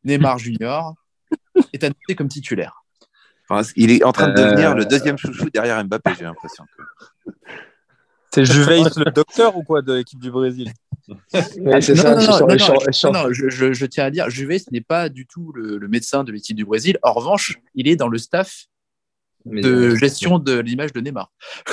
Neymar 0.04 0.38
Junior, 0.40 0.96
est 1.74 1.84
annoncé 1.84 2.16
comme 2.16 2.30
titulaire. 2.30 2.84
il 3.76 3.92
est 3.92 4.04
en 4.04 4.12
train 4.12 4.30
de 4.30 4.42
devenir 4.42 4.76
le 4.76 4.86
deuxième 4.86 5.18
chouchou 5.18 5.50
derrière 5.50 5.84
Mbappé, 5.84 6.12
j'ai 6.18 6.24
l'impression. 6.24 6.66
C'est 8.34 8.46
Juveis 8.46 8.84
le 8.98 9.12
docteur 9.12 9.58
ou 9.58 9.64
quoi 9.64 9.82
de 9.82 9.94
l'équipe 9.94 10.20
du 10.20 10.32
Brésil? 10.32 10.72
c'est 11.82 11.96
ça. 11.96 12.16
Non, 12.16 12.22
je, 13.32 13.86
tiens 13.86 14.06
à 14.06 14.12
dire, 14.12 14.30
Juve, 14.30 14.58
ce 14.58 14.66
n'est 14.72 14.82
pas 14.82 15.10
du 15.10 15.26
tout 15.26 15.52
le, 15.54 15.88
médecin 15.88 16.24
de 16.24 16.32
l'équipe 16.32 16.56
du 16.56 16.66
Brésil. 16.66 16.98
En 17.04 17.14
revanche, 17.14 17.60
il 17.76 17.88
est 17.88 17.96
dans 17.96 18.08
le 18.08 18.18
staff 18.18 18.66
de 19.46 19.96
gestion 19.96 20.40
de 20.40 20.60
l'image 20.60 20.94
de 20.94 21.02
Neymar. 21.02 21.32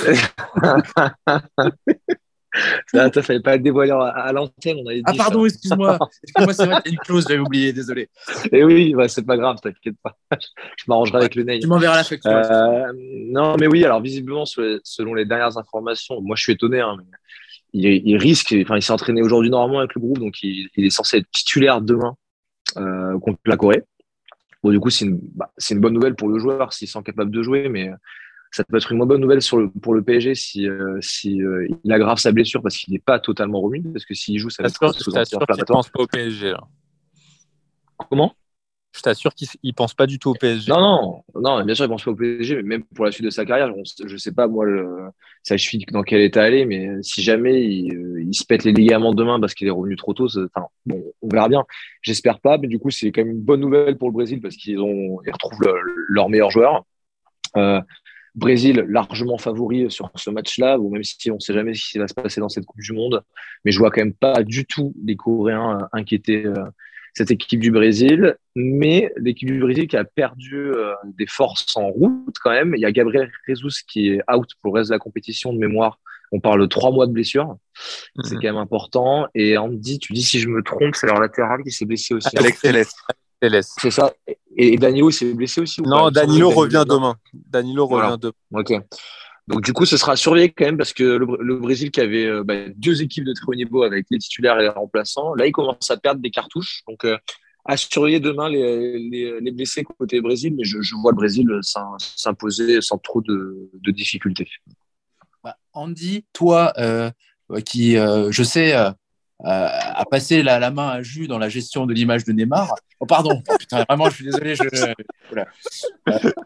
Ça, 2.87 3.11
ça 3.13 3.21
fallait 3.21 3.41
pas 3.41 3.55
être 3.55 3.61
dévoilé 3.61 3.91
à, 3.91 4.31
l'antenne. 4.33 4.79
Ah, 5.05 5.13
pardon, 5.15 5.45
excuse-moi. 5.45 5.99
Excuse-moi, 6.23 6.53
c'est 6.53 6.65
vrai 6.65 6.81
qu'il 6.81 6.91
y 6.91 6.95
a 6.95 6.97
une 6.97 6.99
clause, 6.99 7.25
j'avais 7.27 7.39
oublié, 7.39 7.73
désolé. 7.73 8.09
Et 8.51 8.63
oui, 8.63 8.93
bah, 8.95 9.07
c'est 9.07 9.25
pas 9.25 9.37
grave, 9.37 9.57
t'inquiète 9.61 9.95
pas. 10.01 10.17
Je 10.31 10.83
m'arrangerai 10.87 11.19
avec 11.19 11.35
le 11.35 11.43
nez. 11.43 11.59
Tu 11.59 11.67
m'enverras 11.67 11.97
la 11.97 12.03
facture. 12.03 12.31
Euh, 12.31 12.91
non, 12.95 13.55
mais 13.59 13.67
oui, 13.67 13.85
alors 13.85 14.01
visiblement, 14.01 14.45
selon 14.45 15.13
les 15.13 15.25
dernières 15.25 15.57
informations, 15.57 16.21
moi 16.21 16.35
je 16.35 16.43
suis 16.43 16.53
étonné, 16.53 16.79
hein, 16.79 16.95
mais 16.97 17.05
il, 17.73 18.17
risque, 18.17 18.55
enfin, 18.61 18.77
il 18.77 18.81
s'est 18.81 18.93
entraîné 18.93 19.21
aujourd'hui 19.21 19.49
normalement 19.49 19.79
avec 19.79 19.93
le 19.95 20.01
groupe, 20.01 20.19
donc 20.19 20.41
il, 20.41 20.69
est 20.75 20.89
censé 20.89 21.17
être 21.17 21.29
titulaire 21.31 21.81
demain 21.81 22.15
euh, 22.77 23.17
contre 23.19 23.39
la 23.45 23.57
Corée. 23.57 23.83
Bon, 24.63 24.71
du 24.71 24.79
coup, 24.79 24.89
c'est 24.89 25.05
une, 25.05 25.19
bah, 25.35 25.51
une, 25.69 25.79
bonne 25.79 25.93
nouvelle 25.93 26.15
pour 26.15 26.29
le 26.29 26.39
joueur 26.39 26.73
s'il 26.73 26.87
sent 26.87 27.01
capable 27.03 27.31
de 27.31 27.41
jouer, 27.41 27.69
mais 27.69 27.91
ça 28.51 28.63
peut 28.63 28.77
être 28.77 28.91
une 28.91 28.97
moins 28.97 29.07
bonne 29.07 29.21
nouvelle 29.21 29.41
sur 29.41 29.57
le, 29.57 29.69
pour 29.69 29.93
le 29.93 30.01
PSG 30.01 30.35
si, 30.35 30.67
euh, 30.67 30.97
si 31.01 31.41
euh, 31.41 31.67
il 31.83 31.91
aggrave 31.91 32.17
sa 32.17 32.31
blessure 32.31 32.61
parce 32.61 32.77
qu'il 32.77 32.93
n'est 32.93 32.99
pas 32.99 33.19
totalement 33.19 33.61
remis, 33.61 33.81
parce 33.81 34.05
que 34.05 34.13
s'il 34.13 34.39
joue, 34.39 34.49
ça 34.49 34.63
va 34.63 34.69
être 34.69 34.79
pense 35.65 35.89
pas 35.89 36.01
au 36.01 36.07
PSG. 36.07 36.51
Là. 36.51 36.67
Comment? 38.09 38.33
Je 38.91 39.01
t'assure 39.01 39.33
qu'il 39.35 39.47
ne 39.63 39.71
pense 39.71 39.93
pas 39.93 40.07
du 40.07 40.17
tout 40.17 40.31
au 40.31 40.33
PSG. 40.33 40.71
Non, 40.71 41.23
non, 41.35 41.41
non, 41.41 41.63
bien 41.63 41.75
sûr, 41.75 41.85
il 41.85 41.89
pense 41.89 42.03
pas 42.03 42.11
au 42.11 42.15
PSG, 42.15 42.55
mais 42.57 42.63
même 42.63 42.83
pour 42.83 43.05
la 43.05 43.11
suite 43.11 43.25
de 43.25 43.29
sa 43.29 43.45
carrière, 43.45 43.71
je 44.05 44.11
ne 44.11 44.17
sais 44.17 44.31
pas, 44.31 44.47
moi, 44.47 44.65
le, 44.65 44.87
sa 45.43 45.57
cheville 45.57 45.85
dans 45.91 46.01
quel 46.01 46.21
état 46.21 46.49
est, 46.49 46.65
mais 46.65 46.89
si 47.01 47.21
jamais 47.21 47.63
il, 47.63 47.95
euh, 47.95 48.23
il 48.23 48.33
se 48.33 48.43
pète 48.43 48.63
les 48.63 48.71
ligaments 48.71 49.13
demain 49.13 49.39
parce 49.39 49.53
qu'il 49.53 49.67
est 49.67 49.71
revenu 49.71 49.95
trop 49.95 50.13
tôt, 50.13 50.27
on 50.89 51.27
verra 51.31 51.49
bien. 51.49 51.65
J'espère 52.01 52.39
pas, 52.39 52.57
mais 52.57 52.67
du 52.67 52.79
coup, 52.79 52.89
c'est 52.89 53.11
quand 53.11 53.23
même 53.23 53.35
une 53.35 53.41
bonne 53.41 53.61
nouvelle 53.61 53.97
pour 53.97 54.09
le 54.09 54.13
Brésil 54.13 54.41
parce 54.41 54.55
qu'ils 54.55 54.79
ont, 54.79 55.19
ils 55.25 55.31
retrouvent 55.31 55.61
le, 55.61 55.73
leur 56.09 56.29
meilleur 56.29 56.49
joueur. 56.49 56.83
Euh, 57.57 57.81
Brésil 58.35 58.85
largement 58.87 59.37
favori 59.37 59.89
sur 59.89 60.11
ce 60.15 60.29
match-là, 60.29 60.79
ou 60.79 60.89
même 60.89 61.03
si 61.03 61.31
on 61.31 61.35
ne 61.35 61.39
sait 61.39 61.53
jamais 61.53 61.73
ce 61.73 61.91
qui 61.91 61.97
va 61.97 62.07
se 62.07 62.13
passer 62.13 62.39
dans 62.39 62.49
cette 62.49 62.65
Coupe 62.65 62.79
du 62.79 62.93
Monde, 62.93 63.23
mais 63.65 63.71
je 63.71 63.79
vois 63.79 63.91
quand 63.91 64.01
même 64.01 64.13
pas 64.13 64.43
du 64.43 64.65
tout 64.65 64.93
les 65.03 65.15
Coréens 65.15 65.79
euh, 65.81 65.85
inquiéter 65.91 66.45
euh, 66.45 66.65
cette 67.13 67.31
équipe 67.31 67.59
du 67.59 67.71
Brésil, 67.71 68.35
mais 68.55 69.11
l'équipe 69.17 69.47
du 69.49 69.59
Brésil 69.59 69.87
qui 69.87 69.97
a 69.97 70.03
perdu 70.03 70.55
euh, 70.55 70.93
des 71.17 71.27
forces 71.27 71.75
en 71.75 71.87
route 71.89 72.35
quand 72.43 72.51
même. 72.51 72.73
Il 72.75 72.81
y 72.81 72.85
a 72.85 72.91
Gabriel 72.91 73.31
Jesus 73.47 73.83
qui 73.87 74.09
est 74.09 74.21
out 74.33 74.49
pour 74.61 74.73
le 74.73 74.79
reste 74.79 74.89
de 74.89 74.95
la 74.95 74.99
compétition 74.99 75.53
de 75.53 75.57
mémoire. 75.57 75.99
On 76.31 76.39
parle 76.39 76.61
de 76.61 76.65
trois 76.67 76.91
mois 76.91 77.07
de 77.07 77.11
blessure. 77.11 77.55
C'est 78.23 78.35
Mhm. 78.35 78.41
quand 78.41 78.47
même 78.49 78.57
important. 78.57 79.25
Et 79.33 79.57
Andy, 79.57 79.97
tu 79.99 80.13
dis 80.13 80.21
si 80.21 80.39
je 80.39 80.47
me 80.47 80.61
trompe, 80.61 80.95
c'est 80.95 81.07
leur 81.07 81.19
latéral 81.19 81.63
qui 81.63 81.71
s'est 81.71 81.85
blessé 81.85 82.13
aussi. 82.13 82.29
Alex 82.37 82.61
Telles. 82.61 82.85
C'est 83.63 83.91
ça. 83.91 84.11
Et, 84.57 84.77
Danilo 84.77 85.09
s'est 85.11 85.33
blessé 85.33 85.61
aussi 85.61 85.79
ou 85.81 85.85
Non, 85.85 86.11
Danilo 86.11 86.49
revient 86.49 86.83
demain. 86.87 87.15
Danilo 87.33 87.87
Voilà. 87.87 88.09
revient 88.09 88.19
demain. 88.21 88.33
Ok. 88.61 88.73
Donc 89.49 89.63
du 89.63 89.73
coup, 89.73 89.85
ce 89.85 89.97
sera 89.97 90.15
surveillé 90.15 90.51
quand 90.51 90.65
même 90.65 90.77
parce 90.77 90.93
que 90.93 91.03
le, 91.03 91.25
le 91.41 91.55
Brésil 91.57 91.89
qui 91.91 91.99
avait 91.99 92.25
euh, 92.25 92.43
bah, 92.43 92.69
deux 92.75 93.01
équipes 93.01 93.23
de 93.25 93.33
très 93.33 93.45
haut 93.47 93.55
niveau 93.55 93.83
avec 93.83 94.05
les 94.11 94.19
titulaires 94.19 94.59
et 94.59 94.63
les 94.63 94.69
remplaçants, 94.69 95.33
là, 95.33 95.47
il 95.47 95.51
commence 95.51 95.89
à 95.89 95.97
perdre 95.97 96.21
des 96.21 96.29
cartouches. 96.29 96.83
Donc 96.87 97.03
euh, 97.03 97.17
à 97.65 97.75
surveiller 97.75 98.19
demain 98.19 98.47
les, 98.47 98.97
les, 98.99 99.41
les 99.41 99.51
blessés 99.51 99.83
côté 99.83 100.21
Brésil, 100.21 100.53
mais 100.55 100.63
je, 100.63 100.81
je 100.81 100.95
vois 100.95 101.11
le 101.11 101.15
Brésil 101.17 101.47
s'im- 101.61 101.97
s'imposer 101.99 102.79
sans 102.81 102.97
trop 102.99 103.21
de, 103.21 103.69
de 103.73 103.91
difficultés. 103.91 104.47
Bah, 105.43 105.57
Andy, 105.73 106.25
toi, 106.31 106.71
euh, 106.77 107.11
qui, 107.65 107.97
euh, 107.97 108.31
je 108.31 108.43
sais, 108.43 108.73
a 108.73 108.95
passé 110.11 110.43
la, 110.43 110.59
la 110.59 110.69
main 110.71 110.89
à 110.89 111.01
Jus 111.01 111.27
dans 111.27 111.37
la 111.39 111.49
gestion 111.49 111.85
de 111.85 111.93
l'image 111.93 112.23
de 112.23 112.31
Neymar. 112.33 112.73
Oh, 112.99 113.05
pardon, 113.05 113.41
Oh, 113.47 113.55
putain, 113.59 113.83
vraiment, 113.87 114.09
je 114.09 114.15
suis 114.15 114.25
désolé. 114.25 114.55
Je, 114.55 114.93
voilà. 115.29 115.47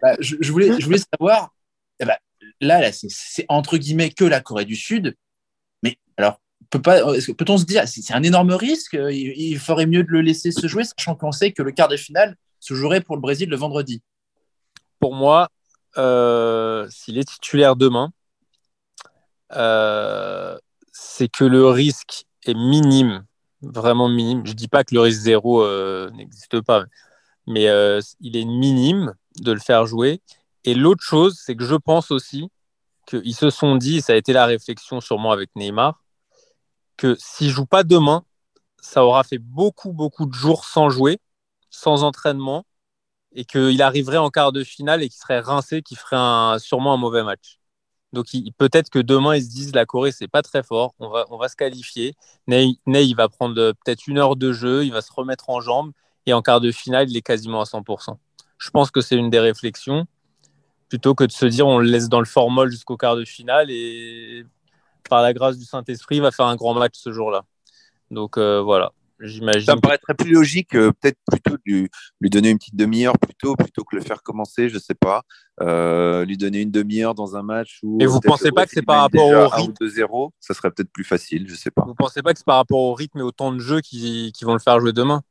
Bah, 0.02 0.16
je, 0.20 0.36
je 0.40 0.52
voulais, 0.52 0.80
je 0.80 0.86
voulais 0.86 1.00
savoir, 1.12 1.54
eh 2.00 2.06
ben, 2.06 2.16
là, 2.62 2.92
c'est- 2.92 3.46
entre 3.50 3.78
guillemets 3.78 4.12
que 4.12 4.26
la 4.26 4.42
Corée 4.42 4.66
du 4.66 4.76
Sud. 4.76 5.16
Mais 5.82 5.98
alors, 6.18 6.40
peut-on 6.70 7.58
se 7.58 7.66
dire, 7.66 7.88
c'est 7.88 8.14
un 8.14 8.24
énorme 8.24 8.52
risque 8.54 8.94
il, 8.94 9.34
il 9.38 9.60
ferait 9.60 9.86
mieux 9.86 10.04
de 10.04 10.10
le 10.10 10.22
laisser 10.22 10.52
se 10.52 10.68
jouer, 10.68 10.84
sachant 10.84 11.16
qu'on 11.16 11.32
sait 11.32 11.52
que 11.52 11.62
le 11.62 11.72
quart 11.72 11.88
de 11.88 11.98
finale 11.98 12.36
se 12.60 12.74
jouerait 12.74 13.02
pour 13.02 13.16
le 13.16 13.22
Brésil 13.22 13.50
le 13.50 13.58
vendredi? 13.58 14.02
Pour 15.00 15.14
moi, 15.14 15.50
euh, 15.98 16.88
s'il 16.90 17.18
est 17.18 17.28
titulaire 17.28 17.76
demain, 17.76 18.12
euh, 19.54 20.58
c'est 20.92 21.28
que 21.28 21.44
le 21.44 21.68
risque 21.68 22.26
est 22.46 22.54
minime, 22.54 23.26
vraiment 23.62 24.10
minime. 24.10 24.46
Je 24.46 24.54
dis 24.54 24.68
pas 24.68 24.84
que 24.84 24.96
le 24.96 25.02
risque 25.02 25.20
zéro 25.20 25.62
euh, 25.64 26.10
n'existe 26.12 26.62
pas, 26.62 26.86
mais 27.48 27.68
euh, 27.68 28.00
il 28.22 28.38
est 28.38 28.46
minime 28.46 29.14
de 29.42 29.52
le 29.52 29.60
faire 29.60 29.86
jouer. 29.86 30.22
Et 30.66 30.76
l'autre 30.76 31.04
chose, 31.04 31.40
c'est 31.44 31.56
que 31.56 31.66
je 31.66 31.76
pense 31.76 32.12
aussi 32.12 32.50
qu'ils 33.06 33.36
se 33.36 33.50
sont 33.50 33.76
dit, 33.76 34.02
ça 34.02 34.14
a 34.14 34.16
été 34.16 34.34
la 34.34 34.46
réflexion 34.46 35.02
sûrement 35.02 35.32
avec 35.32 35.50
Neymar, 35.56 36.02
que 36.98 37.16
s'il 37.20 37.50
joue 37.50 37.66
pas 37.66 37.84
demain, 37.84 38.24
ça 38.82 39.04
aura 39.06 39.24
fait 39.24 39.40
beaucoup, 39.40 39.94
beaucoup 39.94 40.26
de 40.26 40.34
jours 40.34 40.66
sans 40.66 40.90
jouer, 40.90 41.20
sans 41.70 42.04
entraînement, 42.04 42.66
et 43.34 43.46
qu'il 43.46 43.82
arriverait 43.82 44.18
en 44.18 44.30
quart 44.30 44.52
de 44.52 44.64
finale 44.64 45.02
et 45.02 45.10
qu'il 45.10 45.20
serait 45.20 45.40
rincé, 45.40 45.82
qu'il 45.82 45.98
ferait 45.98 46.60
sûrement 46.60 46.94
un 46.94 46.98
mauvais 46.98 47.24
match. 47.24 47.60
Donc 48.14 48.28
peut-être 48.60 48.92
que 48.92 49.00
demain, 49.00 49.36
ils 49.36 49.44
se 49.44 49.50
disent 49.50 49.74
la 49.74 49.86
Corée, 49.88 50.12
c'est 50.12 50.28
pas 50.28 50.44
très 50.44 50.62
fort, 50.62 50.94
on 51.00 51.10
va, 51.10 51.26
on 51.32 51.38
va 51.38 51.50
se 51.50 51.56
qualifier. 51.56 52.16
Ney, 52.48 52.76
Ney, 52.86 53.08
il 53.08 53.16
va 53.16 53.28
prendre 53.28 53.60
euh, 53.60 53.74
peut-être 53.74 54.08
une 54.08 54.20
heure 54.20 54.36
de 54.36 54.54
jeu, 54.54 54.86
il 54.86 54.92
va 54.92 55.02
se 55.02 55.12
remettre 55.12 55.50
en 55.50 55.62
jambes, 55.62 55.92
et 56.28 56.34
en 56.34 56.44
quart 56.44 56.62
de 56.62 56.72
finale, 56.72 57.10
il 57.10 57.18
est 57.18 57.24
quasiment 57.24 57.62
à 57.62 57.66
100%. 57.66 58.18
Je 58.60 58.70
pense 58.70 58.92
que 58.92 59.02
c'est 59.02 59.16
une 59.16 59.32
des 59.32 59.40
réflexions, 59.40 60.06
plutôt 60.94 61.16
que 61.16 61.24
de 61.24 61.32
se 61.32 61.48
dire 61.48 61.66
on 61.66 61.80
le 61.80 61.88
laisse 61.88 62.08
dans 62.08 62.20
le 62.20 62.26
formol 62.28 62.70
jusqu'au 62.70 62.98
quart 62.98 63.16
de 63.16 63.26
finale, 63.26 63.72
et 63.72 64.46
par 65.10 65.24
la 65.24 65.34
grâce 65.34 65.58
du 65.58 65.66
Saint-Esprit, 65.66 66.18
il 66.18 66.22
va 66.22 66.30
faire 66.30 66.46
un 66.46 66.56
grand 66.56 66.76
match 66.76 66.94
ce 66.94 67.12
jour-là. 67.12 67.46
Donc 68.12 68.38
euh, 68.38 68.62
voilà, 68.62 68.92
j'imagine. 69.20 69.66
Ça 69.66 69.76
me 69.76 69.82
paraîtrait 69.82 70.14
plus 70.14 70.32
logique, 70.32 70.76
euh, 70.76 70.92
peut-être 70.92 71.18
plutôt 71.32 71.54
de 71.54 71.62
lui, 71.66 71.90
lui 72.22 72.30
donner 72.30 72.52
une 72.52 72.60
petite 72.60 72.76
demi-heure 72.76 73.18
plutôt, 73.18 73.56
plôt 73.56 73.84
que 73.84 73.96
le 73.96 74.04
faire 74.04 74.22
commencer, 74.22 74.70
je 74.70 74.78
sais 74.78 74.94
pas. 74.94 75.24
Euh, 75.62 76.26
lui 76.26 76.38
donner 76.38 76.62
une 76.62 76.70
demi-heure 76.70 77.16
dans 77.16 77.36
un 77.36 77.42
match 77.42 77.80
où. 77.82 77.98
Et 78.00 78.06
vous 78.06 78.20
peut-être 78.20 78.32
pensez 78.32 78.52
pas 78.52 78.68
que 78.68 78.72
c'est 78.72 78.84
par 78.84 79.02
rapport 79.02 79.28
au 79.28 79.34
1 79.34 79.48
rythme 79.48 79.74
ou 79.82 79.86
2-0 79.86 80.30
Ça 80.42 80.54
serait 80.54 80.70
peut-être 80.70 80.92
plus 80.92 81.04
facile, 81.04 81.50
je 81.50 81.56
sais 81.56 81.72
pas. 81.72 81.86
Vous 81.88 81.96
pensez 81.96 82.22
pas 82.22 82.34
que 82.34 82.38
c'est 82.38 82.46
par 82.46 82.58
rapport 82.58 82.78
au 82.78 82.94
rythme 82.94 83.18
et 83.18 83.24
au 83.24 83.32
temps 83.32 83.52
de 83.52 83.58
jeu 83.58 83.82
qui, 83.82 84.32
qui 84.32 84.46
vont 84.46 84.54
le 84.54 84.60
faire 84.60 84.80
jouer 84.80 84.94
demain? 84.94 85.24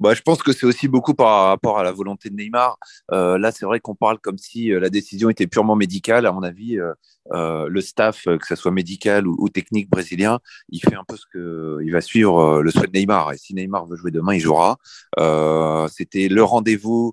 Bah, 0.00 0.14
je 0.14 0.22
pense 0.22 0.42
que 0.42 0.52
c'est 0.52 0.64
aussi 0.64 0.88
beaucoup 0.88 1.12
par 1.12 1.48
rapport 1.48 1.78
à 1.78 1.82
la 1.82 1.92
volonté 1.92 2.30
de 2.30 2.34
Neymar. 2.34 2.78
Euh, 3.12 3.36
là, 3.36 3.52
c'est 3.52 3.66
vrai 3.66 3.80
qu'on 3.80 3.94
parle 3.94 4.18
comme 4.18 4.38
si 4.38 4.72
euh, 4.72 4.80
la 4.80 4.88
décision 4.88 5.28
était 5.28 5.46
purement 5.46 5.76
médicale. 5.76 6.24
À 6.24 6.32
mon 6.32 6.42
avis, 6.42 6.78
euh, 6.78 6.94
euh, 7.32 7.68
le 7.68 7.80
staff, 7.82 8.26
euh, 8.26 8.38
que 8.38 8.46
ce 8.46 8.56
soit 8.56 8.70
médical 8.70 9.26
ou, 9.26 9.48
technique 9.50 9.90
brésilien, 9.90 10.40
il 10.70 10.80
fait 10.80 10.94
un 10.94 11.04
peu 11.06 11.16
ce 11.16 11.26
que 11.30 11.78
il 11.84 11.92
va 11.92 12.00
suivre 12.00 12.62
le 12.62 12.70
souhait 12.70 12.86
de 12.86 12.98
Neymar. 12.98 13.32
Et 13.32 13.36
si 13.36 13.54
Neymar 13.54 13.86
veut 13.86 13.96
jouer 13.96 14.10
demain, 14.10 14.34
il 14.34 14.40
jouera. 14.40 14.78
Euh, 15.18 15.86
C'était 15.88 16.28
le 16.28 16.42
rendez-vous 16.44 17.12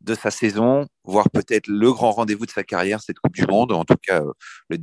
de 0.00 0.14
sa 0.14 0.30
saison, 0.30 0.86
voire 1.04 1.28
peut-être 1.30 1.68
le 1.68 1.92
grand 1.92 2.12
rendez-vous 2.12 2.46
de 2.46 2.50
sa 2.50 2.64
carrière, 2.64 3.00
cette 3.02 3.18
Coupe 3.18 3.34
du 3.34 3.46
Monde. 3.46 3.72
En 3.72 3.84
tout 3.84 3.96
cas, 4.02 4.22
le, 4.70 4.78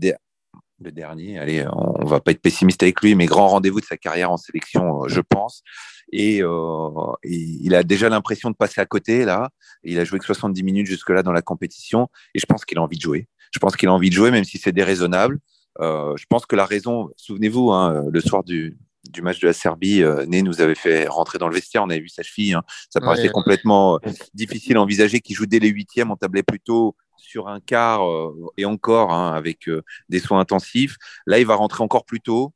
le 0.81 0.91
dernier. 0.91 1.39
Allez, 1.39 1.65
on 1.73 2.05
va 2.05 2.19
pas 2.19 2.31
être 2.31 2.41
pessimiste 2.41 2.83
avec 2.83 3.01
lui, 3.01 3.15
mais 3.15 3.25
grand 3.25 3.47
rendez-vous 3.47 3.81
de 3.81 3.85
sa 3.85 3.97
carrière 3.97 4.31
en 4.31 4.37
sélection, 4.37 5.07
je 5.07 5.21
pense. 5.21 5.63
Et, 6.11 6.41
euh, 6.41 6.89
et 7.23 7.35
il 7.35 7.75
a 7.75 7.83
déjà 7.83 8.09
l'impression 8.09 8.49
de 8.49 8.55
passer 8.55 8.81
à 8.81 8.85
côté 8.85 9.25
là. 9.25 9.49
Il 9.83 9.99
a 9.99 10.05
joué 10.05 10.19
que 10.19 10.25
70 10.25 10.63
minutes 10.63 10.87
jusque-là 10.87 11.23
dans 11.23 11.31
la 11.31 11.41
compétition, 11.41 12.09
et 12.33 12.39
je 12.39 12.45
pense 12.45 12.65
qu'il 12.65 12.77
a 12.77 12.81
envie 12.81 12.97
de 12.97 13.01
jouer. 13.01 13.27
Je 13.51 13.59
pense 13.59 13.75
qu'il 13.75 13.87
a 13.89 13.93
envie 13.93 14.09
de 14.09 14.15
jouer, 14.15 14.31
même 14.31 14.43
si 14.43 14.57
c'est 14.57 14.71
déraisonnable. 14.71 15.39
Euh, 15.81 16.15
je 16.17 16.25
pense 16.29 16.45
que 16.45 16.55
la 16.55 16.65
raison, 16.65 17.09
souvenez-vous, 17.15 17.71
hein, 17.71 18.03
le 18.11 18.19
soir 18.21 18.43
du, 18.43 18.77
du 19.09 19.21
match 19.21 19.39
de 19.39 19.47
la 19.47 19.53
Serbie, 19.53 20.03
euh, 20.03 20.25
Né 20.25 20.41
nous 20.41 20.59
avait 20.61 20.75
fait 20.75 21.07
rentrer 21.07 21.37
dans 21.37 21.47
le 21.47 21.53
vestiaire, 21.55 21.83
on 21.83 21.89
avait 21.89 21.99
vu 22.01 22.09
sa 22.09 22.21
cheville. 22.23 22.53
hein. 22.55 22.63
Ça 22.89 22.99
paraissait 22.99 23.23
Ouais. 23.23 23.29
complètement 23.29 23.95
euh, 23.95 24.09
difficile 24.33 24.77
à 24.77 24.81
envisager 24.81 25.19
qu'il 25.21 25.35
joue 25.35 25.45
dès 25.45 25.59
les 25.59 25.69
huitièmes. 25.69 26.11
On 26.11 26.15
tablait 26.17 26.43
plutôt 26.43 26.95
sur 27.17 27.47
un 27.47 27.59
quart 27.59 28.01
et 28.57 28.65
encore 28.65 29.11
hein, 29.13 29.31
avec 29.33 29.69
des 30.09 30.19
soins 30.19 30.39
intensifs. 30.39 30.95
Là, 31.27 31.37
il 31.39 31.45
va 31.45 31.55
rentrer 31.55 31.83
encore 31.83 32.03
plus 32.05 32.21
tôt. 32.21 32.53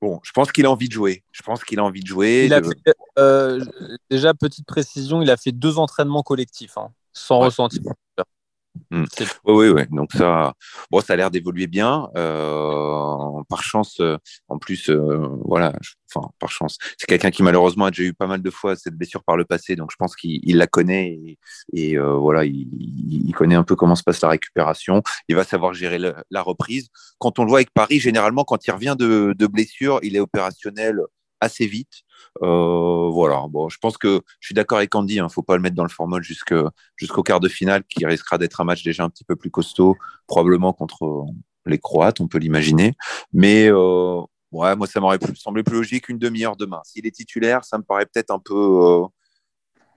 Bon, 0.00 0.20
je 0.22 0.30
pense 0.32 0.52
qu'il 0.52 0.66
a 0.66 0.70
envie 0.70 0.88
de 0.88 0.92
jouer. 0.92 1.24
Je 1.32 1.42
pense 1.42 1.64
qu'il 1.64 1.78
a 1.78 1.84
envie 1.84 2.00
de 2.00 2.06
jouer. 2.06 2.44
Il 2.46 2.54
a 2.54 2.60
de- 2.60 2.68
fait, 2.68 2.94
euh, 3.18 3.64
Déjà, 4.10 4.32
petite 4.34 4.66
précision, 4.66 5.20
il 5.22 5.30
a 5.30 5.36
fait 5.36 5.52
deux 5.52 5.78
entraînements 5.78 6.22
collectifs, 6.22 6.78
hein, 6.78 6.90
sans 7.12 7.40
Ouais. 7.40 7.46
ressenti. 7.46 7.80
Hmm. 8.90 9.04
Oui, 9.44 9.54
oui, 9.54 9.68
oui. 9.70 9.82
Donc 9.90 10.12
ça, 10.12 10.54
bon, 10.90 11.00
ça 11.00 11.14
a 11.14 11.16
l'air 11.16 11.30
d'évoluer 11.30 11.66
bien. 11.66 12.08
Euh, 12.16 13.42
par 13.48 13.62
chance, 13.62 13.98
euh, 14.00 14.16
en 14.48 14.58
plus, 14.58 14.88
euh, 14.90 15.26
voilà, 15.44 15.72
je- 15.80 15.92
enfin, 16.14 16.28
par 16.38 16.50
chance, 16.50 16.78
c'est 16.96 17.06
quelqu'un 17.06 17.30
qui 17.30 17.42
malheureusement 17.42 17.86
a 17.86 17.90
déjà 17.90 18.04
eu 18.04 18.14
pas 18.14 18.26
mal 18.28 18.42
de 18.42 18.50
fois 18.50 18.76
cette 18.76 18.94
blessure 18.94 19.24
par 19.24 19.36
le 19.36 19.44
passé, 19.44 19.74
donc 19.76 19.90
je 19.90 19.96
pense 19.96 20.14
qu'il 20.16 20.40
il 20.44 20.56
la 20.56 20.66
connaît 20.68 21.08
et, 21.12 21.38
et, 21.72 21.98
voilà, 21.98 22.44
il, 22.44 22.52
il- 22.54 23.28
il 23.28 23.34
connaît 23.34 23.54
un 23.56 23.64
peu 23.64 23.74
comment 23.76 23.94
se 23.96 24.02
passe 24.04 24.20
la 24.20 24.28
récupération. 24.28 25.02
Il 25.28 25.36
va 25.36 25.44
savoir 25.44 25.74
gérer 25.74 25.98
le- 25.98 26.14
la 26.30 26.42
reprise. 26.42 26.88
Quand 27.18 27.38
on 27.38 27.44
le 27.44 27.48
voit 27.48 27.58
avec 27.58 27.72
Paris, 27.74 27.98
généralement, 28.00 28.44
quand 28.44 28.66
il 28.66 28.70
revient 28.70 28.96
de, 28.98 29.34
de 29.36 29.46
blessure, 29.46 29.98
il 30.02 30.16
est 30.16 30.20
opérationnel 30.20 31.00
assez 31.40 31.66
vite. 31.66 32.02
Euh, 32.42 33.08
voilà. 33.10 33.46
Bon, 33.48 33.68
je 33.68 33.78
pense 33.78 33.96
que 33.96 34.20
je 34.40 34.46
suis 34.46 34.54
d'accord 34.54 34.78
avec 34.78 34.94
Andy. 34.94 35.16
Il 35.16 35.26
faut 35.30 35.42
pas 35.42 35.56
le 35.56 35.62
mettre 35.62 35.76
dans 35.76 35.84
le 35.84 35.90
formol 35.90 36.22
jusqu'au 36.22 37.22
quart 37.22 37.40
de 37.40 37.48
finale, 37.48 37.82
qui 37.88 38.04
risquera 38.06 38.38
d'être 38.38 38.60
un 38.60 38.64
match 38.64 38.82
déjà 38.82 39.04
un 39.04 39.10
petit 39.10 39.24
peu 39.24 39.36
plus 39.36 39.50
costaud, 39.50 39.96
probablement 40.26 40.72
contre 40.72 41.26
les 41.66 41.78
Croates, 41.78 42.20
on 42.20 42.28
peut 42.28 42.38
l'imaginer. 42.38 42.94
Mais 43.32 43.66
euh, 43.68 44.20
ouais, 44.52 44.76
moi, 44.76 44.86
ça 44.86 45.00
m'aurait 45.00 45.18
semblé 45.34 45.62
plus 45.62 45.76
logique 45.76 46.08
une 46.08 46.18
demi-heure 46.18 46.56
demain. 46.56 46.80
S'il 46.84 47.06
est 47.06 47.14
titulaire, 47.14 47.64
ça 47.64 47.78
me 47.78 47.82
paraît 47.82 48.06
peut-être 48.06 48.30
un 48.30 48.38
peu, 48.38 48.54
euh, 48.54 49.06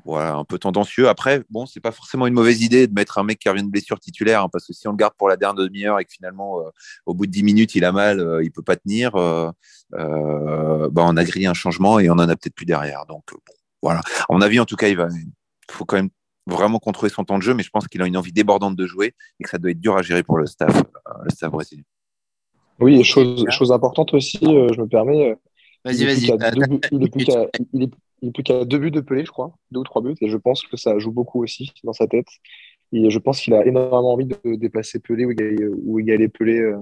voilà, 0.06 0.36
un 0.36 0.44
peu 0.46 0.60
tendancieux. 0.60 1.08
Après, 1.10 1.44
bon, 1.50 1.66
c'est 1.66 1.80
pas 1.80 1.92
forcément 1.92 2.28
une 2.28 2.34
mauvaise 2.34 2.62
idée 2.62 2.88
de 2.88 2.94
mettre 2.94 3.18
un 3.18 3.24
mec 3.24 3.40
qui 3.40 3.50
revient 3.50 3.64
de 3.64 3.70
blessure 3.70 4.00
titulaire, 4.00 4.44
hein, 4.44 4.50
parce 4.52 4.68
que 4.68 4.74
si 4.74 4.88
on 4.88 4.92
le 4.92 4.98
garde 4.98 5.14
pour 5.18 5.30
la 5.30 5.38
dernière 5.38 5.56
demi-heure 5.64 6.00
et 6.00 6.06
que 6.06 6.12
finalement, 6.12 6.60
euh, 6.60 6.70
au 7.06 7.14
bout 7.14 7.26
de 7.26 7.32
10 7.32 7.44
minutes, 7.44 7.76
il 7.76 7.86
a 7.86 7.92
mal, 7.92 8.20
euh, 8.20 8.44
il 8.44 8.52
peut 8.52 8.62
pas 8.64 8.76
tenir, 8.76 9.16
euh, 9.16 9.50
euh, 9.96 10.90
bah, 10.92 11.04
on 11.06 11.16
a 11.18 11.24
grillé 11.24 11.48
un 11.48 11.54
changement 11.54 12.00
et 12.00 12.10
on 12.10 12.14
en 12.14 12.20
a 12.20 12.36
peut-être 12.36 12.56
plus 12.56 12.66
derrière. 12.66 13.06
Donc, 13.08 13.24
euh, 13.34 13.38
bon, 13.48 13.54
voilà. 13.82 14.00
À 14.00 14.34
mon 14.34 14.42
avis, 14.42 14.60
en 14.60 14.66
tout 14.66 14.76
cas, 14.76 14.88
il 14.90 14.98
va, 14.98 15.08
faut 15.72 15.86
quand 15.86 15.96
même 15.98 16.10
vraiment 16.48 16.80
contrôler 16.80 17.12
son 17.12 17.24
temps 17.24 17.38
de 17.38 17.44
jeu, 17.44 17.54
mais 17.54 17.64
je 17.64 17.70
pense 17.70 17.88
qu'il 17.88 18.02
a 18.02 18.06
une 18.08 18.18
envie 18.18 18.34
débordante 18.34 18.76
de 18.76 18.86
jouer 18.86 19.16
et 19.40 19.44
que 19.44 19.50
ça 19.50 19.58
doit 19.58 19.72
être 19.72 19.80
dur 19.80 19.96
à 19.96 20.02
gérer 20.02 20.24
pour 20.24 20.38
le 20.38 20.46
staff, 20.46 20.76
euh, 20.78 21.12
le 21.24 21.30
staff 21.30 21.52
brésilien. 21.52 21.84
Oui, 22.80 23.00
et 23.00 23.04
chose, 23.04 23.46
chose 23.50 23.72
importante 23.72 24.14
aussi, 24.14 24.40
euh, 24.44 24.68
je 24.74 24.82
me 24.82 24.88
permets. 24.88 25.32
euh, 25.32 25.36
Vas-y, 25.86 25.98
il 25.98 27.04
est 27.04 27.08
plus 27.10 27.26
vas-y. 27.26 27.26
qu'à 27.26 27.48
Il 28.24 28.30
est 28.30 28.32
plus 28.32 28.44
qu'à 28.44 28.62
a 28.62 28.66
deux 28.66 28.78
buts 28.80 28.90
de 28.90 29.02
Pelé, 29.02 29.26
je 29.26 29.32
crois, 29.32 29.54
deux 29.72 29.82
ou 29.82 29.84
trois 29.84 30.02
buts, 30.02 30.16
et 30.22 30.30
je 30.30 30.38
pense 30.38 30.64
que 30.64 30.78
ça 30.78 30.98
joue 30.98 31.12
beaucoup 31.12 31.44
aussi 31.44 31.74
dans 31.84 31.92
sa 31.92 32.08
tête. 32.08 32.28
Et 32.94 33.10
je 33.10 33.20
pense 33.20 33.42
qu'il 33.42 33.54
a 33.54 33.66
énormément 33.66 34.14
envie 34.14 34.28
de 34.28 34.56
déplacer 34.56 35.00
Pelé 35.00 35.26
ou 35.26 36.00
égaler, 36.00 36.30
Pelé 36.30 36.60
euh, 36.60 36.78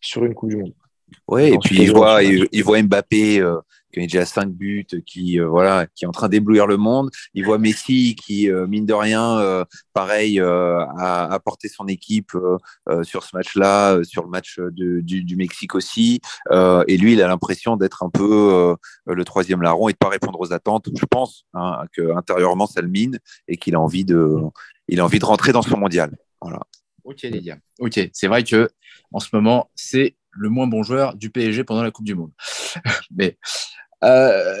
sur 0.00 0.24
une 0.24 0.32
Coupe 0.32 0.48
du 0.48 0.56
Monde. 0.56 0.72
Oui, 1.28 1.52
et 1.52 1.58
puis 1.58 1.82
il 1.82 1.92
voit, 1.92 2.22
il, 2.22 2.64
voit 2.64 2.82
Mbappé 2.82 3.40
euh, 3.40 3.58
qui 3.92 4.00
est 4.00 4.02
déjà 4.02 4.22
à 4.22 4.26
5 4.26 4.50
buts, 4.50 4.86
qui, 5.06 5.40
euh, 5.40 5.48
voilà, 5.48 5.86
qui 5.94 6.04
est 6.04 6.08
en 6.08 6.12
train 6.12 6.28
d'éblouir 6.28 6.66
le 6.66 6.76
monde. 6.76 7.10
Il 7.34 7.44
voit 7.44 7.58
Messi 7.58 8.14
qui, 8.14 8.50
euh, 8.50 8.66
mine 8.66 8.86
de 8.86 8.92
rien, 8.92 9.38
euh, 9.38 9.64
pareil, 9.92 10.40
a, 10.40 11.28
a, 11.30 11.38
porté 11.40 11.68
son 11.68 11.86
équipe 11.86 12.32
sur 13.02 13.24
ce 13.24 13.36
match-là, 13.36 14.02
sur 14.04 14.22
le 14.24 14.28
match 14.28 14.58
de, 14.58 15.00
du, 15.00 15.24
du, 15.24 15.36
Mexique 15.36 15.74
aussi. 15.74 16.20
et 16.50 16.96
lui, 16.96 17.12
il 17.12 17.22
a 17.22 17.28
l'impression 17.28 17.76
d'être 17.76 18.02
un 18.02 18.10
peu 18.10 18.76
le 19.06 19.24
troisième 19.24 19.62
larron 19.62 19.88
et 19.88 19.92
de 19.92 19.98
pas 19.98 20.08
répondre 20.08 20.40
aux 20.40 20.52
attentes. 20.52 20.88
Je 20.94 21.06
pense 21.06 21.44
hein, 21.54 21.84
que 21.92 22.16
intérieurement, 22.16 22.66
ça 22.66 22.82
le 22.82 22.88
mine 22.88 23.18
et 23.46 23.56
qu'il 23.56 23.74
a 23.74 23.80
envie 23.80 24.04
de, 24.04 24.36
il 24.88 25.00
a 25.00 25.04
envie 25.04 25.18
de 25.18 25.24
rentrer 25.24 25.52
dans 25.52 25.62
son 25.62 25.78
mondial. 25.78 26.16
Voilà. 26.40 26.60
Ok 27.04 27.22
les 27.22 27.40
gars. 27.40 27.58
Ok, 27.78 27.98
c'est 28.12 28.26
vrai 28.26 28.42
que 28.42 28.68
en 29.12 29.20
ce 29.20 29.28
moment, 29.32 29.70
c'est 29.74 30.16
le 30.30 30.48
moins 30.48 30.66
bon 30.66 30.82
joueur 30.82 31.14
du 31.14 31.30
PSG 31.30 31.64
pendant 31.64 31.82
la 31.82 31.90
Coupe 31.90 32.06
du 32.06 32.14
Monde. 32.14 32.32
Mais 33.10 33.38
euh, 34.04 34.60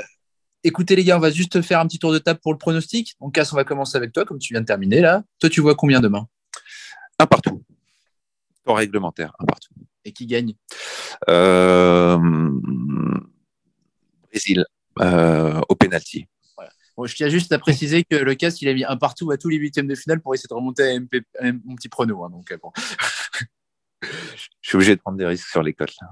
écoutez 0.64 0.96
les 0.96 1.04
gars, 1.04 1.16
on 1.16 1.20
va 1.20 1.30
juste 1.30 1.60
faire 1.62 1.80
un 1.80 1.86
petit 1.86 1.98
tour 1.98 2.12
de 2.12 2.18
table 2.18 2.40
pour 2.42 2.52
le 2.52 2.58
pronostic. 2.58 3.14
Donc 3.20 3.34
Cass, 3.34 3.52
on 3.52 3.56
va 3.56 3.64
commencer 3.64 3.96
avec 3.96 4.12
toi, 4.12 4.24
comme 4.24 4.38
tu 4.38 4.52
viens 4.54 4.60
de 4.60 4.66
terminer 4.66 5.00
là. 5.00 5.22
Toi, 5.40 5.50
tu 5.50 5.60
vois 5.60 5.74
combien 5.74 6.00
demain? 6.00 6.26
Un 7.18 7.26
partout. 7.26 7.62
Temps 8.64 8.74
réglementaire, 8.74 9.32
un 9.38 9.44
partout. 9.44 9.70
Et 10.04 10.12
qui 10.12 10.26
gagne? 10.26 10.54
Euh... 11.28 12.18
Brésil 14.30 14.64
euh, 15.00 15.60
au 15.68 15.74
penalty. 15.74 16.26
je 17.04 17.14
tiens 17.14 17.28
juste 17.28 17.52
à 17.52 17.58
préciser 17.58 18.04
que 18.04 18.16
le 18.16 18.34
Cass, 18.34 18.60
il 18.62 18.68
a 18.68 18.74
mis 18.74 18.84
un 18.84 18.96
partout 18.96 19.30
à 19.30 19.36
tous 19.36 19.48
les 19.48 19.56
huitièmes 19.56 19.86
de 19.86 19.94
finale 19.94 20.20
pour 20.20 20.34
essayer 20.34 20.48
de 20.48 20.54
remonter 20.54 20.82
à, 20.82 20.98
MP... 20.98 21.22
mon 21.64 21.76
petit 21.76 21.88
prono. 21.88 22.24
Hein, 22.24 22.30
donc, 22.30 22.52
bon. 22.62 22.72
je 24.02 24.68
suis 24.68 24.76
obligé 24.76 24.96
de 24.96 25.00
prendre 25.00 25.18
des 25.18 25.26
risques 25.26 25.48
sur 25.48 25.62
les 25.62 25.74
cotes. 25.74 25.94
Là, 26.00 26.08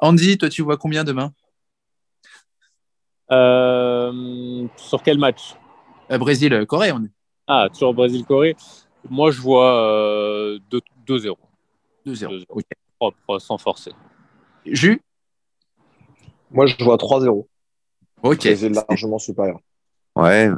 Andy, 0.00 0.38
toi, 0.38 0.48
tu 0.48 0.62
vois 0.62 0.76
combien 0.76 1.04
demain? 1.04 1.32
Euh, 3.30 4.66
Sur 4.76 5.02
quel 5.02 5.18
match? 5.18 5.54
Euh, 6.10 6.18
Brésil-Corée, 6.18 6.92
on 6.92 7.04
est. 7.04 7.12
Ah, 7.46 7.68
toujours 7.72 7.94
Brésil-Corée. 7.94 8.56
Moi, 9.08 9.30
je 9.30 9.40
vois 9.40 10.58
2-0. 10.70 11.36
2-0. 12.06 12.44
Propre, 12.98 13.38
sans 13.38 13.58
forcer. 13.58 13.92
Jus 14.66 15.00
Moi, 16.50 16.66
je 16.66 16.82
vois 16.82 16.96
3-0. 16.96 17.46
Ok. 18.22 18.38
Brésil 18.38 18.72
largement 18.72 19.18
supérieur. 19.18 19.60
Ouais, 20.16 20.50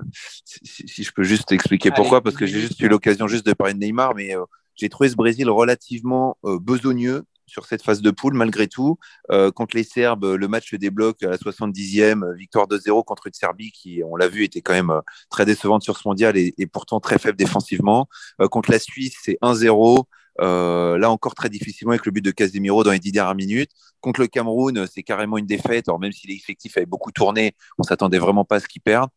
si, 0.43 0.89
si, 0.89 1.03
je 1.03 1.13
peux 1.13 1.23
juste 1.23 1.53
expliquer 1.53 1.91
pourquoi, 1.91 2.23
parce 2.23 2.35
que 2.35 2.47
j'ai 2.47 2.61
juste 2.61 2.81
eu 2.81 2.89
l'occasion 2.89 3.29
juste 3.29 3.45
de 3.45 3.53
parler 3.53 3.75
de 3.75 3.79
Neymar, 3.79 4.15
mais 4.15 4.35
euh, 4.35 4.45
j'ai 4.81 4.89
trouvé 4.89 5.11
ce 5.11 5.17
Brésil 5.17 5.49
relativement 5.51 6.39
euh, 6.45 6.59
besogneux 6.59 7.25
sur 7.47 7.67
cette 7.67 7.83
phase 7.83 8.01
de 8.01 8.11
poule, 8.11 8.35
malgré 8.35 8.69
tout. 8.69 8.97
Euh, 9.31 9.51
contre 9.51 9.77
les 9.77 9.83
Serbes, 9.83 10.25
le 10.25 10.49
match 10.49 10.71
se 10.71 10.77
débloque 10.77 11.23
à 11.23 11.29
la 11.29 11.37
70e, 11.37 12.35
victoire 12.37 12.67
2-0 12.69 13.05
contre 13.05 13.27
une 13.27 13.33
Serbie 13.33 13.73
qui, 13.73 14.03
on 14.07 14.17
l'a 14.17 14.29
vu, 14.29 14.45
était 14.45 14.63
quand 14.63 14.73
même 14.73 14.91
euh, 14.91 15.01
très 15.31 15.45
décevante 15.45 15.83
sur 15.83 15.97
ce 15.97 16.07
mondial 16.07 16.37
et, 16.37 16.55
pourtant 16.73 17.01
très 17.01 17.19
faible 17.19 17.37
défensivement. 17.37 18.09
Contre 18.51 18.71
la 18.71 18.79
Suisse, 18.79 19.17
c'est 19.23 19.39
1-0. 19.43 20.05
Euh, 20.41 20.97
là 20.97 21.11
encore 21.11 21.35
très 21.35 21.51
difficilement 21.51 21.91
avec 21.91 22.07
le 22.07 22.13
but 22.13 22.25
de 22.25 22.31
Casemiro 22.31 22.83
dans 22.85 22.93
les 22.93 22.99
dix 22.99 23.13
dernières 23.13 23.35
minutes. 23.35 23.73
Contre 24.01 24.21
le 24.21 24.27
Cameroun, 24.27 24.87
c'est 24.87 25.03
carrément 25.03 25.37
une 25.37 25.47
défaite. 25.47 25.89
Alors 25.89 26.01
même 26.01 26.13
si 26.13 26.29
l'effectif 26.29 26.77
avait 26.77 26.87
beaucoup 26.87 27.13
tourné, 27.13 27.55
on 27.79 27.83
s'attendait 27.83 28.19
vraiment 28.19 28.45
pas 28.45 28.57
à 28.57 28.61
ce 28.61 28.69
qu'ils 28.69 28.81
perdent. 28.81 29.11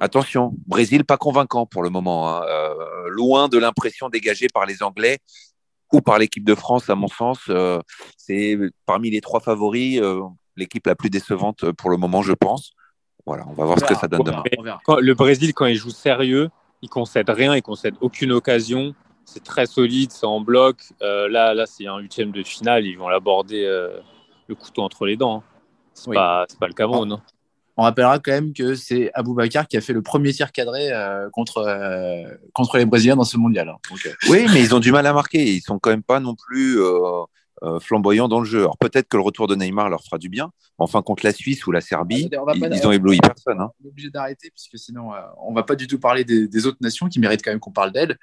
Attention, 0.00 0.52
Brésil 0.66 1.04
pas 1.04 1.16
convaincant 1.16 1.66
pour 1.66 1.82
le 1.82 1.90
moment, 1.90 2.28
hein. 2.28 2.42
euh, 2.48 2.74
loin 3.08 3.48
de 3.48 3.58
l'impression 3.58 4.08
dégagée 4.08 4.48
par 4.52 4.66
les 4.66 4.82
Anglais 4.82 5.18
ou 5.92 6.00
par 6.00 6.18
l'équipe 6.18 6.44
de 6.44 6.54
France, 6.54 6.90
à 6.90 6.94
mon 6.94 7.08
sens. 7.08 7.38
Euh, 7.48 7.78
c'est 8.16 8.58
parmi 8.86 9.10
les 9.10 9.20
trois 9.20 9.40
favoris 9.40 10.00
euh, 10.00 10.20
l'équipe 10.56 10.86
la 10.86 10.94
plus 10.94 11.10
décevante 11.10 11.70
pour 11.72 11.90
le 11.90 11.96
moment, 11.96 12.22
je 12.22 12.32
pense. 12.32 12.72
Voilà, 13.26 13.44
on 13.48 13.52
va 13.52 13.64
voir 13.64 13.78
on 13.78 13.80
ce 13.80 13.84
que 13.86 13.94
ça 13.94 14.08
donne 14.08 14.24
demain. 14.24 14.42
Quand, 14.84 14.98
le 14.98 15.14
Brésil, 15.14 15.54
quand 15.54 15.66
il 15.66 15.76
joue 15.76 15.90
sérieux, 15.90 16.50
il 16.82 16.88
concède 16.88 17.30
rien, 17.30 17.54
il 17.56 17.62
concède 17.62 17.94
aucune 18.00 18.32
occasion. 18.32 18.94
C'est 19.24 19.42
très 19.42 19.66
solide, 19.66 20.10
c'est 20.12 20.26
en 20.26 20.40
bloc. 20.40 20.76
Là, 21.00 21.54
là 21.54 21.66
c'est 21.66 21.86
un 21.86 21.98
huitième 21.98 22.32
de 22.32 22.42
finale, 22.42 22.84
ils 22.84 22.98
vont 22.98 23.08
l'aborder 23.08 23.64
le 24.46 24.54
couteau 24.54 24.82
entre 24.82 25.06
les 25.06 25.16
dents. 25.16 25.38
Hein. 25.38 25.42
C'est 25.94 26.10
oui. 26.10 26.16
pas, 26.16 26.46
pas, 26.58 26.66
le 26.66 26.74
Cameroun. 26.74 27.20
On 27.76 27.82
rappellera 27.82 28.18
quand 28.18 28.30
même 28.30 28.52
que 28.52 28.74
c'est 28.74 29.10
Aboubacar 29.14 29.66
qui 29.66 29.76
a 29.76 29.80
fait 29.80 29.92
le 29.92 30.02
premier 30.02 30.32
tir 30.32 30.52
cadré 30.52 30.92
euh, 30.92 31.28
contre, 31.30 31.58
euh, 31.58 32.22
contre 32.52 32.78
les 32.78 32.84
Brésiliens 32.84 33.16
dans 33.16 33.24
ce 33.24 33.36
mondial. 33.36 33.68
Hein. 33.68 33.76
Donc, 33.90 34.06
euh... 34.06 34.12
Oui, 34.28 34.46
mais 34.52 34.62
ils 34.62 34.74
ont 34.74 34.80
du 34.80 34.92
mal 34.92 35.06
à 35.06 35.12
marquer. 35.12 35.54
Ils 35.54 35.60
sont 35.60 35.78
quand 35.78 35.90
même 35.90 36.02
pas 36.02 36.20
non 36.20 36.34
plus 36.34 36.78
flamboyants 37.80 38.28
dans 38.28 38.40
le 38.40 38.44
jeu. 38.44 38.60
Alors 38.60 38.76
peut-être 38.76 39.08
que 39.08 39.16
le 39.16 39.22
retour 39.22 39.46
de 39.46 39.54
Neymar 39.54 39.88
leur 39.88 40.04
fera 40.04 40.18
du 40.18 40.28
bien. 40.28 40.50
Enfin, 40.76 41.00
contre 41.00 41.24
la 41.24 41.32
Suisse 41.32 41.66
ou 41.66 41.72
la 41.72 41.80
Serbie, 41.80 42.28
ah, 42.32 42.52
ils, 42.54 42.60
pas, 42.60 42.68
ils, 42.68 42.86
ont 42.86 42.92
ébloui 42.92 43.18
personne. 43.18 43.60
Hein. 43.60 43.70
On 43.80 43.86
est 43.86 43.88
obligé 43.88 44.10
d'arrêter 44.10 44.50
puisque 44.50 44.78
sinon 44.78 45.12
on 45.38 45.54
va 45.54 45.62
pas 45.62 45.74
du 45.74 45.86
tout 45.86 45.98
parler 45.98 46.24
des, 46.24 46.46
des 46.46 46.66
autres 46.66 46.78
nations 46.80 47.08
qui 47.08 47.20
méritent 47.20 47.42
quand 47.42 47.52
même 47.52 47.60
qu'on 47.60 47.72
parle 47.72 47.90
d'elles. 47.90 48.18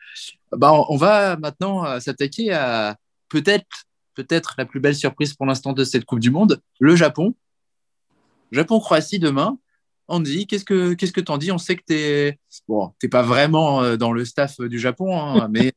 Bah, 0.52 0.72
on 0.74 0.96
va 0.96 1.38
maintenant 1.38 2.00
s'attaquer 2.00 2.54
à 2.54 2.98
peut-être 3.30 3.88
peut-être 4.14 4.56
la 4.58 4.66
plus 4.66 4.80
belle 4.80 4.96
surprise 4.96 5.34
pour 5.34 5.46
l'instant 5.46 5.74
de 5.74 5.84
cette 5.84 6.06
Coupe 6.06 6.20
du 6.20 6.32
Monde, 6.32 6.62
le 6.80 6.96
Japon 6.96 7.34
Japon-Croatie 8.52 9.20
demain. 9.20 9.58
Andy, 10.08 10.46
qu'est-ce 10.46 10.66
que 10.66 10.94
qu'est-ce 10.94 11.14
que 11.14 11.22
t'en 11.22 11.38
dis? 11.38 11.52
On 11.52 11.58
sait 11.58 11.78
que 11.78 11.84
t'es 11.86 12.38
bon, 12.68 12.92
pas 13.10 13.22
vraiment 13.22 13.82
euh, 13.82 13.96
dans 13.96 14.12
le 14.12 14.26
staff 14.26 14.60
du 14.60 14.78
Japon, 14.78 15.18
hein, 15.18 15.48
mais 15.52 15.72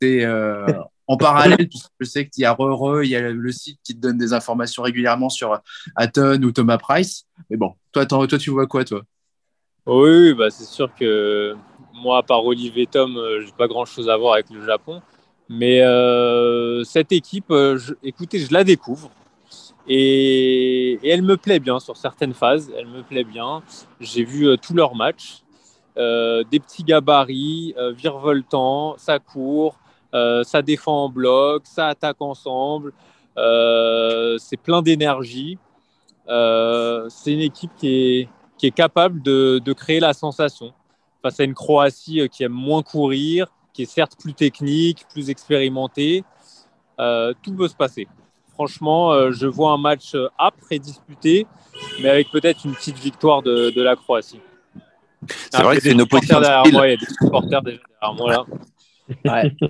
t'es 0.00 0.24
euh, 0.24 0.66
en 1.06 1.16
parallèle. 1.18 1.68
Je 2.00 2.06
sais 2.06 2.26
qu'il 2.26 2.42
y 2.42 2.44
a 2.46 2.52
Re, 2.52 3.02
il 3.02 3.10
y 3.10 3.16
a 3.16 3.20
le 3.20 3.52
site 3.52 3.78
qui 3.84 3.94
te 3.94 4.00
donne 4.00 4.16
des 4.16 4.32
informations 4.32 4.82
régulièrement 4.82 5.28
sur 5.28 5.60
Aton 5.94 6.42
ou 6.42 6.52
Thomas 6.52 6.78
Price. 6.78 7.26
Mais 7.50 7.58
bon, 7.58 7.74
toi, 7.92 8.06
toi, 8.06 8.26
tu 8.26 8.50
vois 8.50 8.66
quoi, 8.66 8.84
toi? 8.84 9.02
Oui, 9.86 10.32
bah 10.32 10.48
c'est 10.48 10.64
sûr 10.64 10.94
que 10.94 11.54
moi, 11.92 12.18
à 12.18 12.22
part 12.22 12.46
Olivier 12.46 12.86
Tom, 12.86 13.18
euh, 13.18 13.42
j'ai 13.42 13.52
pas 13.52 13.68
grand-chose 13.68 14.08
à 14.08 14.16
voir 14.16 14.34
avec 14.34 14.48
le 14.48 14.64
Japon. 14.64 15.02
Mais 15.50 15.82
euh, 15.82 16.82
cette 16.84 17.12
équipe, 17.12 17.52
écoutez, 18.02 18.38
je 18.38 18.50
la 18.50 18.64
découvre. 18.64 19.10
Et, 19.86 20.98
elle 21.08 21.22
me 21.22 21.36
plaît 21.36 21.60
bien 21.60 21.80
sur 21.80 21.96
certaines 21.96 22.34
phases. 22.34 22.72
Elle 22.76 22.86
me 22.86 23.02
plaît 23.02 23.24
bien. 23.24 23.62
J'ai 24.00 24.24
vu 24.24 24.46
euh, 24.46 24.56
tous 24.56 24.74
leurs 24.74 24.94
matchs. 24.94 25.44
Euh, 25.96 26.42
des 26.50 26.58
petits 26.58 26.82
gabarits, 26.82 27.74
euh, 27.78 27.92
virevoltants, 27.92 28.96
ça 28.98 29.20
court, 29.20 29.78
euh, 30.12 30.42
ça 30.42 30.60
défend 30.60 31.04
en 31.04 31.08
bloc, 31.08 31.62
ça 31.66 31.88
attaque 31.88 32.20
ensemble. 32.20 32.92
C'est 33.36 34.56
plein 34.56 34.82
d'énergie. 34.82 35.58
c'est 36.26 37.32
une 37.32 37.40
équipe 37.40 37.70
qui 37.76 38.28
est, 38.60 38.70
capable 38.74 39.22
de, 39.22 39.72
créer 39.72 40.00
la 40.00 40.14
sensation 40.14 40.72
face 41.22 41.40
à 41.40 41.44
une 41.44 41.54
Croatie 41.54 42.28
qui 42.28 42.44
aime 42.44 42.52
moins 42.52 42.82
courir, 42.82 43.46
qui 43.72 43.82
est 43.82 43.86
certes 43.86 44.16
plus 44.18 44.34
technique, 44.34 45.06
plus 45.10 45.30
expérimentée. 45.30 46.24
tout 46.98 47.54
peut 47.56 47.68
se 47.68 47.76
passer 47.76 48.08
franchement, 48.54 49.12
euh, 49.12 49.32
je 49.32 49.46
vois 49.46 49.72
un 49.72 49.78
match 49.78 50.14
euh, 50.14 50.28
âpre 50.38 50.64
et 50.70 50.78
disputé, 50.78 51.46
mais 52.00 52.08
avec 52.08 52.30
peut-être 52.30 52.64
une 52.64 52.74
petite 52.74 52.98
victoire 52.98 53.42
de, 53.42 53.70
de 53.70 53.82
la 53.82 53.96
Croatie. 53.96 54.40
C'est 55.50 55.62
vrai 55.62 55.76
que 55.76 55.82
c'est 55.82 55.92
une 55.92 56.02
opposition 56.02 56.40
derrière 56.40 56.64
moi, 56.72 56.86
il 56.86 56.90
y 56.90 56.94
a 56.94 56.96
des 56.96 57.06
supporters 57.06 57.62
derrière 57.62 58.14
moi 58.16 58.32
là. 58.32 58.44
Ouais. 59.24 59.52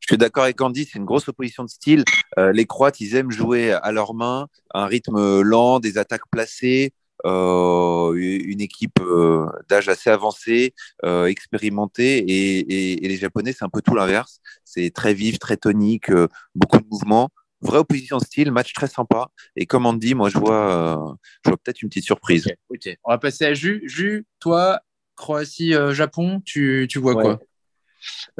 Je 0.00 0.14
suis 0.14 0.18
d'accord 0.18 0.42
avec 0.42 0.60
Andy, 0.60 0.84
c'est 0.84 0.98
une 0.98 1.04
grosse 1.04 1.28
opposition 1.28 1.62
de 1.62 1.68
style. 1.68 2.02
Euh, 2.36 2.52
les 2.52 2.66
Croates, 2.66 3.00
ils 3.00 3.14
aiment 3.14 3.30
jouer 3.30 3.72
à 3.72 3.92
leurs 3.92 4.14
mains, 4.14 4.48
un 4.74 4.86
rythme 4.86 5.42
lent, 5.42 5.78
des 5.78 5.96
attaques 5.96 6.28
placées, 6.28 6.92
euh, 7.24 8.14
une 8.14 8.60
équipe 8.60 8.98
euh, 9.00 9.46
d'âge 9.68 9.88
assez 9.88 10.10
avancé, 10.10 10.74
euh, 11.04 11.26
expérimentée, 11.26 12.18
et, 12.18 12.58
et, 12.58 13.04
et, 13.04 13.08
les 13.08 13.16
Japonais, 13.16 13.52
c'est 13.52 13.64
un 13.64 13.68
peu 13.68 13.80
tout 13.80 13.94
l'inverse. 13.94 14.40
C'est 14.64 14.90
très 14.90 15.14
vif, 15.14 15.38
très 15.38 15.56
tonique, 15.56 16.10
beaucoup 16.54 16.78
de 16.78 16.86
mouvements 16.90 17.30
vraie 17.62 17.78
opposition 17.78 18.18
style, 18.18 18.50
match 18.50 18.72
très 18.72 18.88
sympa. 18.88 19.28
Et 19.56 19.66
comme 19.66 19.86
on 19.86 19.92
dit, 19.92 20.14
moi, 20.14 20.28
je 20.28 20.38
vois, 20.38 20.96
euh, 20.96 21.14
je 21.44 21.50
vois 21.50 21.58
peut-être 21.58 21.82
une 21.82 21.88
petite 21.88 22.04
surprise. 22.04 22.46
Okay, 22.70 22.92
ok, 22.92 22.98
on 23.04 23.10
va 23.10 23.18
passer 23.18 23.46
à 23.46 23.54
Jus. 23.54 23.82
Jus, 23.86 24.26
toi, 24.40 24.80
Croatie-Japon, 25.16 26.36
euh, 26.36 26.40
tu, 26.44 26.86
tu, 26.90 26.98
vois 26.98 27.14
ouais. 27.14 27.22
quoi 27.22 27.40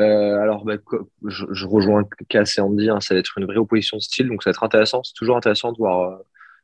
euh, 0.01 0.41
alors, 0.41 0.65
bah, 0.65 0.77
je, 1.27 1.47
je, 1.51 1.67
rejoins 1.67 2.05
Cass 2.29 2.59
et 2.59 2.61
Andy, 2.61 2.89
hein, 2.89 3.01
ça 3.01 3.15
va 3.15 3.21
être 3.21 3.39
une 3.39 3.47
vraie 3.47 3.59
opposition 3.59 3.97
de 3.97 4.03
style, 4.03 4.29
donc 4.29 4.43
ça 4.43 4.51
va 4.51 4.53
être 4.53 4.65
intéressant. 4.65 5.03
C'est 5.03 5.15
toujours 5.15 5.37
intéressant 5.37 5.73
de 5.73 5.79
voir 5.79 6.01
euh, 6.01 6.17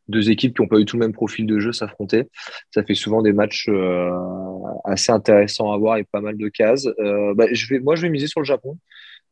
deux 0.09 0.30
équipes 0.30 0.56
qui 0.56 0.62
n'ont 0.62 0.68
pas 0.68 0.78
eu 0.78 0.84
tout 0.84 0.96
le 0.96 1.06
même 1.06 1.12
profil 1.12 1.46
de 1.46 1.59
jeu 1.61 1.72
s'affronter. 1.72 2.28
Ça 2.72 2.82
fait 2.82 2.94
souvent 2.94 3.22
des 3.22 3.32
matchs 3.32 3.68
euh, 3.68 4.11
assez 4.84 5.12
intéressants 5.12 5.72
à 5.72 5.78
voir 5.78 5.98
et 5.98 6.04
pas 6.04 6.20
mal 6.20 6.36
de 6.36 6.48
cases. 6.48 6.88
Bah, 7.36 7.46
je 7.52 7.68
vais, 7.68 7.80
moi, 7.80 7.94
je 7.94 8.02
vais 8.02 8.11
miser 8.11 8.26
sur 8.26 8.40
le 8.40 8.46
Japon. 8.46 8.78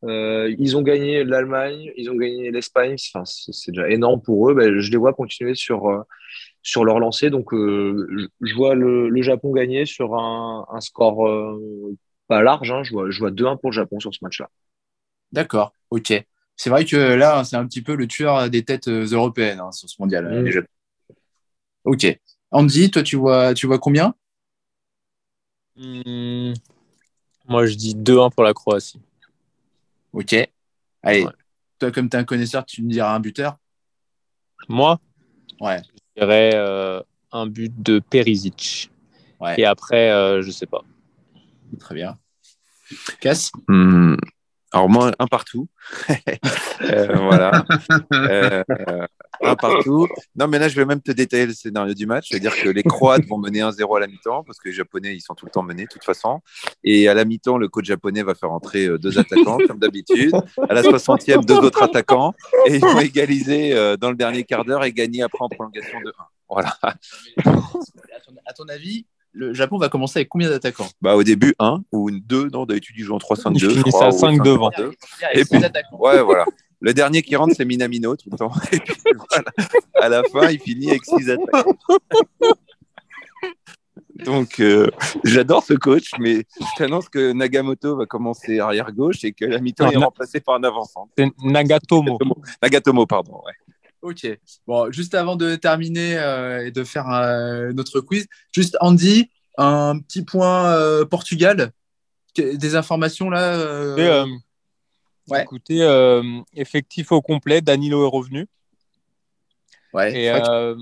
Euh, 0.03 0.53
ils 0.59 0.77
ont 0.77 0.81
gagné 0.81 1.23
l'Allemagne, 1.23 1.91
ils 1.95 2.09
ont 2.09 2.15
gagné 2.15 2.51
l'Espagne. 2.51 2.95
Enfin, 3.13 3.23
c'est 3.25 3.71
déjà 3.71 3.89
énorme 3.89 4.21
pour 4.21 4.49
eux. 4.49 4.53
Ben, 4.53 4.79
je 4.79 4.91
les 4.91 4.97
vois 4.97 5.13
continuer 5.13 5.55
sur, 5.55 5.89
euh, 5.89 6.01
sur 6.61 6.85
leur 6.85 6.99
lancée. 6.99 7.29
Donc, 7.29 7.53
euh, 7.53 8.29
je 8.41 8.55
vois 8.55 8.75
le, 8.75 9.09
le, 9.09 9.21
Japon 9.21 9.51
gagner 9.51 9.85
sur 9.85 10.15
un, 10.15 10.67
un 10.71 10.81
score 10.81 11.27
euh, 11.27 11.95
pas 12.27 12.41
large. 12.43 12.71
Hein. 12.71 12.83
Je 12.83 12.91
vois, 12.91 13.09
je 13.09 13.19
vois 13.19 13.31
2-1 13.31 13.57
pour 13.57 13.71
le 13.71 13.75
Japon 13.75 13.99
sur 13.99 14.13
ce 14.13 14.19
match-là. 14.21 14.49
D'accord, 15.31 15.73
ok. 15.89 16.13
C'est 16.55 16.69
vrai 16.69 16.85
que 16.85 16.95
là, 16.95 17.43
c'est 17.43 17.55
un 17.55 17.67
petit 17.67 17.81
peu 17.81 17.95
le 17.95 18.07
tueur 18.07 18.49
des 18.49 18.63
têtes 18.63 18.87
européennes 18.87 19.59
hein, 19.59 19.71
sur 19.71 19.89
ce 19.89 19.95
mondial. 19.99 20.43
Mm. 20.43 20.63
Ok. 21.83 22.19
Andy, 22.51 22.91
toi, 22.91 23.03
tu 23.03 23.15
vois, 23.17 23.53
tu 23.53 23.67
vois 23.67 23.77
combien? 23.77 24.15
Hmm, 25.75 26.53
Moi, 27.47 27.65
je 27.67 27.75
dis 27.75 27.93
2-1 27.93 28.31
pour 28.31 28.43
la 28.43 28.53
Croatie. 28.53 28.99
Ok. 30.13 30.35
Allez, 31.03 31.23
Ouais. 31.25 31.31
toi, 31.79 31.91
comme 31.91 32.09
tu 32.09 32.17
es 32.17 32.19
un 32.19 32.23
connaisseur, 32.23 32.65
tu 32.65 32.81
me 32.83 32.89
diras 32.89 33.13
un 33.15 33.19
buteur? 33.19 33.57
Moi, 34.67 34.99
Ouais. 35.59 35.81
je 36.15 36.21
dirais 36.21 36.51
euh, 36.55 37.01
un 37.31 37.47
but 37.47 37.71
de 37.81 37.99
Perisic. 37.99 38.91
Ouais. 39.39 39.55
Et 39.59 39.65
après, 39.65 40.11
euh, 40.11 40.41
je 40.41 40.51
sais 40.51 40.65
pas. 40.65 40.83
Très 41.79 41.95
bien. 41.95 42.17
Casse 43.19 43.51
Hmm. 43.67 44.15
Alors 44.71 44.89
moi, 44.89 45.11
un 45.19 45.27
partout. 45.27 45.67
Euh, 46.81 47.15
voilà. 47.17 47.65
Un 49.41 49.55
partout. 49.55 50.07
Non, 50.35 50.47
mais 50.47 50.59
là, 50.59 50.67
je 50.67 50.75
vais 50.75 50.85
même 50.85 51.01
te 51.01 51.11
détailler 51.11 51.45
le 51.45 51.53
scénario 51.53 51.93
du 51.93 52.05
match. 52.05 52.29
C'est-à-dire 52.29 52.55
que 52.55 52.69
les 52.69 52.83
Croates 52.83 53.25
vont 53.25 53.37
mener 53.37 53.59
1-0 53.59 53.97
à 53.97 53.99
la 53.99 54.07
mi-temps, 54.07 54.43
parce 54.43 54.59
que 54.59 54.69
les 54.69 54.75
Japonais, 54.75 55.15
ils 55.15 55.21
sont 55.21 55.35
tout 55.35 55.45
le 55.45 55.51
temps 55.51 55.63
menés, 55.63 55.83
de 55.83 55.89
toute 55.89 56.03
façon. 56.03 56.41
Et 56.83 57.07
à 57.07 57.13
la 57.13 57.25
mi-temps, 57.25 57.57
le 57.57 57.67
coach 57.67 57.85
japonais 57.85 58.23
va 58.23 58.35
faire 58.35 58.51
entrer 58.51 58.85
euh, 58.87 58.97
deux 58.97 59.19
attaquants, 59.19 59.57
comme 59.67 59.79
d'habitude. 59.79 60.33
À 60.69 60.73
la 60.73 60.81
60e, 60.81 61.45
deux 61.45 61.57
autres 61.57 61.83
attaquants. 61.83 62.33
Et 62.67 62.75
ils 62.75 62.81
vont 62.81 62.99
égaliser 62.99 63.73
euh, 63.73 63.97
dans 63.97 64.09
le 64.09 64.15
dernier 64.15 64.43
quart 64.43 64.65
d'heure 64.65 64.83
et 64.83 64.91
gagner 64.91 65.23
après 65.23 65.39
en 65.41 65.49
prolongation 65.49 65.99
de 66.01 66.09
1. 66.09 66.13
Voilà. 66.49 66.77
à, 66.81 68.53
ton, 68.53 68.67
avis, 68.69 69.05
le 69.33 69.53
Japon 69.53 69.77
va 69.77 69.89
commencer 69.89 70.19
avec 70.19 70.29
combien 70.29 70.49
d'attaquants? 70.49 70.87
Bah, 71.01 71.15
au 71.15 71.23
début, 71.23 71.53
1 71.59 71.81
ou 71.91 72.09
2. 72.11 72.49
Non, 72.49 72.65
d'habitude, 72.65 72.95
ils 72.97 73.03
jouent 73.03 73.15
en 73.15 73.19
3-5-2. 73.19 73.55
Ils 73.55 73.69
finissent 73.71 74.01
à 74.01 74.09
ou 74.09 74.11
5 74.11 74.43
devant. 74.43 74.69
5-2. 74.69 74.93
Et 75.33 75.45
puis-. 75.45 75.59
Ouais, 75.99 76.21
voilà. 76.21 76.45
Le 76.79 76.93
dernier 76.93 77.21
qui 77.23 77.35
rentre, 77.35 77.55
c'est 77.57 77.65
Minamino 77.65 78.15
tout 78.15 78.29
le 78.31 78.37
temps. 78.37 78.51
Et 78.71 78.79
puis, 78.79 78.95
voilà. 79.29 79.51
À 80.01 80.09
la 80.09 80.23
fin, 80.23 80.49
il 80.49 80.59
finit 80.59 80.89
avec 80.89 81.03
6 81.05 81.29
attaques. 81.31 81.65
Donc, 84.25 84.59
euh, 84.59 84.87
j'adore 85.23 85.63
ce 85.63 85.73
coach, 85.73 86.11
mais 86.19 86.37
je 86.59 86.65
t'annonce 86.77 87.07
que 87.07 87.33
Nagamoto 87.33 87.95
va 87.97 88.05
commencer 88.07 88.59
arrière 88.59 88.91
gauche 88.91 89.23
et 89.23 89.31
que 89.31 89.45
la 89.45 89.59
mi-temps 89.59 89.91
est 89.91 89.95
Na- 89.97 90.05
remplacé 90.05 90.39
par 90.39 90.55
un 90.55 90.63
avançant. 90.63 91.09
C'est 91.17 91.27
Nagatomo. 91.43 92.17
Nagatomo, 92.63 93.05
pardon. 93.05 93.41
Ouais. 93.45 93.53
Ok. 94.01 94.27
Bon, 94.65 94.91
juste 94.91 95.13
avant 95.13 95.35
de 95.35 95.55
terminer 95.55 96.17
euh, 96.17 96.65
et 96.65 96.71
de 96.71 96.83
faire 96.83 97.09
euh, 97.11 97.71
notre 97.73 97.99
quiz, 98.01 98.25
juste 98.55 98.75
Andy, 98.81 99.29
un 99.57 99.99
petit 99.99 100.23
point 100.23 100.71
euh, 100.71 101.05
Portugal. 101.05 101.71
Des 102.35 102.75
informations 102.75 103.31
là 103.31 103.55
euh, 103.55 103.97
Et, 103.97 104.07
euh, 104.07 104.25
Ouais. 105.29 105.43
Écoutez, 105.43 105.81
euh, 105.81 106.23
effectif 106.53 107.11
au 107.11 107.21
complet, 107.21 107.61
Danilo 107.61 108.05
est 108.05 108.09
revenu. 108.09 108.47
Ouais. 109.93 110.13
Et 110.17 110.29
euh, 110.29 110.75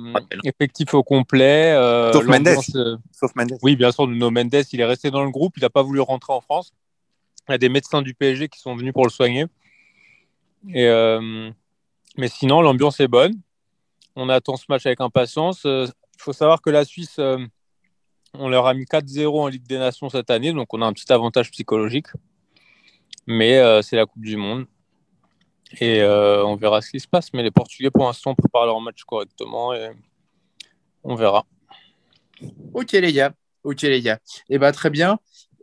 effectif 0.43 0.93
au 0.93 1.03
complet. 1.03 1.71
euh, 1.73 2.11
Sauf 2.11 2.25
Mendes. 2.25 2.47
euh, 2.75 2.97
Sauf 3.11 3.35
Mendes. 3.35 3.57
Oui, 3.61 3.75
bien 3.75 3.91
sûr, 3.91 4.07
Nuno 4.07 4.29
Mendes, 4.31 4.63
il 4.71 4.79
est 4.81 4.85
resté 4.85 5.11
dans 5.11 5.23
le 5.23 5.29
groupe, 5.31 5.53
il 5.57 5.61
n'a 5.61 5.69
pas 5.69 5.83
voulu 5.83 5.99
rentrer 6.01 6.33
en 6.33 6.41
France. 6.41 6.73
Il 7.47 7.51
y 7.51 7.55
a 7.55 7.57
des 7.57 7.69
médecins 7.69 8.01
du 8.01 8.13
PSG 8.13 8.49
qui 8.49 8.59
sont 8.59 8.75
venus 8.75 8.93
pour 8.93 9.03
le 9.05 9.11
soigner. 9.11 9.45
Et, 10.73 10.87
euh, 10.87 11.51
mais 12.17 12.27
sinon, 12.27 12.61
l'ambiance 12.61 12.99
est 12.99 13.07
bonne. 13.07 13.33
On 14.15 14.29
attend 14.29 14.55
ce 14.57 14.65
match 14.69 14.85
avec 14.85 14.99
impatience. 15.01 15.61
Il 15.65 15.87
faut 16.17 16.33
savoir 16.33 16.61
que 16.61 16.71
la 16.71 16.85
Suisse, 16.85 17.17
euh, 17.19 17.37
on 18.33 18.49
leur 18.49 18.65
a 18.65 18.73
mis 18.73 18.85
4-0 18.85 19.39
en 19.43 19.47
Ligue 19.47 19.67
des 19.67 19.77
Nations 19.77 20.09
cette 20.09 20.29
année, 20.31 20.51
donc 20.53 20.73
on 20.73 20.81
a 20.81 20.85
un 20.85 20.93
petit 20.93 21.11
avantage 21.13 21.51
psychologique. 21.51 22.07
Mais 23.27 23.57
euh, 23.57 23.81
c'est 23.81 23.95
la 23.95 24.05
Coupe 24.05 24.23
du 24.23 24.37
Monde. 24.37 24.65
Et 25.79 26.01
euh, 26.01 26.45
on 26.45 26.55
verra 26.55 26.81
ce 26.81 26.91
qui 26.91 26.99
se 26.99 27.07
passe. 27.07 27.33
Mais 27.33 27.43
les 27.43 27.51
Portugais, 27.51 27.89
pour 27.89 28.05
l'instant, 28.05 28.35
préparent 28.35 28.65
leur 28.65 28.79
match 28.81 29.03
correctement 29.03 29.73
et 29.73 29.91
on 31.03 31.15
verra. 31.15 31.45
Ok 32.73 32.91
les 32.91 33.13
gars. 33.13 33.33
Ok 33.63 33.81
les 33.81 34.01
gars. 34.01 34.19
Et 34.49 34.59
ben 34.59 34.71
très 34.71 34.89
bien. 34.89 35.17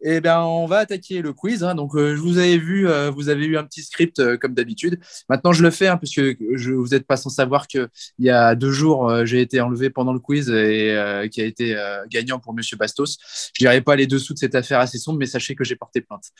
Et 0.04 0.20
ben 0.20 0.40
on 0.40 0.66
va 0.66 0.78
attaquer 0.78 1.22
le 1.22 1.32
quiz. 1.32 1.62
hein. 1.62 1.76
Donc 1.76 1.94
euh, 1.94 2.16
je 2.16 2.20
vous 2.20 2.38
avais 2.38 2.58
vu, 2.58 2.88
vous 3.14 3.28
avez 3.28 3.46
eu 3.46 3.56
un 3.56 3.64
petit 3.64 3.82
script 3.82 4.36
comme 4.38 4.54
d'habitude. 4.54 4.98
Maintenant 5.28 5.52
je 5.52 5.62
le 5.62 5.70
fais 5.70 5.86
hein, 5.86 5.96
parce 5.96 6.18
vous 6.18 6.88
n'êtes 6.88 7.06
pas 7.06 7.16
sans 7.16 7.30
savoir 7.30 7.68
que 7.68 7.88
il 8.18 8.24
y 8.24 8.30
a 8.30 8.56
deux 8.56 8.72
jours 8.72 9.24
j'ai 9.24 9.40
été 9.40 9.60
enlevé 9.60 9.90
pendant 9.90 10.12
le 10.12 10.18
quiz 10.18 10.50
et 10.50 11.28
qui 11.30 11.40
a 11.40 11.44
été 11.44 11.76
gagnant 12.08 12.40
pour 12.40 12.52
Monsieur 12.52 12.76
Bastos. 12.76 13.16
Je 13.54 13.60
dirai 13.64 13.80
pas 13.80 13.94
les 13.94 14.08
dessous 14.08 14.34
de 14.34 14.38
cette 14.40 14.56
affaire 14.56 14.80
assez 14.80 14.98
sombre, 14.98 15.20
mais 15.20 15.26
sachez 15.26 15.54
que 15.54 15.62
j'ai 15.62 15.76
porté 15.76 16.00
plainte. 16.00 16.32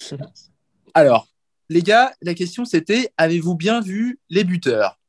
Alors 0.94 1.28
les 1.68 1.82
gars, 1.82 2.14
la 2.22 2.34
question 2.34 2.64
c'était 2.64 3.10
avez-vous 3.16 3.54
bien 3.56 3.80
vu 3.80 4.18
les 4.28 4.44
buteurs? 4.44 5.00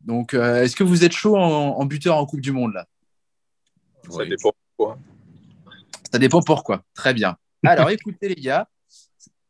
Donc 0.00 0.34
euh, 0.34 0.62
est-ce 0.62 0.74
que 0.76 0.84
vous 0.84 1.04
êtes 1.04 1.12
chaud 1.12 1.36
en, 1.36 1.78
en 1.78 1.84
buteur 1.86 2.16
en 2.16 2.26
Coupe 2.26 2.40
du 2.40 2.52
Monde 2.52 2.72
là? 2.74 2.86
Ça 4.10 4.24
dépend. 4.24 4.52
Ça 6.12 6.18
dépend 6.18 6.42
pourquoi. 6.42 6.82
Très 6.94 7.14
bien. 7.14 7.36
Alors, 7.64 7.90
écoutez, 7.90 8.28
les 8.28 8.34
gars, 8.34 8.66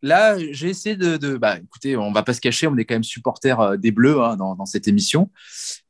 là, 0.02 0.36
j'ai 0.52 0.68
essayé 0.68 0.96
de, 0.96 1.16
de- 1.16 1.36
Bah, 1.38 1.56
écoutez, 1.58 1.96
on 1.96 2.12
va 2.12 2.22
pas 2.22 2.34
se 2.34 2.40
cacher, 2.40 2.66
on 2.66 2.76
est 2.76 2.84
quand 2.84 2.96
même 2.96 3.04
supporters 3.04 3.60
euh, 3.60 3.76
des 3.76 3.92
Bleus 3.92 4.20
hein, 4.22 4.36
dans, 4.36 4.54
dans 4.56 4.66
cette 4.66 4.86
émission. 4.88 5.30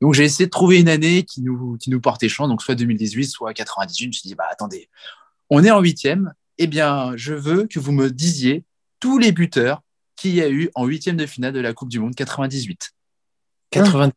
Donc, 0.00 0.14
j'ai 0.14 0.24
essayé 0.24 0.44
de 0.46 0.50
trouver 0.50 0.78
une 0.78 0.88
année 0.88 1.24
qui 1.24 1.40
nous, 1.42 1.76
qui 1.78 1.90
nous 1.90 2.00
portait 2.00 2.28
chance, 2.28 2.48
donc 2.48 2.62
soit 2.62 2.76
2018, 2.76 3.24
soit 3.26 3.52
98. 3.54 4.04
Je 4.04 4.08
me 4.08 4.12
suis 4.12 4.28
dit, 4.28 4.34
bah, 4.36 4.44
attendez, 4.50 4.88
on 5.48 5.64
est 5.64 5.70
en 5.70 5.80
huitième. 5.80 6.32
Eh 6.58 6.66
bien, 6.68 7.16
je 7.16 7.32
veux 7.34 7.66
que 7.66 7.80
vous 7.80 7.92
me 7.92 8.10
disiez 8.10 8.64
tous 9.00 9.18
les 9.18 9.32
buteurs 9.32 9.80
qu'il 10.16 10.34
y 10.34 10.42
a 10.42 10.48
eu 10.48 10.70
en 10.74 10.84
huitième 10.86 11.16
de 11.16 11.26
finale 11.26 11.52
de 11.52 11.60
la 11.60 11.72
Coupe 11.72 11.88
du 11.88 11.98
Monde 11.98 12.14
98. 12.14 12.90
80 13.70 14.10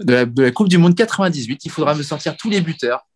de, 0.00 0.12
la, 0.12 0.24
de 0.26 0.42
la 0.42 0.50
Coupe 0.50 0.68
du 0.68 0.78
Monde 0.78 0.94
98. 0.94 1.64
Il 1.64 1.70
faudra 1.70 1.94
me 1.94 2.02
sortir 2.02 2.36
tous 2.36 2.48
les 2.50 2.60
buteurs 2.60 3.06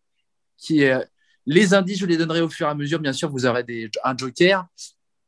qui, 0.57 0.85
euh, 0.85 0.99
les 1.45 1.73
indices, 1.73 1.99
je 1.99 2.05
les 2.05 2.17
donnerai 2.17 2.41
au 2.41 2.49
fur 2.49 2.67
et 2.67 2.69
à 2.69 2.75
mesure. 2.75 2.99
Bien 2.99 3.13
sûr, 3.13 3.29
vous 3.29 3.45
aurez 3.45 3.63
des, 3.63 3.89
un 4.03 4.15
joker. 4.15 4.65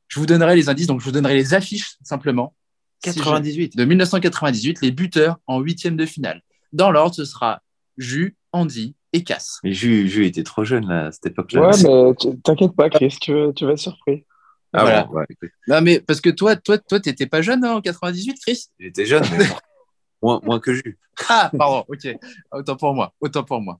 Je 0.07 0.19
vous 0.19 0.25
donnerai 0.25 0.55
les 0.55 0.69
indices, 0.69 0.87
donc 0.87 0.99
je 1.01 1.05
vous 1.05 1.11
donnerai 1.11 1.33
les 1.35 1.53
affiches 1.53 1.95
simplement. 2.03 2.55
Si 3.03 3.11
je- 3.11 3.15
98. 3.15 3.77
de 3.77 3.85
1998, 3.85 4.81
les 4.81 4.91
buteurs 4.91 5.37
en 5.47 5.59
huitième 5.61 5.95
de 5.95 6.05
finale. 6.05 6.41
Dans 6.73 6.91
l'ordre, 6.91 7.15
ce 7.15 7.25
sera 7.25 7.61
Jus, 7.97 8.35
Andy 8.51 8.95
et 9.13 9.23
Cass. 9.23 9.59
Mais 9.63 9.73
Ju, 9.73 10.07
Ju 10.09 10.25
était 10.25 10.43
trop 10.43 10.63
jeune 10.65 10.87
là, 10.87 11.05
à 11.07 11.11
cette 11.11 11.27
époque-là. 11.27 11.61
Ouais, 11.69 11.83
mais 11.83 12.33
t'inquiète 12.43 12.75
pas, 12.75 12.89
Chris, 12.89 13.15
tu, 13.21 13.33
vas- 13.33 13.53
tu 13.53 13.65
vas 13.65 13.71
être 13.71 13.79
surpris. 13.79 14.25
Ah 14.73 14.81
Voilà. 14.83 15.03
bon, 15.03 15.13
ouais, 15.15 15.25
écoute, 15.29 15.49
Non, 15.67 15.81
mais 15.81 15.99
parce 15.99 16.21
que 16.21 16.29
toi, 16.29 16.55
toi, 16.55 16.77
toi, 16.77 16.99
t'étais 16.99 17.25
pas 17.25 17.41
jeune 17.41 17.63
hein, 17.65 17.75
en 17.75 17.81
98, 17.81 18.39
Chris? 18.41 18.65
J'étais 18.79 19.05
jeune, 19.05 19.23
mais 19.31 19.45
moins, 20.21 20.39
moins 20.43 20.59
que 20.59 20.73
Ju. 20.73 20.97
Ah, 21.27 21.51
pardon, 21.57 21.85
ok. 21.87 22.07
Autant 22.51 22.75
pour 22.75 22.93
moi, 22.93 23.13
autant 23.19 23.43
pour 23.43 23.61
moi. 23.61 23.79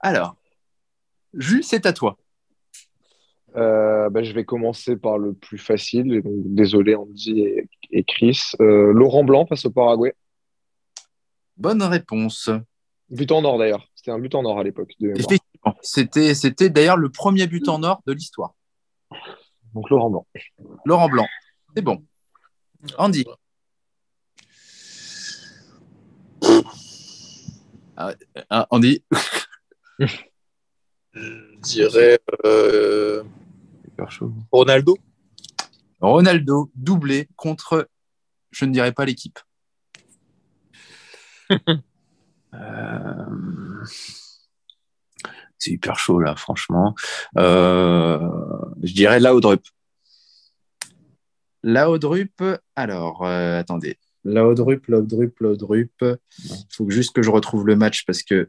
Alors, 0.00 0.36
Jus, 1.34 1.62
c'est 1.62 1.84
à 1.86 1.92
toi. 1.92 2.16
Euh, 3.56 4.08
bah, 4.10 4.22
je 4.22 4.32
vais 4.32 4.44
commencer 4.44 4.96
par 4.96 5.18
le 5.18 5.34
plus 5.34 5.58
facile. 5.58 6.22
donc, 6.22 6.32
désolé, 6.54 6.94
Andy 6.94 7.40
et, 7.40 7.68
et 7.90 8.04
Chris. 8.04 8.52
Euh, 8.60 8.92
Laurent 8.92 9.24
Blanc 9.24 9.46
face 9.46 9.64
au 9.66 9.70
Paraguay. 9.70 10.14
Bonne 11.56 11.82
réponse. 11.82 12.48
But 13.10 13.32
en 13.32 13.44
or 13.44 13.58
d'ailleurs. 13.58 13.86
C'était 13.94 14.12
un 14.12 14.18
but 14.18 14.34
en 14.34 14.44
or 14.44 14.60
à 14.60 14.62
l'époque. 14.62 14.94
Effectivement, 15.00 15.74
c'était, 15.82 16.34
c'était 16.34 16.70
d'ailleurs 16.70 16.96
le 16.96 17.10
premier 17.10 17.46
but 17.46 17.68
en 17.68 17.82
or 17.82 18.00
de 18.06 18.12
l'histoire. 18.12 18.54
Donc 19.74 19.88
Laurent 19.90 20.10
Blanc. 20.10 20.26
Laurent 20.84 21.08
Blanc. 21.08 21.26
C'est 21.74 21.82
bon. 21.82 22.04
Andy. 22.98 23.24
Ah, 27.96 28.14
ah, 28.48 28.66
Andy. 28.70 29.04
Je 31.12 31.58
dirais 31.60 32.20
euh, 32.44 33.22
chaud. 34.08 34.32
Ronaldo. 34.50 34.96
Ronaldo 36.00 36.70
doublé 36.74 37.28
contre, 37.36 37.88
je 38.50 38.64
ne 38.64 38.72
dirais 38.72 38.92
pas 38.92 39.04
l'équipe. 39.04 39.38
Euh, 42.52 43.84
C'est 45.60 45.70
hyper 45.72 45.98
chaud 45.98 46.18
là, 46.18 46.34
franchement. 46.36 46.94
Euh, 47.38 48.18
Je 48.82 48.92
dirais 48.94 49.20
Laudrup. 49.20 49.62
Laudrup, 51.62 52.42
alors, 52.74 53.24
euh, 53.26 53.58
attendez. 53.58 53.98
Laudrup, 54.24 54.86
Laudrup, 54.88 55.38
Laudrup. 55.40 55.92
Il 56.02 56.64
faut 56.70 56.88
juste 56.90 57.14
que 57.14 57.22
je 57.22 57.30
retrouve 57.30 57.66
le 57.66 57.76
match 57.76 58.04
parce 58.06 58.22
que 58.22 58.48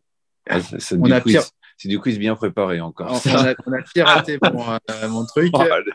Ah, 0.49 0.59
c'est- 0.61 0.79
c'est 0.79 0.95
On 0.95 1.01
du 1.03 1.13
a 1.13 1.21
quiz. 1.21 1.33
pire. 1.33 1.43
C'est 1.77 1.87
du 1.89 1.99
quiz 1.99 2.17
bien 2.17 2.35
préparé 2.35 2.79
encore. 2.81 3.11
on, 3.25 3.29
on 3.29 3.35
a, 3.35 3.53
on 3.67 3.73
a 3.73 3.81
piraté 3.93 4.39
mon, 4.53 4.71
euh, 4.71 5.07
mon 5.09 5.25
truc. 5.25 5.51
Oh, 5.53 5.61
le, 5.63 5.91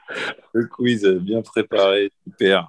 le 0.52 0.66
quiz 0.66 1.04
bien 1.20 1.42
préparé, 1.42 2.12
super. 2.24 2.68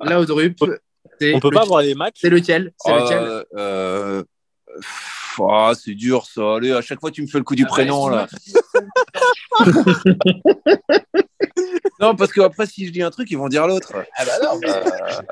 Laudrup, 0.00 0.56
On 0.62 1.40
peut 1.40 1.50
pas 1.50 1.64
voir 1.64 1.82
les 1.82 1.94
matchs. 1.94 2.18
C'est 2.20 2.30
lequel? 2.30 2.72
C'est 2.78 2.92
lequel? 2.94 4.24
Euh, 5.40 5.42
euh, 5.42 5.46
ah, 5.50 5.72
c'est 5.74 5.94
dur 5.94 6.26
ça. 6.26 6.56
Allez, 6.56 6.72
à 6.72 6.82
chaque 6.82 7.00
fois, 7.00 7.10
tu 7.10 7.22
me 7.22 7.26
fais 7.26 7.38
le 7.38 7.44
coup 7.44 7.54
du 7.54 7.64
Ah, 7.64 7.68
prénom 7.68 8.08
bah, 8.08 8.16
là. 8.16 8.28
non, 12.00 12.16
parce 12.16 12.32
que 12.32 12.40
après, 12.40 12.66
si 12.66 12.86
je 12.86 12.92
dis 12.92 13.02
un 13.02 13.10
truc, 13.10 13.30
ils 13.30 13.38
vont 13.38 13.48
dire 13.48 13.66
l'autre. 13.66 13.92
Ah 14.16 14.24
bah 14.24 14.32
non, 14.42 14.58
mais- 14.60 14.70
Euh, 14.70 15.22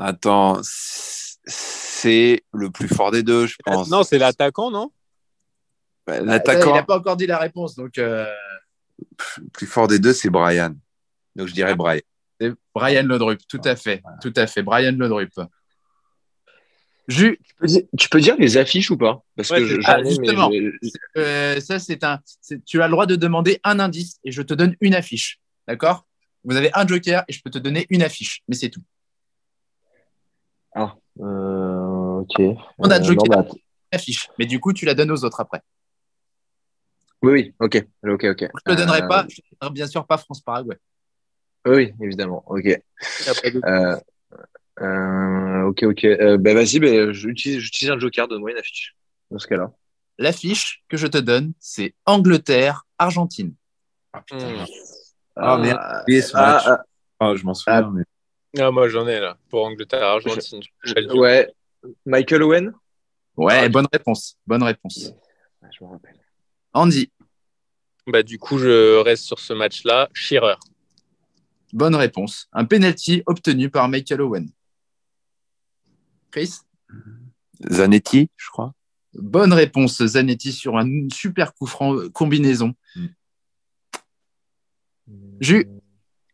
Attends, 0.00 0.60
c'est 0.62 2.44
le 2.52 2.70
plus 2.70 2.86
fort 2.86 3.10
des 3.10 3.24
deux, 3.24 3.46
je 3.46 3.56
pense. 3.64 3.90
Non, 3.90 4.04
c'est 4.04 4.18
l'attaquant, 4.18 4.70
non? 4.70 4.92
Il 6.08 6.14
L'attaquant 6.24 6.74
n'a 6.74 6.84
pas 6.84 6.98
encore 6.98 7.16
dit 7.16 7.26
la 7.26 7.38
réponse, 7.38 7.74
donc 7.74 7.98
euh, 7.98 8.24
le 9.38 9.48
plus 9.52 9.66
fort 9.66 9.88
des 9.88 9.98
deux, 9.98 10.12
c'est 10.12 10.30
Brian. 10.30 10.74
Donc 11.36 11.48
je 11.48 11.52
dirais 11.52 11.74
Brian. 11.74 12.00
c'est 12.40 12.52
Brian 12.74 13.02
Lodrup, 13.02 13.40
tout 13.48 13.60
à 13.64 13.76
fait, 13.76 14.02
tout 14.22 14.32
à 14.36 14.46
fait, 14.46 14.62
Brian 14.62 14.92
Lodrup. 14.92 15.32
Tu 17.08 17.38
peux 17.58 17.66
dire- 17.66 17.82
Tu 17.98 18.08
peux 18.08 18.20
dire 18.20 18.36
les 18.38 18.56
affiches 18.58 18.90
ou 18.90 18.96
pas? 18.98 19.22
Parce 19.34 19.50
Ouais, 19.50 19.58
que 19.58 19.64
je- 19.64 19.80
ah, 19.86 19.98
mais 20.02 20.10
justement. 20.10 20.50
euh, 21.16 21.58
ça 21.60 21.78
c'est 21.78 22.04
un, 22.04 22.20
tu 22.66 22.82
as 22.82 22.86
le 22.86 22.90
droit 22.92 23.06
de 23.06 23.16
demander 23.16 23.60
un 23.64 23.80
indice 23.80 24.18
et 24.24 24.30
je 24.32 24.42
te 24.42 24.52
donne 24.52 24.76
une 24.80 24.94
affiche, 24.94 25.40
d'accord? 25.66 26.06
Vous 26.44 26.54
avez 26.56 26.70
un 26.74 26.86
joker 26.86 27.24
et 27.26 27.32
je 27.32 27.40
peux 27.42 27.50
te 27.50 27.58
donner 27.58 27.86
une 27.90 28.02
affiche, 28.02 28.42
mais 28.48 28.54
c'est 28.54 28.68
tout. 28.68 28.82
Ah, 30.74 30.96
euh, 31.20 32.20
ok. 32.20 32.40
On 32.78 32.90
a 32.90 33.00
Euh, 33.00 33.02
Joker. 33.02 33.16
non, 33.16 33.42
bah, 33.42 33.46
Une 33.52 33.96
affiche, 33.96 34.28
mais 34.38 34.44
du 34.46 34.60
coup 34.60 34.72
tu 34.74 34.84
la 34.84 34.92
donnes 34.94 35.10
aux 35.10 35.24
autres 35.24 35.40
après. 35.40 35.62
oui, 37.22 37.32
oui, 37.32 37.54
ok. 37.58 37.86
Ok, 38.04 38.24
ok. 38.24 38.40
Je 38.54 38.72
te 38.72 38.76
donnerai 38.78 39.02
Euh, 39.02 39.08
pas, 39.08 39.26
je 39.30 39.36
te 39.36 39.42
donnerai 39.60 39.72
bien 39.74 39.86
sûr 39.86 40.06
pas 40.06 40.18
France-Paraguay. 40.18 40.76
Oui, 41.66 41.92
évidemment. 42.02 42.44
Ok. 42.46 42.80
Euh, 44.80 45.62
ok, 45.64 45.82
ok. 45.84 46.04
Euh, 46.04 46.38
bah, 46.38 46.54
vas-y, 46.54 46.78
bah, 46.78 47.12
j'utilise, 47.12 47.58
j'utilise 47.58 47.90
un 47.90 47.98
joker, 47.98 48.28
donne-moi 48.28 48.52
une 48.52 48.58
affiche. 48.58 48.94
Dans 49.30 49.38
ce 49.38 49.46
cas-là. 49.46 49.70
L'affiche 50.18 50.82
que 50.88 50.96
je 50.96 51.06
te 51.06 51.18
donne, 51.18 51.52
c'est 51.58 51.94
Angleterre-Argentine. 52.06 53.54
Hmm. 54.32 54.64
Ah, 55.36 55.54
Euh, 55.54 55.58
merde, 55.58 55.78
ah, 56.34 56.62
ah, 56.66 56.84
Ah, 57.20 57.34
je 57.36 57.44
m'en 57.44 57.54
souviens. 57.54 57.90
mais- 57.92 58.04
Ah, 58.60 58.70
moi, 58.70 58.88
j'en 58.88 59.06
ai 59.06 59.20
là. 59.20 59.36
Pour 59.50 59.64
Angleterre, 59.64 60.02
Argentine. 60.04 60.60
Je 60.82 60.94
vais 60.94 61.02
le 61.02 61.06
dire. 61.08 61.16
ouais. 61.16 61.52
Michael 62.06 62.42
Owen? 62.42 62.72
Ouais, 63.36 63.60
Ah, 63.64 63.68
bonne 63.68 63.86
réponse, 63.92 64.36
bonne 64.46 64.62
réponse. 64.64 65.12
Ouais, 65.62 65.68
Je 65.78 65.84
me 65.84 65.90
rappelle. 65.90 66.16
Andy, 66.72 67.10
Bah, 68.06 68.22
du 68.22 68.38
coup, 68.38 68.58
je 68.58 68.96
reste 69.00 69.24
sur 69.24 69.38
ce 69.38 69.52
match-là. 69.52 70.08
Shearer. 70.14 70.56
bonne 71.74 71.94
réponse. 71.94 72.48
Un 72.52 72.64
penalty 72.64 73.22
obtenu 73.26 73.68
par 73.70 73.88
Michael 73.88 74.22
Owen. 74.22 74.48
Chris 76.30 76.60
Zanetti, 77.70 78.30
je 78.36 78.48
crois. 78.50 78.72
Bonne 79.14 79.52
réponse, 79.52 80.04
Zanetti, 80.04 80.52
sur 80.52 80.76
un 80.78 81.08
super 81.12 81.54
coup 81.54 81.66
franc 81.66 81.96
combinaison. 82.12 82.74
Jus. 85.40 85.66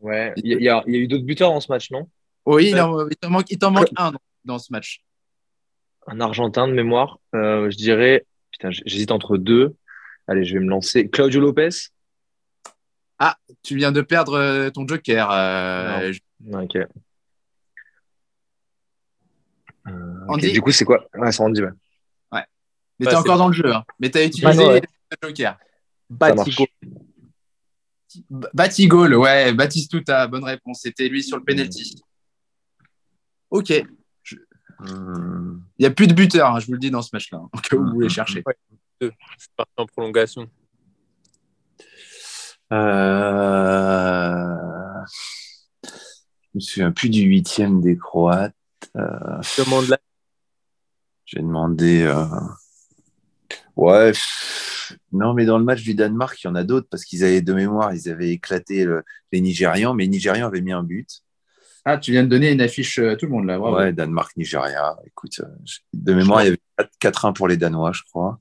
Ouais. 0.00 0.32
Il 0.36 0.60
y, 0.62 0.68
a- 0.68 0.82
y 0.86 0.92
y 0.92 0.96
eu 0.96 1.06
d'autres 1.06 1.24
buteurs 1.24 1.50
dans 1.50 1.60
ce 1.60 1.70
match, 1.70 1.90
non? 1.90 2.08
Oui, 2.46 2.70
il 2.70 2.80
en- 2.80 3.08
il 3.08 3.16
t'en 3.16 3.30
manque, 3.30 3.50
il 3.50 3.58
t'en 3.58 3.70
manque 3.70 3.88
un 3.96 4.12
dans, 4.12 4.18
dans 4.44 4.58
ce 4.58 4.72
match. 4.72 5.02
Un 6.06 6.20
Argentin 6.20 6.68
de 6.68 6.72
mémoire. 6.74 7.18
Euh, 7.34 7.70
je 7.70 7.76
dirais. 7.76 8.26
Putain, 8.50 8.70
j'hésite 8.70 9.10
entre 9.10 9.36
deux. 9.38 9.74
Allez, 10.26 10.44
je 10.44 10.54
vais 10.54 10.60
me 10.60 10.68
lancer. 10.68 11.08
Claudio 11.08 11.40
Lopez? 11.40 11.70
Tu 13.62 13.76
viens 13.76 13.92
de 13.92 14.02
perdre 14.02 14.34
euh, 14.34 14.68
ton 14.70 14.86
joker. 14.86 15.30
euh, 15.30 16.10
Ok. 16.10 16.20
Euh, 16.52 16.62
ok. 16.62 16.76
Andy 20.28 20.52
Du 20.52 20.60
coup, 20.62 20.70
c'est 20.72 20.84
quoi? 20.84 21.06
Ouais, 21.14 21.30
c'est 21.32 21.42
Andy, 21.42 21.62
ouais. 21.62 21.70
mais 22.32 23.06
Bah, 23.06 23.10
t'es 23.10 23.16
encore 23.16 23.38
dans 23.38 23.48
le 23.48 23.54
jeu. 23.54 23.74
hein. 23.74 23.84
Mais 23.98 24.10
t'as 24.10 24.24
utilisé 24.24 24.64
ouais. 24.66 24.80
le 25.22 25.28
joker. 25.28 25.58
Batigo. 26.10 26.66
B- 28.30 28.46
Batigol, 28.54 29.14
ouais, 29.16 29.52
Batistuta, 29.52 30.26
bonne 30.28 30.44
réponse. 30.44 30.80
C'était 30.82 31.08
lui 31.08 31.22
sur 31.22 31.36
le 31.36 31.42
penalty. 31.44 32.00
Ok. 33.50 33.70
Il 33.70 33.84
Hmm. 34.80 35.60
n'y 35.78 35.86
a 35.86 35.90
plus 35.90 36.06
de 36.08 36.14
buteur, 36.14 36.50
hein, 36.54 36.58
je 36.60 36.66
vous 36.66 36.72
le 36.72 36.78
dis, 36.78 36.90
dans 36.90 37.00
ce 37.00 37.10
match-là, 37.12 37.38
hein, 37.38 37.48
au 37.52 37.58
cas 37.58 37.76
où 37.76 37.84
vous 37.84 37.92
voulez 37.94 38.08
chercher. 38.08 38.42
C'est 39.00 39.12
parti 39.56 39.72
en 39.76 39.86
prolongation. 39.86 40.48
Euh... 43.74 44.54
Je 45.84 46.50
me 46.54 46.60
souviens 46.60 46.92
plus 46.92 47.08
du 47.08 47.22
huitième 47.22 47.80
des 47.80 47.96
Croates. 47.96 48.54
Euh, 48.96 49.40
Demande 49.58 49.88
la... 49.88 49.98
J'ai 51.26 51.40
demandé. 51.40 52.02
euh, 52.02 52.24
Ouais. 53.76 54.12
Non, 55.12 55.32
mais 55.34 55.46
dans 55.46 55.58
le 55.58 55.64
match 55.64 55.82
du 55.82 55.94
Danemark, 55.94 56.40
il 56.42 56.46
y 56.46 56.50
en 56.50 56.54
a 56.54 56.62
d'autres 56.64 56.86
parce 56.90 57.04
qu'ils 57.04 57.24
avaient 57.24 57.40
de 57.42 57.52
mémoire, 57.54 57.92
ils 57.94 58.08
avaient 58.10 58.30
éclaté 58.30 58.84
le- 58.84 59.02
les 59.32 59.40
Nigérians, 59.40 59.94
mais 59.94 60.04
les 60.04 60.10
Nigérians 60.10 60.46
avaient 60.46 60.60
mis 60.60 60.72
un 60.72 60.82
but. 60.82 61.08
Ah, 61.86 61.98
tu 61.98 62.12
viens 62.12 62.22
de 62.24 62.28
donner 62.28 62.50
une 62.52 62.60
affiche 62.60 62.98
euh, 62.98 63.12
à 63.12 63.16
tout 63.16 63.26
le 63.26 63.32
monde 63.32 63.46
là. 63.46 63.58
bravo. 63.58 63.76
Ouais, 63.76 63.92
Danemark-Nigeria. 63.92 64.96
Écoute, 65.06 65.40
euh, 65.40 65.46
de 65.92 66.14
mémoire, 66.14 66.42
il 66.42 66.44
y 66.44 66.48
avait 66.48 66.88
4-1 67.00 67.32
pour 67.32 67.48
les 67.48 67.56
Danois, 67.56 67.92
je 67.92 68.02
crois. 68.04 68.38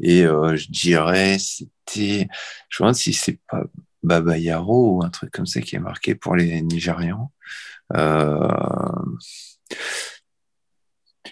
Et 0.00 0.24
euh, 0.24 0.56
je 0.56 0.68
dirais, 0.70 1.36
c'était. 1.38 2.28
Je 2.68 2.82
me 2.82 2.86
demande 2.86 2.94
si 2.94 3.12
c'est 3.12 3.38
pas 3.48 3.64
Baba 4.02 4.38
Yaro 4.38 4.96
ou 4.96 5.04
un 5.04 5.10
truc 5.10 5.30
comme 5.32 5.46
ça 5.46 5.60
qui 5.60 5.76
est 5.76 5.80
marqué 5.80 6.14
pour 6.14 6.36
les 6.36 6.62
Nigérians. 6.62 7.30
Euh, 7.94 8.48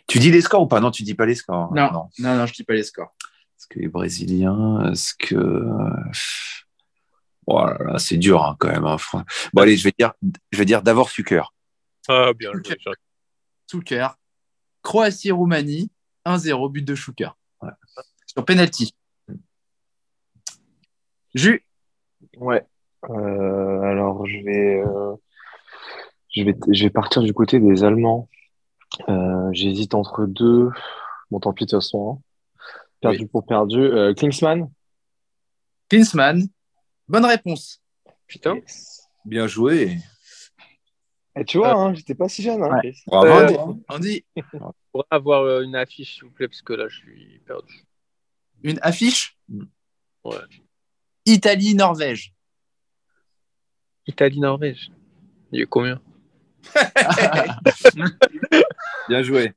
Tu 0.07 0.18
dis 0.18 0.30
les 0.30 0.41
scores 0.41 0.62
ou 0.62 0.66
pas? 0.66 0.80
Non, 0.80 0.91
tu 0.91 1.03
dis 1.03 1.14
pas 1.14 1.26
les 1.26 1.34
scores. 1.34 1.72
Non, 1.74 1.91
non, 1.93 2.09
non, 2.36 2.47
je 2.47 2.53
dis 2.55 2.64
pas 2.64 2.74
les 2.74 2.82
scores. 2.84 3.14
Est-ce 3.57 3.66
que 3.68 3.78
les 3.78 3.89
Brésiliens, 3.89 4.91
est-ce 4.93 5.14
que. 5.18 5.64
Oh 7.47 7.64
là 7.64 7.76
là, 7.80 7.99
c'est 7.99 8.18
dur 8.18 8.45
hein, 8.45 8.57
quand 8.59 8.68
même. 8.68 8.84
hein, 8.84 8.97
Bon, 9.53 9.62
allez, 9.62 9.76
je 9.76 9.84
vais 9.84 9.93
dire, 9.99 10.12
je 10.53 10.59
vais 10.59 10.64
dire 10.64 10.82
d'abord 10.82 11.11
Sucker. 11.11 11.43
Ah, 12.09 12.32
bien. 12.34 12.51
Souker. 13.66 14.09
Croatie-Roumanie, 14.82 15.91
1-0, 16.24 16.70
but 16.70 16.82
de. 16.82 16.95
Ouais. 17.62 17.70
Sur 18.26 18.45
penalty. 18.45 18.95
Jus, 21.34 21.64
Ouais. 22.36 22.64
Euh, 23.11 23.80
alors, 23.82 24.26
je 24.26 24.39
vais, 24.45 24.80
euh, 24.80 25.14
je 26.39 26.45
vais, 26.45 26.57
je 26.70 26.84
vais 26.84 26.91
partir 26.91 27.22
du 27.22 27.32
côté 27.34 27.61
des 27.61 27.84
Allemands. 27.84 28.28
Euh, 29.09 29.49
j'hésite 29.53 29.95
entre 29.95 30.26
deux. 30.26 30.70
Bon, 31.30 31.41
tant 31.41 31.53
pis, 31.53 31.64
de 31.66 31.70
toute 31.70 31.80
façon. 31.80 32.20
hein. 32.20 32.62
Perdu 33.01 33.26
pour 33.28 33.45
perdu. 33.47 33.78
Euh, 33.80 34.14
Klinsmann? 34.14 34.70
Klinsmann, 35.89 36.47
bonne 37.07 37.24
réponse. 37.24 37.80
Putain. 38.26 38.57
Bien 39.24 39.47
joué. 39.47 39.99
Et 41.36 41.45
tu 41.45 41.59
vois, 41.59 41.72
hein, 41.74 41.95
j'étais 41.95 42.14
pas 42.14 42.28
si 42.28 42.43
jeune. 42.43 42.62
Hein, 42.62 42.80
Ouais. 42.82 42.93
Bravo. 43.07 43.70
Euh, 43.70 43.74
Andy, 43.89 44.24
On 44.55 44.72
pourrait 44.91 45.07
avoir 45.11 45.43
euh, 45.43 45.62
une 45.62 45.76
affiche, 45.76 46.14
s'il 46.14 46.24
vous 46.24 46.30
plaît, 46.32 46.49
parce 46.49 46.62
que 46.62 46.72
là, 46.72 46.89
je 46.89 46.97
suis 46.97 47.41
perdu. 47.47 47.84
une 48.64 48.78
affiche? 48.82 49.39
Ouais. 50.24 50.36
Italie-Norvège. 51.26 52.34
Italie-Norvège. 54.07 54.91
Il 55.53 55.59
y 55.59 55.61
a 55.61 55.64
eu 55.64 55.66
combien? 55.66 56.01
Bien 59.09 59.23
joué. 59.23 59.53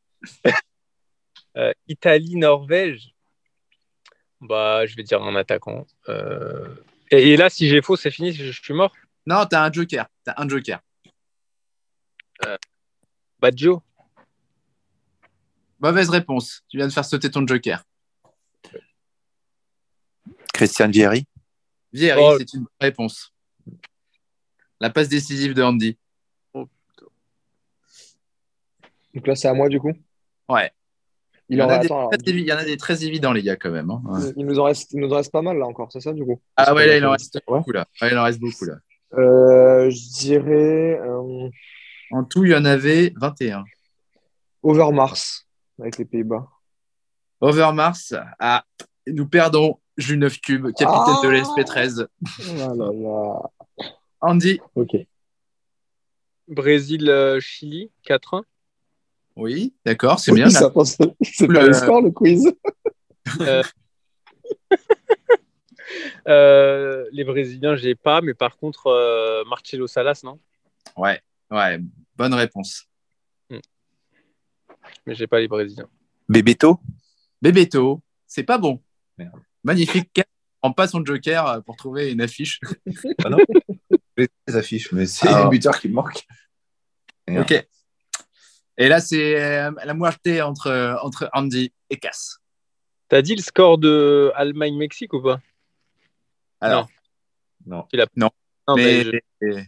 Euh, 1.58 1.72
Italie-Norvège. 1.88 3.10
Bah, 4.40 4.86
je 4.86 4.96
vais 4.96 5.04
dire 5.04 5.22
un 5.22 5.36
attaquant. 5.36 5.86
Euh, 6.10 6.76
Et, 7.12 7.34
et 7.34 7.38
là, 7.38 7.50
si 7.50 7.68
j'ai 7.68 7.82
faux, 7.82 7.96
c'est 7.96 8.12
fini, 8.12 8.34
je, 8.34 8.52
je 8.52 8.62
suis 8.62 8.74
mort. 8.74 8.94
Non, 9.26 9.46
t'as 9.46 9.64
un 9.66 9.72
joker. 9.72 10.08
T'as 10.24 10.34
un 10.38 10.48
joker. 10.48 10.80
Baggio. 13.40 13.84
Mauvaise 15.80 16.10
réponse. 16.10 16.64
Tu 16.70 16.78
viens 16.78 16.88
de 16.88 16.94
faire 16.94 17.06
sauter 17.06 17.30
ton 17.30 17.46
joker. 17.46 17.84
Christian 20.54 20.90
Vieri. 20.90 21.26
Vieri, 21.92 22.22
Oh. 22.24 22.36
c'est 22.38 22.54
une 22.54 22.62
bonne 22.62 22.70
réponse. 22.80 23.34
La 24.80 24.90
passe 24.90 25.10
décisive 25.10 25.54
de 25.54 25.62
Andy. 25.64 25.98
Donc 29.14 29.28
là, 29.28 29.36
c'est 29.36 29.48
à 29.48 29.54
moi, 29.54 29.68
du 29.70 29.80
coup. 29.80 29.94
Ouais. 30.50 30.72
Il, 31.50 31.56
Il 31.56 31.60
y, 31.60 31.62
en 31.62 31.66
en 31.66 31.70
a 31.70 31.80
des 31.80 31.86
attends, 31.88 32.08
très 32.10 32.18
évi- 32.20 32.40
il 32.42 32.48
y 32.48 32.54
en 32.54 32.58
a 32.58 32.64
des 32.64 32.78
très 32.78 33.04
évidents, 33.04 33.34
les 33.34 33.44
gars, 33.44 33.58
quand 33.58 33.72
même. 33.72 33.90
hein. 33.90 34.02
Ouais. 34.06 34.32
il, 34.38 34.46
nous 34.46 34.58
en 34.60 34.64
reste, 34.66 34.94
il 34.94 35.00
nous 35.02 35.12
en 35.12 35.18
reste 35.18 35.32
pas 35.34 35.42
mal, 35.42 35.58
là, 35.58 35.66
encore. 35.66 35.92
C'est 35.92 36.00
ça, 36.00 36.14
du 36.14 36.24
coup? 36.24 36.42
Ah 36.56 36.74
ouais, 36.74 36.88
là, 36.88 36.98
il 36.98 37.06
en 37.06 37.12
reste 37.12 37.36
Ouais. 37.48 37.58
beaucoup, 37.60 37.72
là. 37.74 37.86
Ouais, 38.02 38.10
il 38.12 38.18
en 38.18 38.24
reste 38.24 38.40
beaucoup, 38.40 38.66
là. 38.66 38.76
Euh, 39.14 39.90
je 39.90 40.20
dirais 40.20 41.00
euh, 41.02 41.50
En 42.12 42.24
tout, 42.24 42.46
il 42.46 42.52
y 42.52 42.56
en 42.56 42.64
avait 42.64 43.14
21. 43.18 43.66
Overmars, 44.64 45.18
avec 45.80 45.98
les 45.98 46.06
Pays-Bas. 46.06 46.48
Overmars, 47.42 47.98
ah, 48.40 48.64
nous 49.08 49.28
perdons 49.28 49.80
Jules 49.98 50.20
9 50.20 50.40
Cube, 50.40 50.68
capitaine 50.68 50.88
Ah. 50.94 51.20
de 51.24 51.30
l'SP13. 51.30 52.08
Ah 52.62 52.74
là 52.76 52.92
là. 52.94 53.42
Andy, 54.22 54.62
Ok. 54.76 54.96
Brésil-Chili, 56.48 57.92
4-1. 58.08 58.44
Oui, 59.36 59.74
d'accord, 59.86 60.20
c'est 60.20 60.34
bien. 60.34 60.50
Ça 60.50 60.70
pense- 60.70 60.98
C'est 61.22 61.48
pas 61.48 61.54
Le- 61.54 61.68
le 61.68 61.74
score, 61.74 62.02
le 62.02 62.12
quiz 62.12 62.52
Euh, 63.42 63.62
euh, 66.28 67.06
les 67.12 67.24
Brésiliens, 67.24 67.76
j'ai 67.76 67.96
pas, 67.96 68.22
mais 68.22 68.34
par 68.34 68.58
contre, 68.58 68.88
euh, 68.88 69.44
Marcelo 69.46 69.88
Salas, 69.88 70.22
non? 70.24 70.40
Ouais, 70.98 71.22
ouais, 71.52 71.80
bonne 72.16 72.34
réponse. 72.34 72.88
Mais 75.06 75.14
j'ai 75.16 75.28
pas 75.28 75.40
les 75.40 75.48
Brésiliens. 75.48 75.88
Bebeto? 76.28 76.80
Bebeto, 77.42 78.02
c'est 78.28 78.44
pas 78.44 78.58
bon. 78.58 78.82
Merde. 79.18 79.40
Magnifique. 79.64 80.22
On 80.64 80.70
prend 80.70 80.74
pas 80.74 80.88
son 80.88 81.04
joker 81.06 81.64
pour 81.64 81.76
trouver 81.76 82.12
une 82.12 82.22
affiche. 82.22 82.60
Les 84.18 84.28
affiches, 84.56 84.92
mais 84.92 85.06
c'est 85.06 85.28
Alors. 85.28 85.46
le 85.46 85.50
buteur 85.50 85.80
qui 85.80 85.90
me 85.90 85.94
manque. 85.96 86.26
Merde. 87.28 87.52
ok. 87.52 87.68
Et 88.78 88.88
là, 88.88 89.00
c'est 89.00 89.42
euh, 89.42 89.72
la 89.84 89.94
moitié 89.94 90.42
entre, 90.42 90.98
entre 91.04 91.30
Andy 91.34 91.72
et 91.90 91.98
Cass. 91.98 92.40
T'as 93.10 93.22
dit 93.22 93.36
le 93.36 93.42
score 93.42 93.78
de 93.78 94.32
Allemagne-Mexique 94.36 95.14
ou 95.14 95.22
pas? 95.22 95.40
Alors, 96.62 96.88
Non. 98.16 98.30
Non, 98.68 98.76
mais, 98.76 99.04
mais, 99.42 99.64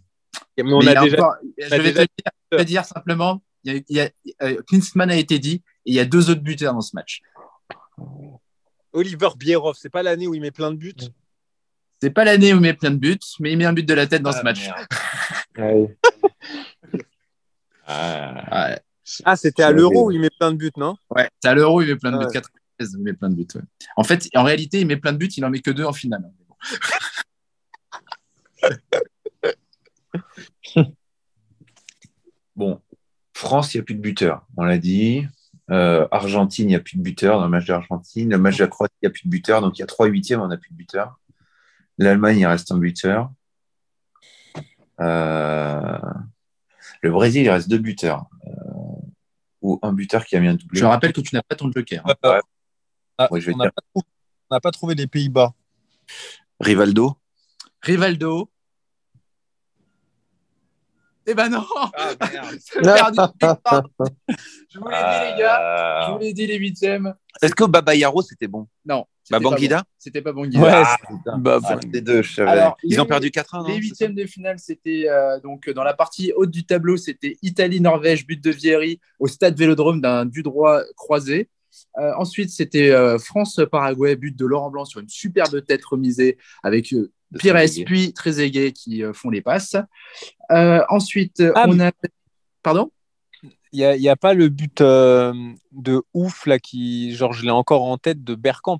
je- 0.58 0.64
mais 0.64 0.74
on 0.74 0.80
a 0.80 0.93
déjà. 1.04 1.18
encore- 1.18 1.36
je 1.58 1.70
vais 1.70 1.78
déjà- 1.84 1.93
te 2.08 2.12
dire, 2.18 2.32
je 2.51 2.58
vais 2.58 2.64
te 2.64 2.68
dire 2.68 2.86
simplement, 2.86 3.43
il 3.64 3.74
y 3.74 3.78
a, 3.78 3.82
il 3.89 3.95
y 3.97 3.99
a- 3.99 4.10
euh, 4.43 4.62
Klinsmann 4.68 5.12
a 5.12 5.16
été 5.18 5.39
dit, 5.39 5.56
et 5.86 5.91
il 5.91 5.93
y 5.93 5.99
a 5.99 6.06
deux 6.06 6.30
autres 6.30 6.41
buteurs 6.41 6.74
dans 6.74 6.82
ce 6.82 6.95
match. 6.95 7.22
Oliver 8.93 9.30
Bierhoff, 9.36 9.78
c'est 9.78 9.89
pas 9.89 10.04
l'année 10.04 10.28
où 10.28 10.34
il 10.36 10.41
met 10.41 10.51
plein 10.51 10.72
de 10.72 10.78
buts? 10.78 10.93
C'est 12.01 12.10
pas 12.12 12.24
l'année 12.24 12.54
où 12.54 12.58
il 12.58 12.62
met 12.62 12.74
plein 12.74 12.91
de 12.91 12.97
buts, 12.97 13.18
mais 13.39 13.51
il 13.51 13.58
met 13.58 13.66
un 13.66 13.74
but 13.74 13.86
de 13.88 13.93
la 13.93 14.08
tête 14.08 14.22
dans 14.22 14.32
ce 14.32 14.41
match. 14.43 14.70
Ouais. 15.58 15.95
Ouais, 17.88 18.80
Ah, 19.26 19.36
c'était 19.36 19.64
à 19.64 19.72
l'Euro 19.72 20.08
où 20.08 20.12
il 20.12 20.20
met 20.20 20.30
plein 20.30 20.51
de 20.51 20.58
buts, 20.58 20.72
non? 20.78 20.95
Ouais. 21.10 21.30
c'est 21.41 21.49
à 21.49 21.54
l'Euro, 21.54 21.82
il 21.82 21.88
met 21.88 21.95
plein 21.95 22.12
de 22.12 22.18
buts. 22.18 22.26
Ouais. 22.26 22.32
96, 22.32 22.95
il 22.97 23.04
met 23.04 23.14
plein 23.14 23.30
de 23.30 23.36
buts. 23.36 23.47
ouais. 23.56 23.62
En 23.97 24.04
fait, 24.04 24.30
en 24.36 24.43
réalité, 24.43 24.80
il 24.80 24.88
met 24.88 24.97
plein 24.97 25.14
de 25.14 25.18
buts, 25.18 25.28
il 25.36 25.43
en 25.45 25.49
met 25.49 25.60
que 25.60 25.72
deux 25.72 25.86
en 25.86 25.93
finale. 25.93 26.24
Bon, 32.56 32.80
France, 33.34 33.74
il 33.74 33.78
n'y 33.78 33.82
a 33.82 33.84
plus 33.84 33.95
de 33.95 34.01
buteur, 34.01 34.45
on 34.58 34.64
l'a 34.64 34.78
dit. 34.78 35.26
Euh, 35.72 36.08
Argentine, 36.12 36.66
il 36.66 36.70
n'y 36.70 36.76
a 36.76 36.80
plus 36.80 36.97
de 36.97 37.01
buteur 37.01 37.38
dans 37.39 37.45
le 37.45 37.49
match 37.49 37.66
d'Argentine. 37.66 38.30
Le 38.30 38.38
match 38.38 38.58
de 38.58 38.64
la 38.64 38.68
Croatie, 38.70 38.93
il 39.01 39.06
n'y 39.06 39.08
a 39.08 39.12
plus 39.12 39.24
de 39.26 39.30
buteur. 39.30 39.62
Donc, 39.62 39.78
il 39.78 39.82
y 39.82 39.84
a 39.84 39.88
trois 39.88 40.08
huitièmes, 40.08 40.41
on 40.41 40.47
n'a 40.47 40.58
plus 40.58 40.70
de 40.72 40.76
buteur. 40.76 41.20
L'Allemagne, 41.97 42.39
il 42.39 42.45
reste 42.45 42.72
un 42.72 42.78
buteur. 42.78 43.32
Euh, 44.99 45.97
Le 47.01 47.12
Brésil, 47.12 47.43
il 47.43 47.49
reste 47.49 47.70
deux 47.70 47.78
buteurs. 47.80 48.26
Euh, 48.47 48.51
Ou 49.64 49.80
un 49.82 49.93
buteur 49.93 50.26
qui 50.26 50.36
a 50.36 50.39
mis 50.41 50.47
un 50.49 50.53
doublé. 50.55 50.80
Je 50.80 50.86
rappelle 50.86 51.14
que 51.14 51.22
tu 51.22 51.34
n'as 51.34 51.41
pas 51.41 51.55
ton 51.55 51.72
joker. 51.72 52.03
hein. 52.05 52.14
Ah, 53.18 53.28
Ouais, 53.32 53.39
je 53.41 53.47
vais 53.47 53.53
on 53.53 53.57
n'a 53.57 53.72
pas, 53.72 53.82
trouvé- 53.93 54.05
on 54.49 54.55
n'a 54.55 54.59
pas 54.59 54.72
trouvé 54.72 54.93
les 54.95 55.07
Pays-Bas. 55.07 55.53
Rivaldo. 56.59 57.16
Rivaldo. 57.82 58.49
Eh 61.26 61.34
ben 61.34 61.49
non 61.49 61.65
Ah, 61.97 62.13
merde. 62.21 63.32
Je 64.69 64.80
vous 64.80 64.88
l'ai 64.89 64.95
dit, 64.97 65.32
les 65.32 65.39
gars. 65.39 66.05
Je 66.07 66.11
vous 66.13 66.19
l'ai 66.19 66.34
dit, 66.34 66.47
les 66.47 66.57
huitièmes. 66.57 67.13
Est-ce 67.41 67.55
que 67.55 67.63
Babayaro, 67.63 68.21
c'était 68.21 68.47
bon? 68.47 68.67
Non. 68.86 69.05
c'était 69.24 69.38
pas 69.38 69.39
Babangida 69.43 69.78
bon. 69.78 69.84
C'était 69.97 70.21
pas 70.21 70.32
Bangida. 70.34 70.59
Ouais, 70.59 70.71
Ah. 70.74 70.97
Bah, 71.38 71.59
Ah, 71.63 71.78
les 71.91 72.01
deux, 72.01 72.21
je 72.21 72.34
savais. 72.36 72.49
Alors, 72.51 72.78
Ils 72.84 72.91
les- 72.91 72.99
ont 72.99 73.05
perdu 73.05 73.32
4-1, 73.32 73.59
non 73.63 73.67
Les 73.69 73.76
huitièmes 73.78 74.15
de 74.15 74.26
finale, 74.26 74.59
c'était 74.59 75.05
euh, 75.09 75.39
donc 75.39 75.69
dans 75.69 75.84
la 75.84 75.93
partie 75.93 76.34
haute 76.36 76.51
du 76.51 76.65
tableau, 76.65 76.97
c'était 76.97 77.38
Italie-Norvège, 77.41 78.26
but 78.28 78.43
de 78.43 78.51
Vieri 78.51 78.99
au 79.19 79.28
stade 79.28 79.57
Vélodrome 79.57 80.01
d'un 80.01 80.26
du 80.26 80.43
droit 80.43 80.82
croisé. 80.95 81.49
Euh, 81.99 82.11
ensuite, 82.17 82.49
c'était 82.49 82.91
euh, 82.91 83.17
France-Paraguay, 83.19 84.15
but 84.15 84.36
de 84.36 84.45
Laurent 84.45 84.69
Blanc 84.71 84.86
sur 84.86 84.99
une 84.99 85.09
superbe 85.09 85.63
tête 85.65 85.84
remisée 85.86 86.38
avec 86.63 86.93
euh, 86.93 87.11
Pires 87.39 87.55
puis 87.86 88.13
Trezeguet 88.13 88.71
qui 88.74 89.03
euh, 89.03 89.13
font 89.13 89.30
les 89.30 89.41
passes. 89.41 89.76
Euh, 90.51 90.82
ensuite, 90.89 91.41
Ah, 91.55 91.65
on 91.67 91.80
a. 91.80 91.91
Pardon? 92.61 92.91
Il 93.71 93.80
n'y 93.80 93.86
a, 93.86 93.95
il 93.95 94.01
y 94.01 94.09
a 94.09 94.15
pas 94.15 94.34
le 94.36 94.49
but 94.49 94.82
euh, 94.82 95.34
de 95.71 96.03
ouf, 96.13 96.45
là, 96.45 96.59
qui, 96.59 97.15
genre, 97.15 97.34
je 97.34 97.43
l'ai 97.43 97.49
encore 97.51 97.84
en 97.84 97.97
tête 97.97 98.24
de 98.24 98.36
Bergkamp. 98.36 98.80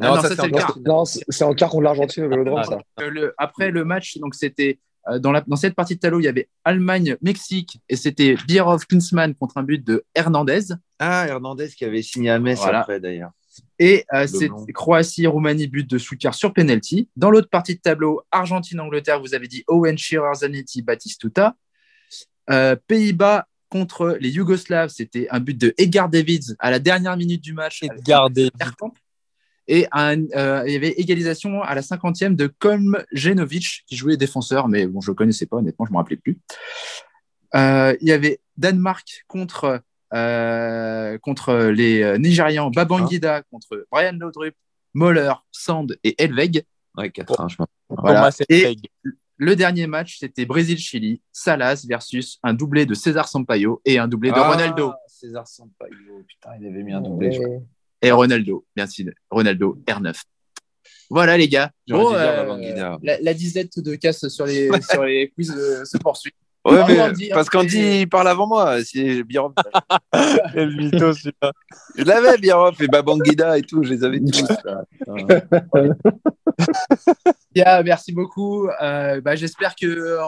Ah 0.00 0.08
non, 0.08 0.16
ça, 0.16 0.34
ça, 0.34 0.44
c'est. 0.44 0.80
Non, 0.84 1.04
en 1.48 1.54
quart 1.54 1.70
contre 1.70 1.82
l'Argentine 1.82 2.24
au 2.24 2.28
Vélodrome, 2.28 2.60
Ah, 2.62 2.78
ça. 2.98 3.08
Le- 3.08 3.34
après 3.38 3.70
le 3.70 3.84
match, 3.84 4.18
donc 4.18 4.34
c'était 4.34 4.78
euh, 4.78 4.93
dans, 5.20 5.32
la, 5.32 5.42
dans 5.46 5.56
cette 5.56 5.74
partie 5.74 5.94
de 5.94 6.00
tableau, 6.00 6.20
il 6.20 6.24
y 6.24 6.28
avait 6.28 6.48
Allemagne-Mexique 6.64 7.80
et 7.88 7.96
c'était 7.96 8.36
Bierhoff 8.46 8.86
Klinsmann 8.86 9.34
contre 9.34 9.58
un 9.58 9.62
but 9.62 9.84
de 9.84 10.04
Hernandez. 10.14 10.74
Ah, 10.98 11.26
Hernandez 11.28 11.68
qui 11.68 11.84
avait 11.84 12.02
signé 12.02 12.30
à 12.30 12.38
Metz 12.38 12.58
Voilà. 12.58 12.80
après, 12.80 13.00
d'ailleurs. 13.00 13.32
Et 13.78 14.04
euh, 14.12 14.26
c'est. 14.26 14.48
Croatie-Roumanie, 14.72 15.68
but 15.68 15.88
de 15.88 15.98
Soukar 15.98 16.34
sur 16.34 16.52
penalty. 16.52 17.08
Dans 17.16 17.30
l'autre 17.30 17.48
partie 17.48 17.74
de 17.76 17.80
tableau, 17.80 18.22
Argentine-Angleterre, 18.30 19.20
vous 19.20 19.34
avez 19.34 19.46
dit 19.48 19.64
Owen 19.68 19.96
Shearer, 19.96 20.34
Zanetti, 20.34 20.82
Batistuta. 20.82 21.54
Euh, 22.50 22.76
Pays-Bas 22.86 23.46
contre 23.68 24.16
les 24.20 24.30
Yougoslaves, 24.30 24.90
c'était 24.90 25.26
un 25.30 25.40
but 25.40 25.58
de 25.58 25.74
Edgar 25.78 26.08
Davids 26.08 26.54
à 26.58 26.70
la 26.70 26.78
dernière 26.78 27.16
minute 27.16 27.42
du 27.42 27.52
match. 27.52 27.82
Edgar 27.82 28.30
Davids. 28.30 28.50
Et 29.66 29.86
un, 29.92 30.24
euh, 30.36 30.62
il 30.66 30.72
y 30.72 30.76
avait 30.76 30.90
égalisation 30.90 31.62
à 31.62 31.74
la 31.74 31.80
50e 31.80 32.36
de 32.36 32.46
Kolm 32.46 33.02
Jenovic, 33.12 33.84
qui 33.86 33.96
jouait 33.96 34.16
défenseur, 34.16 34.68
mais 34.68 34.86
bon, 34.86 35.00
je 35.00 35.10
ne 35.10 35.12
le 35.12 35.16
connaissais 35.16 35.46
pas, 35.46 35.56
honnêtement, 35.56 35.86
je 35.86 35.90
ne 35.90 35.94
me 35.94 35.98
rappelais 35.98 36.16
plus. 36.16 36.38
Euh, 37.54 37.96
il 38.00 38.08
y 38.08 38.12
avait 38.12 38.40
Danemark 38.56 39.24
contre, 39.26 39.80
euh, 40.12 41.18
contre 41.18 41.54
les 41.70 42.18
Nigérians, 42.18 42.70
Babangida 42.70 43.42
contre 43.42 43.86
Brian 43.90 44.16
Laudrup, 44.18 44.54
Moller, 44.92 45.32
Sand 45.50 45.96
et 46.04 46.22
Elveg. 46.22 46.64
Ouais, 46.96 47.08
4-1, 47.08 47.48
je 47.48 47.56
Voilà. 47.88 48.30
Et-. 48.48 48.76
Le 49.36 49.56
dernier 49.56 49.88
match, 49.88 50.18
c'était 50.20 50.46
Brésil-Chili, 50.46 51.20
Salas 51.32 51.84
versus 51.88 52.38
un 52.44 52.54
doublé 52.54 52.86
de 52.86 52.94
César 52.94 53.26
Sampaio 53.26 53.80
et 53.84 53.98
un 53.98 54.06
doublé 54.06 54.30
de 54.30 54.38
Ronaldo. 54.38 54.92
Ah, 54.94 54.98
César 55.08 55.48
Sampaio, 55.48 56.22
putain, 56.28 56.50
il 56.60 56.66
avait 56.68 56.82
mis 56.84 56.92
un 56.92 57.00
doublé. 57.00 57.32
je 57.32 57.40
crois. 57.40 57.48
Ouais. 57.56 57.62
Et 58.04 58.12
Ronaldo, 58.12 58.64
bien 58.76 58.86
sûr, 58.86 59.10
Ronaldo, 59.30 59.78
R9. 59.86 60.14
Voilà 61.10 61.36
les 61.36 61.48
gars. 61.48 61.70
Bon, 61.88 62.14
euh, 62.14 62.96
la, 63.02 63.20
la 63.20 63.34
disette 63.34 63.78
de 63.78 63.94
casse 63.94 64.28
sur 64.28 64.46
les, 64.46 64.68
sur 64.90 65.04
les 65.04 65.30
quiz 65.30 65.52
euh, 65.56 65.84
se 65.84 65.98
poursuit. 65.98 66.32
Ouais, 66.66 66.76
Bravo, 66.76 66.92
mais 66.94 67.00
Andy, 67.02 67.28
parce 67.28 67.50
qu'Andy 67.50 68.06
parle 68.06 68.26
avant 68.26 68.46
moi. 68.46 68.82
C'est 68.84 69.22
Biroff. 69.22 69.52
Quel 70.54 70.74
mytho, 70.74 71.12
celui-là. 71.12 71.52
je 71.94 72.04
l'avais, 72.04 72.38
Biroff 72.38 72.80
et 72.80 72.88
Babangida 72.88 73.58
et 73.58 73.62
tout, 73.62 73.82
je 73.82 73.90
les 73.90 74.02
avais 74.04 74.20
tous. 74.20 74.46
Yeah, 77.54 77.82
merci 77.84 78.12
beaucoup. 78.12 78.68
Euh, 78.82 79.20
bah, 79.20 79.36
j'espère 79.36 79.76
que, 79.76 79.86
euh, 79.86 80.18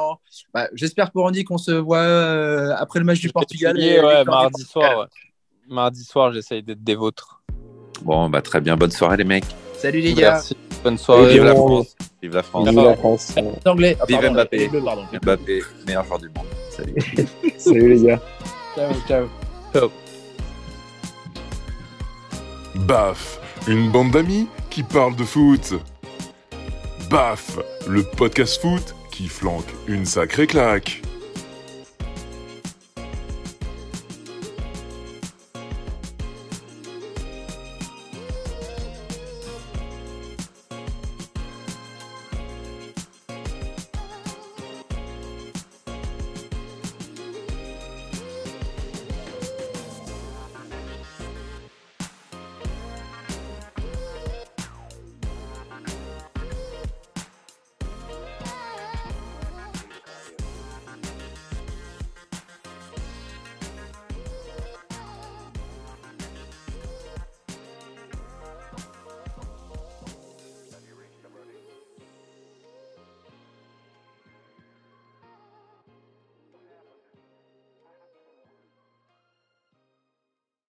bah, 0.55 0.68
j'espère 0.74 1.11
pour 1.11 1.24
Andy 1.24 1.43
qu'on 1.43 1.59
se 1.59 1.72
voit 1.72 1.99
euh, 1.99 2.72
après 2.77 3.01
le 3.01 3.05
match 3.05 3.20
du 3.20 3.31
Portugal. 3.31 3.79
Et 3.81 4.01
ouais, 4.01 4.24
mardi 4.24 4.62
soir. 4.62 4.99
ouais. 4.99 5.07
Mardi 5.68 6.05
soir, 6.05 6.33
j'essaye 6.33 6.62
d'être 6.62 6.85
des 6.85 6.95
vôtres. 6.95 7.43
Bon, 8.03 8.28
bah 8.28 8.42
très 8.42 8.61
bien. 8.61 8.76
Bonne 8.76 8.90
soirée, 8.90 9.16
les 9.16 9.24
mecs. 9.24 9.44
Salut 9.78 10.01
les 10.01 10.14
gars. 10.14 10.32
Merci. 10.32 10.57
Bonne 10.82 10.99
soirée. 10.99 11.32
Vive 11.32 11.44
la. 11.44 11.55
France. 11.55 11.97
Vive 12.22 12.34
la 12.34 12.42
France. 12.42 12.68
Vive 12.68 12.80
la 12.82 12.97
France. 12.97 13.34
Anglais. 13.64 13.97
Ah, 14.01 14.05
pardon, 14.09 14.32
Mbappé. 14.32 14.70
pardon. 14.84 15.03
Mbappé, 15.22 15.62
meilleur 15.86 16.05
joueur 16.05 16.18
du 16.18 16.28
monde. 16.28 16.47
Salut. 16.70 16.94
Salut 17.59 17.94
les 17.94 18.03
gars. 18.03 18.20
Ciao, 18.74 19.28
ciao. 19.72 19.90
Baf, 22.74 23.40
une 23.68 23.90
bande 23.90 24.11
d'amis 24.11 24.49
qui 24.70 24.82
parle 24.82 25.16
de 25.16 25.24
foot. 25.24 25.74
Baf, 27.11 27.59
le 27.88 28.03
podcast 28.03 28.61
foot 28.61 28.94
qui 29.11 29.28
flanque 29.28 29.64
une 29.88 30.05
sacrée 30.05 30.47
claque. 30.47 31.03